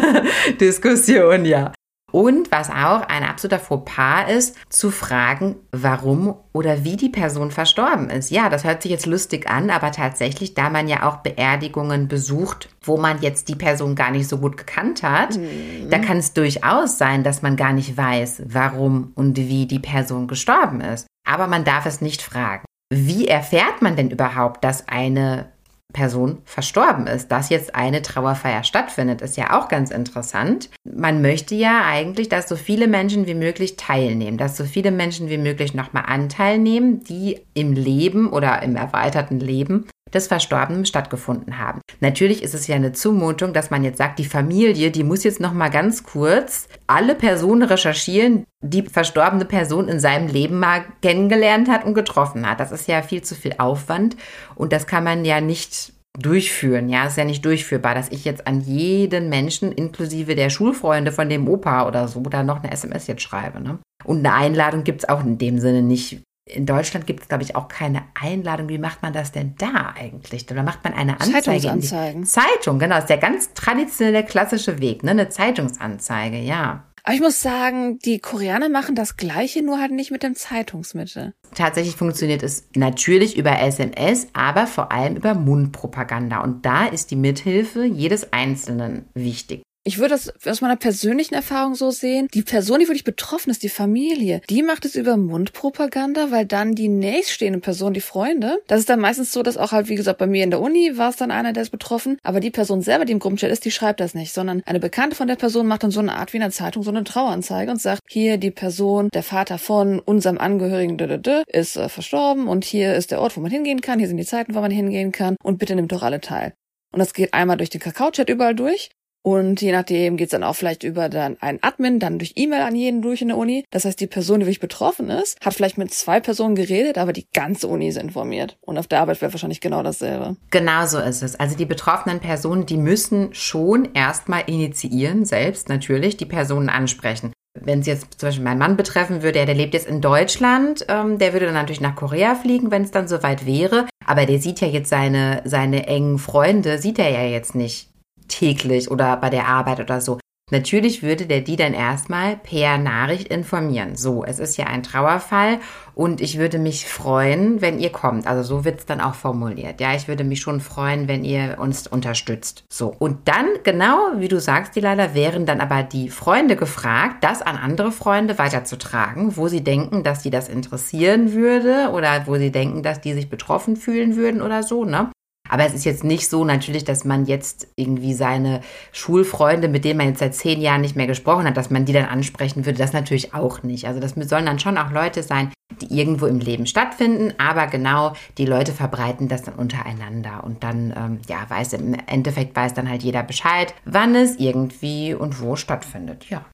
Diskussion, 0.60 1.44
ja. 1.44 1.72
Und 2.16 2.50
was 2.50 2.70
auch 2.70 3.02
ein 3.08 3.24
absoluter 3.24 3.58
Fauxpas 3.58 4.30
ist, 4.30 4.56
zu 4.70 4.90
fragen, 4.90 5.56
warum 5.70 6.34
oder 6.54 6.82
wie 6.82 6.96
die 6.96 7.10
Person 7.10 7.50
verstorben 7.50 8.08
ist. 8.08 8.30
Ja, 8.30 8.48
das 8.48 8.64
hört 8.64 8.80
sich 8.80 8.90
jetzt 8.90 9.04
lustig 9.04 9.50
an, 9.50 9.68
aber 9.68 9.92
tatsächlich, 9.92 10.54
da 10.54 10.70
man 10.70 10.88
ja 10.88 11.06
auch 11.06 11.18
Beerdigungen 11.18 12.08
besucht, 12.08 12.70
wo 12.80 12.96
man 12.96 13.20
jetzt 13.20 13.50
die 13.50 13.54
Person 13.54 13.96
gar 13.96 14.12
nicht 14.12 14.28
so 14.28 14.38
gut 14.38 14.56
gekannt 14.56 15.02
hat, 15.02 15.36
mhm. 15.36 15.90
da 15.90 15.98
kann 15.98 16.16
es 16.16 16.32
durchaus 16.32 16.96
sein, 16.96 17.22
dass 17.22 17.42
man 17.42 17.54
gar 17.54 17.74
nicht 17.74 17.98
weiß, 17.98 18.44
warum 18.46 19.12
und 19.14 19.36
wie 19.36 19.66
die 19.66 19.78
Person 19.78 20.26
gestorben 20.26 20.80
ist. 20.80 21.06
Aber 21.28 21.48
man 21.48 21.64
darf 21.64 21.84
es 21.84 22.00
nicht 22.00 22.22
fragen. 22.22 22.64
Wie 22.90 23.28
erfährt 23.28 23.82
man 23.82 23.94
denn 23.94 24.08
überhaupt, 24.08 24.64
dass 24.64 24.88
eine 24.88 25.50
Person 25.92 26.42
verstorben 26.44 27.06
ist. 27.06 27.32
Dass 27.32 27.48
jetzt 27.48 27.74
eine 27.74 28.02
Trauerfeier 28.02 28.64
stattfindet, 28.64 29.22
ist 29.22 29.36
ja 29.36 29.58
auch 29.58 29.68
ganz 29.68 29.90
interessant. 29.90 30.68
Man 30.84 31.22
möchte 31.22 31.54
ja 31.54 31.84
eigentlich, 31.84 32.28
dass 32.28 32.48
so 32.48 32.56
viele 32.56 32.86
Menschen 32.86 33.26
wie 33.26 33.34
möglich 33.34 33.76
teilnehmen, 33.76 34.36
dass 34.36 34.56
so 34.56 34.64
viele 34.64 34.90
Menschen 34.90 35.30
wie 35.30 35.38
möglich 35.38 35.74
nochmal 35.74 36.04
Anteil 36.06 36.58
nehmen, 36.58 37.02
die 37.02 37.40
im 37.54 37.72
Leben 37.72 38.30
oder 38.30 38.62
im 38.62 38.76
erweiterten 38.76 39.40
Leben 39.40 39.86
des 40.14 40.28
Verstorbenen 40.28 40.86
stattgefunden 40.86 41.58
haben. 41.58 41.80
Natürlich 42.00 42.42
ist 42.42 42.54
es 42.54 42.66
ja 42.66 42.76
eine 42.76 42.92
Zumutung, 42.92 43.52
dass 43.52 43.70
man 43.70 43.82
jetzt 43.82 43.98
sagt, 43.98 44.18
die 44.18 44.24
Familie, 44.24 44.90
die 44.90 45.04
muss 45.04 45.24
jetzt 45.24 45.40
noch 45.40 45.52
mal 45.52 45.68
ganz 45.68 46.04
kurz 46.04 46.68
alle 46.86 47.14
Personen 47.14 47.62
recherchieren, 47.62 48.44
die 48.62 48.82
verstorbene 48.82 49.44
Person 49.44 49.88
in 49.88 49.98
seinem 49.98 50.28
Leben 50.28 50.58
mal 50.58 50.84
kennengelernt 51.02 51.68
hat 51.68 51.84
und 51.84 51.94
getroffen 51.94 52.48
hat. 52.48 52.60
Das 52.60 52.72
ist 52.72 52.86
ja 52.88 53.02
viel 53.02 53.22
zu 53.22 53.34
viel 53.34 53.54
Aufwand 53.58 54.16
und 54.54 54.72
das 54.72 54.86
kann 54.86 55.04
man 55.04 55.24
ja 55.24 55.40
nicht 55.40 55.92
durchführen. 56.18 56.88
Ja, 56.88 57.06
ist 57.06 57.18
ja 57.18 57.24
nicht 57.24 57.44
durchführbar, 57.44 57.94
dass 57.94 58.10
ich 58.10 58.24
jetzt 58.24 58.46
an 58.46 58.60
jeden 58.60 59.28
Menschen, 59.28 59.72
inklusive 59.72 60.34
der 60.34 60.50
Schulfreunde 60.50 61.12
von 61.12 61.28
dem 61.28 61.48
Opa 61.48 61.86
oder 61.86 62.08
so, 62.08 62.20
da 62.20 62.42
noch 62.42 62.62
eine 62.62 62.72
SMS 62.72 63.06
jetzt 63.06 63.22
schreibe. 63.22 63.60
Ne? 63.60 63.78
Und 64.04 64.18
eine 64.18 64.34
Einladung 64.34 64.84
gibt 64.84 65.02
es 65.02 65.08
auch 65.08 65.24
in 65.24 65.38
dem 65.38 65.58
Sinne 65.58 65.82
nicht 65.82 66.22
in 66.48 66.64
Deutschland 66.64 67.06
gibt 67.06 67.22
es, 67.22 67.28
glaube 67.28 67.42
ich, 67.42 67.56
auch 67.56 67.66
keine 67.68 68.04
Einladung. 68.14 68.68
Wie 68.68 68.78
macht 68.78 69.02
man 69.02 69.12
das 69.12 69.32
denn 69.32 69.56
da 69.58 69.94
eigentlich? 69.98 70.48
Oder 70.50 70.62
macht 70.62 70.84
man 70.84 70.94
eine 70.94 71.20
Anzeige 71.20 71.68
in 71.68 71.80
die 71.80 72.24
Zeitung? 72.24 72.78
Genau, 72.78 72.94
das 72.94 73.04
ist 73.04 73.10
der 73.10 73.18
ganz 73.18 73.52
traditionelle 73.52 74.24
klassische 74.24 74.80
Weg, 74.80 75.02
ne? 75.02 75.10
Eine 75.10 75.28
Zeitungsanzeige, 75.28 76.38
ja. 76.38 76.84
Aber 77.02 77.14
ich 77.14 77.20
muss 77.20 77.40
sagen, 77.40 77.98
die 78.00 78.18
Koreaner 78.18 78.68
machen 78.68 78.96
das 78.96 79.16
Gleiche, 79.16 79.62
nur 79.62 79.80
halt 79.80 79.92
nicht 79.92 80.10
mit 80.10 80.22
dem 80.24 80.34
Zeitungsmittel. 80.34 81.34
Tatsächlich 81.54 81.94
funktioniert 81.94 82.42
es 82.42 82.68
natürlich 82.74 83.36
über 83.36 83.60
SMS, 83.60 84.28
aber 84.32 84.66
vor 84.66 84.90
allem 84.90 85.16
über 85.16 85.34
Mundpropaganda. 85.34 86.40
Und 86.40 86.66
da 86.66 86.86
ist 86.86 87.12
die 87.12 87.16
Mithilfe 87.16 87.84
jedes 87.84 88.32
Einzelnen 88.32 89.08
wichtig. 89.14 89.62
Ich 89.86 89.98
würde 89.98 90.14
das 90.14 90.34
aus 90.44 90.62
meiner 90.62 90.74
persönlichen 90.74 91.34
Erfahrung 91.34 91.76
so 91.76 91.92
sehen. 91.92 92.26
Die 92.34 92.42
Person, 92.42 92.80
die 92.80 92.88
wirklich 92.88 93.04
betroffen 93.04 93.50
ist, 93.50 93.62
die 93.62 93.68
Familie, 93.68 94.40
die 94.50 94.64
macht 94.64 94.84
es 94.84 94.96
über 94.96 95.16
Mundpropaganda, 95.16 96.32
weil 96.32 96.44
dann 96.44 96.74
die 96.74 96.88
nächststehende 96.88 97.60
Person, 97.60 97.94
die 97.94 98.00
Freunde, 98.00 98.58
das 98.66 98.80
ist 98.80 98.88
dann 98.88 98.98
meistens 98.98 99.30
so, 99.30 99.44
dass 99.44 99.56
auch 99.56 99.70
halt, 99.70 99.88
wie 99.88 99.94
gesagt, 99.94 100.18
bei 100.18 100.26
mir 100.26 100.42
in 100.42 100.50
der 100.50 100.60
Uni 100.60 100.98
war 100.98 101.10
es 101.10 101.16
dann 101.16 101.30
einer, 101.30 101.52
der 101.52 101.62
ist 101.62 101.70
betroffen, 101.70 102.18
aber 102.24 102.40
die 102.40 102.50
Person 102.50 102.82
selber, 102.82 103.04
die 103.04 103.12
im 103.12 103.20
Gruppenchat 103.20 103.52
ist, 103.52 103.64
die 103.64 103.70
schreibt 103.70 104.00
das 104.00 104.14
nicht, 104.14 104.34
sondern 104.34 104.60
eine 104.66 104.80
Bekannte 104.80 105.14
von 105.14 105.28
der 105.28 105.36
Person 105.36 105.68
macht 105.68 105.84
dann 105.84 105.92
so 105.92 106.00
eine 106.00 106.16
Art 106.16 106.32
wie 106.32 106.38
in 106.38 106.42
der 106.42 106.50
Zeitung 106.50 106.82
so 106.82 106.90
eine 106.90 107.04
Traueranzeige 107.04 107.70
und 107.70 107.80
sagt, 107.80 108.02
hier 108.08 108.38
die 108.38 108.50
Person, 108.50 109.08
der 109.14 109.22
Vater 109.22 109.56
von 109.56 110.00
unserem 110.00 110.38
Angehörigen 110.38 110.98
ist 111.46 111.76
äh, 111.76 111.88
verstorben 111.88 112.48
und 112.48 112.64
hier 112.64 112.96
ist 112.96 113.12
der 113.12 113.20
Ort, 113.20 113.36
wo 113.36 113.40
man 113.40 113.52
hingehen 113.52 113.80
kann, 113.82 114.00
hier 114.00 114.08
sind 114.08 114.16
die 114.16 114.26
Zeiten, 114.26 114.56
wo 114.56 114.60
man 114.60 114.72
hingehen 114.72 115.12
kann 115.12 115.36
und 115.44 115.58
bitte 115.58 115.76
nimmt 115.76 115.92
doch 115.92 116.02
alle 116.02 116.20
teil. 116.20 116.54
Und 116.92 116.98
das 116.98 117.14
geht 117.14 117.34
einmal 117.34 117.56
durch 117.56 117.70
den 117.70 117.80
Kakao-Chat 117.80 118.28
überall 118.28 118.56
durch 118.56 118.90
Und 119.26 119.60
je 119.60 119.72
nachdem 119.72 120.16
geht's 120.16 120.30
dann 120.30 120.44
auch 120.44 120.54
vielleicht 120.54 120.84
über 120.84 121.08
dann 121.08 121.36
einen 121.40 121.58
Admin, 121.60 121.98
dann 121.98 122.20
durch 122.20 122.34
E-Mail 122.36 122.60
an 122.60 122.76
jeden 122.76 123.02
durch 123.02 123.22
in 123.22 123.28
der 123.28 123.36
Uni. 123.36 123.64
Das 123.72 123.84
heißt, 123.84 123.98
die 123.98 124.06
Person, 124.06 124.38
die 124.38 124.46
wirklich 124.46 124.60
betroffen 124.60 125.10
ist, 125.10 125.36
hat 125.44 125.52
vielleicht 125.52 125.78
mit 125.78 125.92
zwei 125.92 126.20
Personen 126.20 126.54
geredet, 126.54 126.96
aber 126.96 127.12
die 127.12 127.26
ganze 127.34 127.66
Uni 127.66 127.88
ist 127.88 127.98
informiert. 127.98 128.56
Und 128.60 128.78
auf 128.78 128.86
der 128.86 129.00
Arbeit 129.00 129.20
wäre 129.20 129.32
wahrscheinlich 129.32 129.60
genau 129.60 129.82
dasselbe. 129.82 130.36
Genau 130.52 130.86
so 130.86 131.00
ist 131.00 131.24
es. 131.24 131.34
Also 131.40 131.56
die 131.56 131.64
betroffenen 131.66 132.20
Personen, 132.20 132.66
die 132.66 132.76
müssen 132.76 133.34
schon 133.34 133.88
erstmal 133.94 134.44
initiieren, 134.46 135.24
selbst 135.24 135.68
natürlich, 135.68 136.16
die 136.16 136.26
Personen 136.26 136.68
ansprechen. 136.68 137.32
Wenn 137.60 137.80
es 137.80 137.88
jetzt 137.88 138.20
zum 138.20 138.28
Beispiel 138.28 138.44
meinen 138.44 138.60
Mann 138.60 138.76
betreffen 138.76 139.24
würde, 139.24 139.44
der 139.44 139.56
lebt 139.56 139.74
jetzt 139.74 139.88
in 139.88 140.00
Deutschland, 140.00 140.86
ähm, 140.88 141.18
der 141.18 141.32
würde 141.32 141.46
dann 141.46 141.54
natürlich 141.54 141.80
nach 141.80 141.96
Korea 141.96 142.36
fliegen, 142.36 142.70
wenn 142.70 142.82
es 142.82 142.92
dann 142.92 143.08
soweit 143.08 143.44
wäre. 143.44 143.86
Aber 144.06 144.24
der 144.24 144.38
sieht 144.38 144.60
ja 144.60 144.68
jetzt 144.68 144.88
seine, 144.88 145.42
seine 145.44 145.88
engen 145.88 146.20
Freunde, 146.20 146.78
sieht 146.78 147.00
er 147.00 147.10
ja 147.10 147.24
jetzt 147.24 147.56
nicht 147.56 147.88
täglich 148.28 148.90
oder 148.90 149.16
bei 149.16 149.30
der 149.30 149.48
Arbeit 149.48 149.80
oder 149.80 150.00
so. 150.00 150.18
Natürlich 150.52 151.02
würde 151.02 151.26
der 151.26 151.40
die 151.40 151.56
dann 151.56 151.74
erstmal 151.74 152.36
per 152.36 152.78
Nachricht 152.78 153.26
informieren. 153.26 153.96
So, 153.96 154.24
es 154.24 154.38
ist 154.38 154.56
ja 154.56 154.66
ein 154.66 154.84
Trauerfall 154.84 155.58
und 155.96 156.20
ich 156.20 156.38
würde 156.38 156.60
mich 156.60 156.86
freuen, 156.86 157.60
wenn 157.60 157.80
ihr 157.80 157.90
kommt. 157.90 158.28
Also 158.28 158.44
so 158.44 158.64
wird 158.64 158.78
es 158.78 158.86
dann 158.86 159.00
auch 159.00 159.16
formuliert. 159.16 159.80
Ja, 159.80 159.96
ich 159.96 160.06
würde 160.06 160.22
mich 160.22 160.40
schon 160.40 160.60
freuen, 160.60 161.08
wenn 161.08 161.24
ihr 161.24 161.56
uns 161.58 161.88
unterstützt. 161.88 162.62
So. 162.72 162.94
Und 162.96 163.26
dann, 163.26 163.46
genau 163.64 163.98
wie 164.18 164.28
du 164.28 164.38
sagst, 164.38 164.76
die 164.76 164.80
leider, 164.80 165.14
wären 165.14 165.46
dann 165.46 165.60
aber 165.60 165.82
die 165.82 166.10
Freunde 166.10 166.54
gefragt, 166.54 167.24
das 167.24 167.42
an 167.42 167.56
andere 167.56 167.90
Freunde 167.90 168.38
weiterzutragen, 168.38 169.36
wo 169.36 169.48
sie 169.48 169.64
denken, 169.64 170.04
dass 170.04 170.22
die 170.22 170.30
das 170.30 170.48
interessieren 170.48 171.32
würde 171.32 171.90
oder 171.92 172.28
wo 172.28 172.36
sie 172.36 172.52
denken, 172.52 172.84
dass 172.84 173.00
die 173.00 173.14
sich 173.14 173.28
betroffen 173.28 173.74
fühlen 173.74 174.14
würden 174.14 174.42
oder 174.42 174.62
so, 174.62 174.84
ne? 174.84 175.10
Aber 175.48 175.64
es 175.64 175.74
ist 175.74 175.84
jetzt 175.84 176.04
nicht 176.04 176.28
so 176.28 176.44
natürlich, 176.44 176.84
dass 176.84 177.04
man 177.04 177.26
jetzt 177.26 177.68
irgendwie 177.76 178.14
seine 178.14 178.60
Schulfreunde, 178.92 179.68
mit 179.68 179.84
denen 179.84 179.98
man 179.98 180.08
jetzt 180.08 180.20
seit 180.20 180.34
zehn 180.34 180.60
Jahren 180.60 180.80
nicht 180.80 180.96
mehr 180.96 181.06
gesprochen 181.06 181.46
hat, 181.46 181.56
dass 181.56 181.70
man 181.70 181.84
die 181.84 181.92
dann 181.92 182.06
ansprechen 182.06 182.66
würde. 182.66 182.78
Das 182.78 182.92
natürlich 182.92 183.34
auch 183.34 183.62
nicht. 183.62 183.86
Also 183.86 184.00
das 184.00 184.14
sollen 184.28 184.46
dann 184.46 184.58
schon 184.58 184.78
auch 184.78 184.90
Leute 184.90 185.22
sein, 185.22 185.52
die 185.80 185.98
irgendwo 185.98 186.26
im 186.26 186.38
Leben 186.38 186.66
stattfinden, 186.66 187.34
aber 187.38 187.66
genau 187.66 188.14
die 188.38 188.46
Leute 188.46 188.72
verbreiten 188.72 189.28
das 189.28 189.42
dann 189.42 189.54
untereinander. 189.54 190.44
Und 190.44 190.62
dann, 190.62 190.94
ähm, 190.96 191.20
ja, 191.28 191.48
weiß 191.48 191.74
im 191.74 191.94
Endeffekt 192.06 192.56
weiß 192.56 192.74
dann 192.74 192.88
halt 192.88 193.02
jeder 193.02 193.22
Bescheid, 193.22 193.74
wann 193.84 194.14
es 194.14 194.36
irgendwie 194.36 195.14
und 195.14 195.40
wo 195.40 195.56
stattfindet. 195.56 196.26
Ja. 196.30 196.44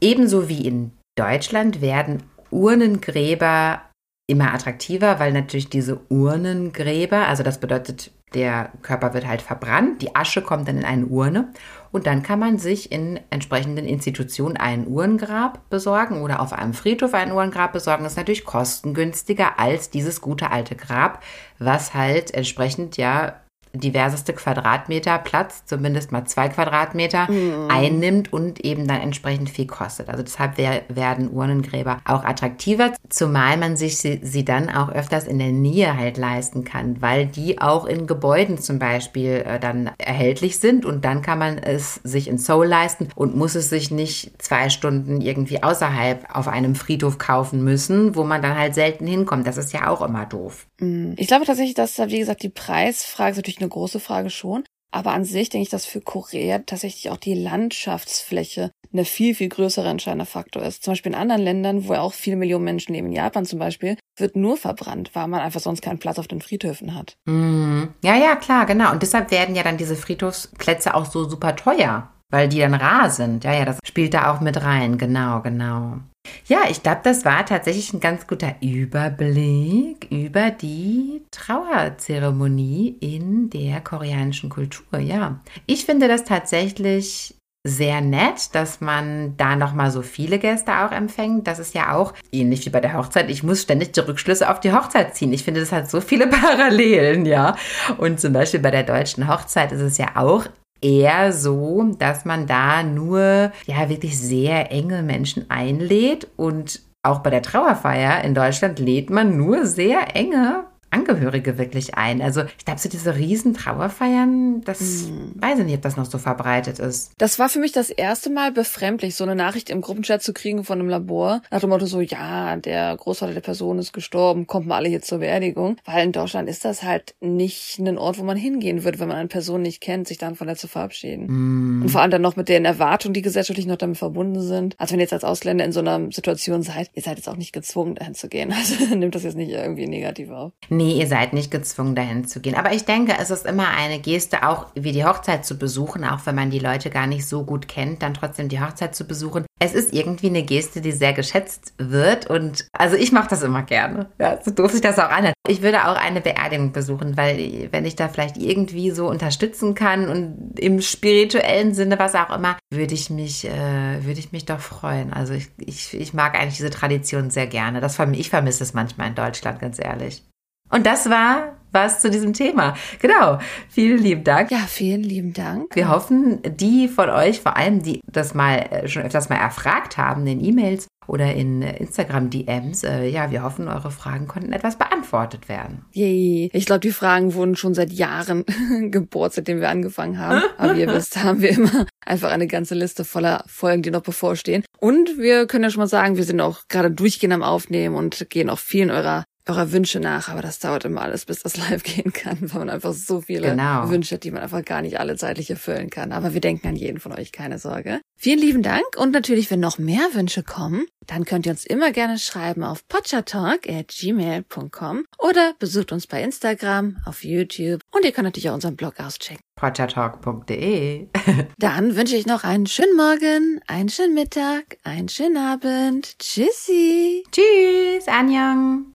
Ebenso 0.00 0.48
wie 0.48 0.66
in 0.66 0.92
Deutschland 1.16 1.80
werden 1.80 2.22
Urnengräber 2.50 3.82
immer 4.28 4.54
attraktiver, 4.54 5.18
weil 5.18 5.32
natürlich 5.32 5.68
diese 5.68 6.00
Urnengräber, 6.08 7.28
also 7.28 7.42
das 7.42 7.58
bedeutet, 7.60 8.10
der 8.34 8.70
Körper 8.82 9.14
wird 9.14 9.26
halt 9.26 9.42
verbrannt, 9.42 10.02
die 10.02 10.14
Asche 10.14 10.42
kommt 10.42 10.68
dann 10.68 10.78
in 10.78 10.84
eine 10.84 11.06
Urne 11.06 11.48
und 11.92 12.06
dann 12.06 12.22
kann 12.22 12.38
man 12.38 12.58
sich 12.58 12.90
in 12.90 13.20
entsprechenden 13.30 13.86
Institutionen 13.86 14.56
ein 14.56 14.86
Uhrengrab 14.86 15.68
besorgen 15.68 16.22
oder 16.22 16.40
auf 16.40 16.52
einem 16.52 16.72
Friedhof 16.72 17.14
ein 17.14 17.32
Uhrengrab 17.32 17.72
besorgen. 17.72 18.04
Das 18.04 18.12
ist 18.12 18.18
natürlich 18.18 18.44
kostengünstiger 18.44 19.58
als 19.58 19.90
dieses 19.90 20.20
gute 20.20 20.50
alte 20.50 20.74
Grab, 20.74 21.22
was 21.58 21.94
halt 21.94 22.32
entsprechend 22.32 22.96
ja 22.96 23.41
diverseste 23.74 24.32
Quadratmeter 24.32 25.18
Platz, 25.18 25.64
zumindest 25.64 26.12
mal 26.12 26.24
zwei 26.24 26.48
Quadratmeter, 26.48 27.30
mhm. 27.30 27.68
einnimmt 27.68 28.32
und 28.32 28.60
eben 28.60 28.86
dann 28.86 29.00
entsprechend 29.00 29.50
viel 29.50 29.66
kostet. 29.66 30.08
Also 30.08 30.22
deshalb 30.22 30.58
werden 30.58 31.30
Urnengräber 31.30 31.98
auch 32.04 32.24
attraktiver, 32.24 32.92
zumal 33.08 33.56
man 33.56 33.76
sich 33.76 33.98
sie, 33.98 34.20
sie, 34.22 34.44
dann 34.44 34.68
auch 34.68 34.90
öfters 34.90 35.26
in 35.26 35.38
der 35.38 35.52
Nähe 35.52 35.96
halt 35.96 36.16
leisten 36.18 36.64
kann, 36.64 37.00
weil 37.00 37.26
die 37.26 37.60
auch 37.60 37.86
in 37.86 38.06
Gebäuden 38.06 38.58
zum 38.58 38.78
Beispiel 38.78 39.44
äh, 39.46 39.60
dann 39.60 39.90
erhältlich 39.98 40.58
sind 40.58 40.84
und 40.84 41.04
dann 41.04 41.22
kann 41.22 41.38
man 41.38 41.58
es 41.58 41.94
sich 42.02 42.28
in 42.28 42.38
Seoul 42.38 42.66
leisten 42.66 43.08
und 43.14 43.36
muss 43.36 43.54
es 43.54 43.70
sich 43.70 43.90
nicht 43.90 44.42
zwei 44.42 44.68
Stunden 44.68 45.20
irgendwie 45.20 45.62
außerhalb 45.62 46.34
auf 46.34 46.48
einem 46.48 46.74
Friedhof 46.74 47.18
kaufen 47.18 47.62
müssen, 47.62 48.16
wo 48.16 48.24
man 48.24 48.42
dann 48.42 48.58
halt 48.58 48.74
selten 48.74 49.06
hinkommt. 49.06 49.46
Das 49.46 49.56
ist 49.56 49.72
ja 49.72 49.88
auch 49.88 50.02
immer 50.02 50.26
doof. 50.26 50.66
Mhm. 50.80 51.14
Ich 51.16 51.28
glaube 51.28 51.46
tatsächlich, 51.46 51.74
dass 51.74 51.94
da, 51.94 52.08
wie 52.08 52.18
gesagt, 52.18 52.42
die 52.42 52.48
Preisfrage 52.48 53.36
natürlich 53.36 53.60
eine 53.62 53.70
große 53.70 54.00
Frage 54.00 54.30
schon. 54.30 54.64
Aber 54.94 55.12
an 55.12 55.24
sich 55.24 55.48
denke 55.48 55.62
ich, 55.62 55.70
dass 55.70 55.86
für 55.86 56.02
Korea 56.02 56.58
tatsächlich 56.58 57.08
auch 57.10 57.16
die 57.16 57.34
Landschaftsfläche 57.34 58.70
eine 58.92 59.06
viel, 59.06 59.34
viel 59.34 59.48
größere 59.48 59.88
entscheidender 59.88 60.26
Faktor 60.26 60.62
ist. 60.62 60.84
Zum 60.84 60.92
Beispiel 60.92 61.12
in 61.12 61.18
anderen 61.18 61.40
Ländern, 61.40 61.88
wo 61.88 61.94
ja 61.94 62.02
auch 62.02 62.12
viele 62.12 62.36
Millionen 62.36 62.64
Menschen 62.64 62.92
leben, 62.92 63.06
in 63.06 63.14
Japan 63.14 63.46
zum 63.46 63.58
Beispiel, 63.58 63.96
wird 64.18 64.36
nur 64.36 64.58
verbrannt, 64.58 65.10
weil 65.14 65.28
man 65.28 65.40
einfach 65.40 65.60
sonst 65.60 65.80
keinen 65.80 65.98
Platz 65.98 66.18
auf 66.18 66.28
den 66.28 66.42
Friedhöfen 66.42 66.94
hat. 66.94 67.16
Mm. 67.24 67.84
Ja, 68.04 68.16
ja, 68.16 68.36
klar, 68.36 68.66
genau. 68.66 68.92
Und 68.92 69.02
deshalb 69.02 69.30
werden 69.30 69.54
ja 69.54 69.62
dann 69.62 69.78
diese 69.78 69.96
Friedhofsplätze 69.96 70.94
auch 70.94 71.06
so 71.06 71.26
super 71.26 71.56
teuer, 71.56 72.11
weil 72.32 72.48
die 72.48 72.58
dann 72.58 72.74
rar 72.74 73.10
sind. 73.10 73.44
Ja, 73.44 73.52
ja, 73.52 73.64
das 73.64 73.78
spielt 73.86 74.14
da 74.14 74.32
auch 74.32 74.40
mit 74.40 74.62
rein. 74.62 74.98
Genau, 74.98 75.40
genau. 75.42 75.98
Ja, 76.46 76.60
ich 76.70 76.82
glaube, 76.82 77.00
das 77.04 77.24
war 77.24 77.44
tatsächlich 77.44 77.92
ein 77.92 78.00
ganz 78.00 78.26
guter 78.26 78.54
Überblick 78.60 80.08
über 80.10 80.50
die 80.50 81.22
Trauerzeremonie 81.30 82.96
in 83.00 83.50
der 83.50 83.80
koreanischen 83.80 84.50
Kultur. 84.50 84.98
Ja, 84.98 85.40
ich 85.66 85.84
finde 85.84 86.08
das 86.08 86.24
tatsächlich 86.24 87.34
sehr 87.64 88.00
nett, 88.00 88.54
dass 88.54 88.80
man 88.80 89.36
da 89.36 89.54
noch 89.54 89.72
mal 89.72 89.90
so 89.92 90.02
viele 90.02 90.40
Gäste 90.40 90.72
auch 90.78 90.90
empfängt. 90.90 91.46
Das 91.46 91.60
ist 91.60 91.74
ja 91.74 91.94
auch 91.94 92.12
ähnlich 92.32 92.66
wie 92.66 92.70
bei 92.70 92.80
der 92.80 92.94
Hochzeit. 92.94 93.30
Ich 93.30 93.44
muss 93.44 93.62
ständig 93.62 93.92
die 93.92 94.00
Rückschlüsse 94.00 94.50
auf 94.50 94.58
die 94.58 94.72
Hochzeit 94.72 95.14
ziehen. 95.14 95.32
Ich 95.32 95.44
finde, 95.44 95.60
das 95.60 95.70
hat 95.70 95.88
so 95.88 96.00
viele 96.00 96.26
Parallelen, 96.28 97.24
ja. 97.24 97.56
Und 97.98 98.20
zum 98.20 98.32
Beispiel 98.32 98.58
bei 98.58 98.72
der 98.72 98.82
deutschen 98.82 99.28
Hochzeit 99.28 99.70
ist 99.70 99.80
es 99.80 99.98
ja 99.98 100.08
auch 100.16 100.46
eher 100.82 101.32
so, 101.32 101.94
dass 101.98 102.24
man 102.24 102.46
da 102.46 102.82
nur 102.82 103.52
ja 103.66 103.88
wirklich 103.88 104.18
sehr 104.18 104.70
enge 104.70 105.02
Menschen 105.02 105.50
einlädt. 105.50 106.28
Und 106.36 106.80
auch 107.02 107.20
bei 107.20 107.30
der 107.30 107.42
Trauerfeier 107.42 108.22
in 108.24 108.34
Deutschland 108.34 108.78
lädt 108.78 109.10
man 109.10 109.36
nur 109.36 109.66
sehr 109.66 110.14
enge 110.14 110.64
Angehörige 110.92 111.56
wirklich 111.56 111.94
ein. 111.94 112.20
Also 112.20 112.42
ich 112.58 112.64
glaube, 112.66 112.78
so 112.78 112.88
diese 112.88 113.16
riesen 113.16 113.54
Trauerfeiern, 113.54 114.60
das 114.62 114.80
hm. 114.80 115.32
weiß 115.36 115.58
ich 115.60 115.64
nicht, 115.64 115.76
ob 115.76 115.82
das 115.82 115.96
noch 115.96 116.04
so 116.04 116.18
verbreitet 116.18 116.78
ist. 116.78 117.12
Das 117.16 117.38
war 117.38 117.48
für 117.48 117.60
mich 117.60 117.72
das 117.72 117.88
erste 117.88 118.28
Mal 118.28 118.52
befremdlich, 118.52 119.14
so 119.14 119.24
eine 119.24 119.34
Nachricht 119.34 119.70
im 119.70 119.80
Gruppenchat 119.80 120.22
zu 120.22 120.34
kriegen 120.34 120.64
von 120.64 120.78
einem 120.78 120.90
Labor, 120.90 121.40
nach 121.50 121.60
dem 121.60 121.70
Motto 121.70 121.86
so, 121.86 122.02
ja, 122.02 122.56
der 122.56 122.94
Großvater 122.94 123.32
der 123.32 123.40
Person 123.40 123.78
ist 123.78 123.94
gestorben, 123.94 124.46
kommt 124.46 124.66
mal 124.66 124.76
alle 124.76 124.90
hier 124.90 125.00
zur 125.00 125.18
Beerdigung. 125.18 125.76
Weil 125.86 126.04
in 126.04 126.12
Deutschland 126.12 126.48
ist 126.48 126.64
das 126.66 126.82
halt 126.82 127.14
nicht 127.20 127.78
ein 127.78 127.96
Ort, 127.96 128.18
wo 128.18 128.24
man 128.24 128.36
hingehen 128.36 128.84
würde, 128.84 129.00
wenn 129.00 129.08
man 129.08 129.16
eine 129.16 129.28
Person 129.28 129.62
nicht 129.62 129.80
kennt, 129.80 130.08
sich 130.08 130.18
dann 130.18 130.34
von 130.34 130.46
der 130.46 130.56
zu 130.56 130.68
verabschieden. 130.68 131.26
Mm. 131.28 131.82
Und 131.82 131.88
vor 131.88 132.02
allem 132.02 132.10
dann 132.10 132.22
noch 132.22 132.36
mit 132.36 132.50
den 132.50 132.66
Erwartungen, 132.66 133.14
die 133.14 133.22
gesellschaftlich 133.22 133.66
noch 133.66 133.76
damit 133.76 133.96
verbunden 133.96 134.42
sind. 134.42 134.74
Also 134.78 134.92
wenn 134.92 135.00
ihr 135.00 135.04
jetzt 135.04 135.14
als 135.14 135.24
Ausländer 135.24 135.64
in 135.64 135.72
so 135.72 135.80
einer 135.80 136.12
Situation 136.12 136.62
seid, 136.62 136.90
ihr 136.94 137.02
seid 137.02 137.16
jetzt 137.16 137.28
auch 137.28 137.36
nicht 137.36 137.52
gezwungen, 137.52 137.94
dahin 137.94 138.14
zu 138.14 138.28
gehen. 138.28 138.52
Also 138.62 138.94
nimmt 138.94 139.14
das 139.16 139.24
jetzt 139.24 139.36
nicht 139.36 139.50
irgendwie 139.50 139.88
negativ 139.88 140.30
auf. 140.30 140.52
Nee 140.68 140.81
Nee, 140.82 140.94
ihr 140.94 141.06
seid 141.06 141.32
nicht 141.32 141.52
gezwungen, 141.52 141.94
dahin 141.94 142.26
zu 142.26 142.40
gehen. 142.40 142.56
Aber 142.56 142.72
ich 142.72 142.84
denke, 142.84 143.14
es 143.16 143.30
ist 143.30 143.46
immer 143.46 143.68
eine 143.68 144.00
Geste, 144.00 144.48
auch 144.48 144.66
wie 144.74 144.90
die 144.90 145.04
Hochzeit 145.04 145.46
zu 145.46 145.56
besuchen, 145.56 146.04
auch 146.04 146.26
wenn 146.26 146.34
man 146.34 146.50
die 146.50 146.58
Leute 146.58 146.90
gar 146.90 147.06
nicht 147.06 147.24
so 147.24 147.44
gut 147.44 147.68
kennt, 147.68 148.02
dann 148.02 148.14
trotzdem 148.14 148.48
die 148.48 148.60
Hochzeit 148.60 148.96
zu 148.96 149.06
besuchen. 149.06 149.46
Es 149.60 149.74
ist 149.74 149.92
irgendwie 149.92 150.26
eine 150.26 150.42
Geste, 150.42 150.80
die 150.80 150.90
sehr 150.90 151.12
geschätzt 151.12 151.74
wird. 151.78 152.26
Und 152.26 152.66
also 152.72 152.96
ich 152.96 153.12
mache 153.12 153.28
das 153.28 153.44
immer 153.44 153.62
gerne. 153.62 154.08
Ja, 154.18 154.40
so 154.42 154.50
doof 154.50 154.72
sich 154.72 154.80
das 154.80 154.98
auch 154.98 155.08
anhört. 155.08 155.34
Ich 155.46 155.62
würde 155.62 155.86
auch 155.86 155.94
eine 155.94 156.20
Beerdigung 156.20 156.72
besuchen, 156.72 157.16
weil 157.16 157.68
wenn 157.70 157.84
ich 157.84 157.94
da 157.94 158.08
vielleicht 158.08 158.36
irgendwie 158.36 158.90
so 158.90 159.08
unterstützen 159.08 159.76
kann 159.76 160.08
und 160.08 160.58
im 160.58 160.80
spirituellen 160.80 161.74
Sinne, 161.74 162.00
was 162.00 162.16
auch 162.16 162.34
immer, 162.34 162.56
würde 162.72 162.94
ich 162.94 163.08
mich, 163.08 163.44
äh, 163.44 164.04
würde 164.04 164.18
ich 164.18 164.32
mich 164.32 164.46
doch 164.46 164.58
freuen. 164.58 165.12
Also 165.12 165.34
ich, 165.34 165.48
ich, 165.58 165.94
ich 165.94 166.12
mag 166.12 166.34
eigentlich 166.34 166.56
diese 166.56 166.70
Tradition 166.70 167.30
sehr 167.30 167.46
gerne. 167.46 167.80
Das, 167.80 168.00
ich 168.14 168.30
vermisse 168.30 168.64
es 168.64 168.74
manchmal 168.74 169.06
in 169.06 169.14
Deutschland, 169.14 169.60
ganz 169.60 169.78
ehrlich. 169.78 170.24
Und 170.72 170.86
das 170.86 171.08
war 171.08 171.52
was 171.72 172.00
zu 172.00 172.10
diesem 172.10 172.32
Thema. 172.32 172.74
Genau. 173.00 173.38
Vielen 173.68 173.98
lieben 173.98 174.24
Dank. 174.24 174.50
Ja, 174.50 174.58
vielen 174.58 175.02
lieben 175.02 175.32
Dank. 175.32 175.74
Wir 175.74 175.88
hoffen, 175.88 176.40
die 176.42 176.88
von 176.88 177.08
euch, 177.08 177.40
vor 177.40 177.56
allem 177.56 177.82
die 177.82 178.00
das 178.06 178.34
mal 178.34 178.58
äh, 178.58 178.88
schon 178.88 179.02
öfters 179.02 179.30
mal 179.30 179.36
erfragt 179.36 179.96
haben 179.96 180.26
in 180.26 180.44
E-Mails 180.44 180.86
oder 181.06 181.34
in 181.34 181.62
Instagram-DMs, 181.62 182.84
äh, 182.84 183.08
ja, 183.08 183.30
wir 183.30 183.42
hoffen, 183.42 183.68
eure 183.68 183.90
Fragen 183.90 184.28
konnten 184.28 184.52
etwas 184.52 184.76
beantwortet 184.76 185.48
werden. 185.48 185.84
Yay. 185.92 186.50
Ich 186.52 186.66
glaube, 186.66 186.80
die 186.80 186.92
Fragen 186.92 187.34
wurden 187.34 187.56
schon 187.56 187.74
seit 187.74 187.92
Jahren 187.92 188.44
gebohrt, 188.90 189.32
seitdem 189.32 189.60
wir 189.60 189.68
angefangen 189.68 190.18
haben. 190.18 190.42
Aber 190.58 190.74
ihr 190.74 190.88
wisst, 190.88 191.22
haben 191.22 191.40
wir 191.40 191.50
immer 191.50 191.86
einfach 192.04 192.30
eine 192.30 192.46
ganze 192.46 192.74
Liste 192.74 193.04
voller 193.04 193.44
Folgen, 193.46 193.82
die 193.82 193.90
noch 193.90 194.02
bevorstehen. 194.02 194.64
Und 194.78 195.18
wir 195.18 195.46
können 195.46 195.64
ja 195.64 195.70
schon 195.70 195.80
mal 195.80 195.86
sagen, 195.86 196.16
wir 196.16 196.24
sind 196.24 196.40
auch 196.40 196.68
gerade 196.68 196.90
durchgehend 196.90 197.34
am 197.34 197.42
Aufnehmen 197.42 197.96
und 197.96 198.26
gehen 198.30 198.50
auch 198.50 198.58
vielen 198.58 198.90
eurer 198.90 199.24
eurer 199.48 199.72
Wünsche 199.72 199.98
nach, 200.00 200.28
aber 200.28 200.42
das 200.42 200.58
dauert 200.58 200.84
immer 200.84 201.00
alles, 201.02 201.24
bis 201.24 201.42
das 201.42 201.56
live 201.70 201.82
gehen 201.82 202.12
kann, 202.12 202.38
weil 202.40 202.58
man 202.60 202.70
einfach 202.70 202.92
so 202.92 203.20
viele 203.20 203.50
Genau. 203.50 203.88
Wünsche 203.90 204.14
hat, 204.16 204.24
die 204.24 204.30
man 204.30 204.42
einfach 204.42 204.64
gar 204.64 204.82
nicht 204.82 204.98
alle 205.00 205.16
zeitlich 205.16 205.50
erfüllen 205.50 205.90
kann. 205.90 206.12
Aber 206.12 206.34
wir 206.34 206.40
denken 206.40 206.68
an 206.68 206.76
jeden 206.76 207.00
von 207.00 207.12
euch, 207.12 207.32
keine 207.32 207.58
Sorge. 207.58 208.00
Vielen 208.16 208.38
lieben 208.38 208.62
Dank 208.62 208.84
und 208.96 209.10
natürlich, 209.12 209.50
wenn 209.50 209.58
noch 209.60 209.78
mehr 209.78 210.06
Wünsche 210.12 210.42
kommen, 210.44 210.86
dann 211.06 211.24
könnt 211.24 211.46
ihr 211.46 211.52
uns 211.52 211.64
immer 211.66 211.90
gerne 211.90 212.18
schreiben 212.18 212.62
auf 212.62 212.86
potchatalk@gmail.com 212.86 215.04
oder 215.18 215.54
besucht 215.58 215.90
uns 215.92 216.06
bei 216.06 216.22
Instagram, 216.22 216.98
auf 217.04 217.24
YouTube 217.24 217.80
und 217.90 218.04
ihr 218.04 218.12
könnt 218.12 218.26
natürlich 218.26 218.50
auch 218.50 218.54
unseren 218.54 218.76
Blog 218.76 219.00
auschecken. 219.00 219.42
potchatalk.de. 219.56 221.08
Dann 221.58 221.96
wünsche 221.96 222.14
ich 222.16 222.26
noch 222.26 222.44
einen 222.44 222.66
schönen 222.66 222.96
Morgen, 222.96 223.60
einen 223.66 223.88
schönen 223.88 224.14
Mittag, 224.14 224.76
einen 224.84 225.08
schönen 225.08 225.36
Abend. 225.36 226.16
Tschüssi! 226.20 227.24
Tschüss, 227.32 228.06
Anjong. 228.06 228.86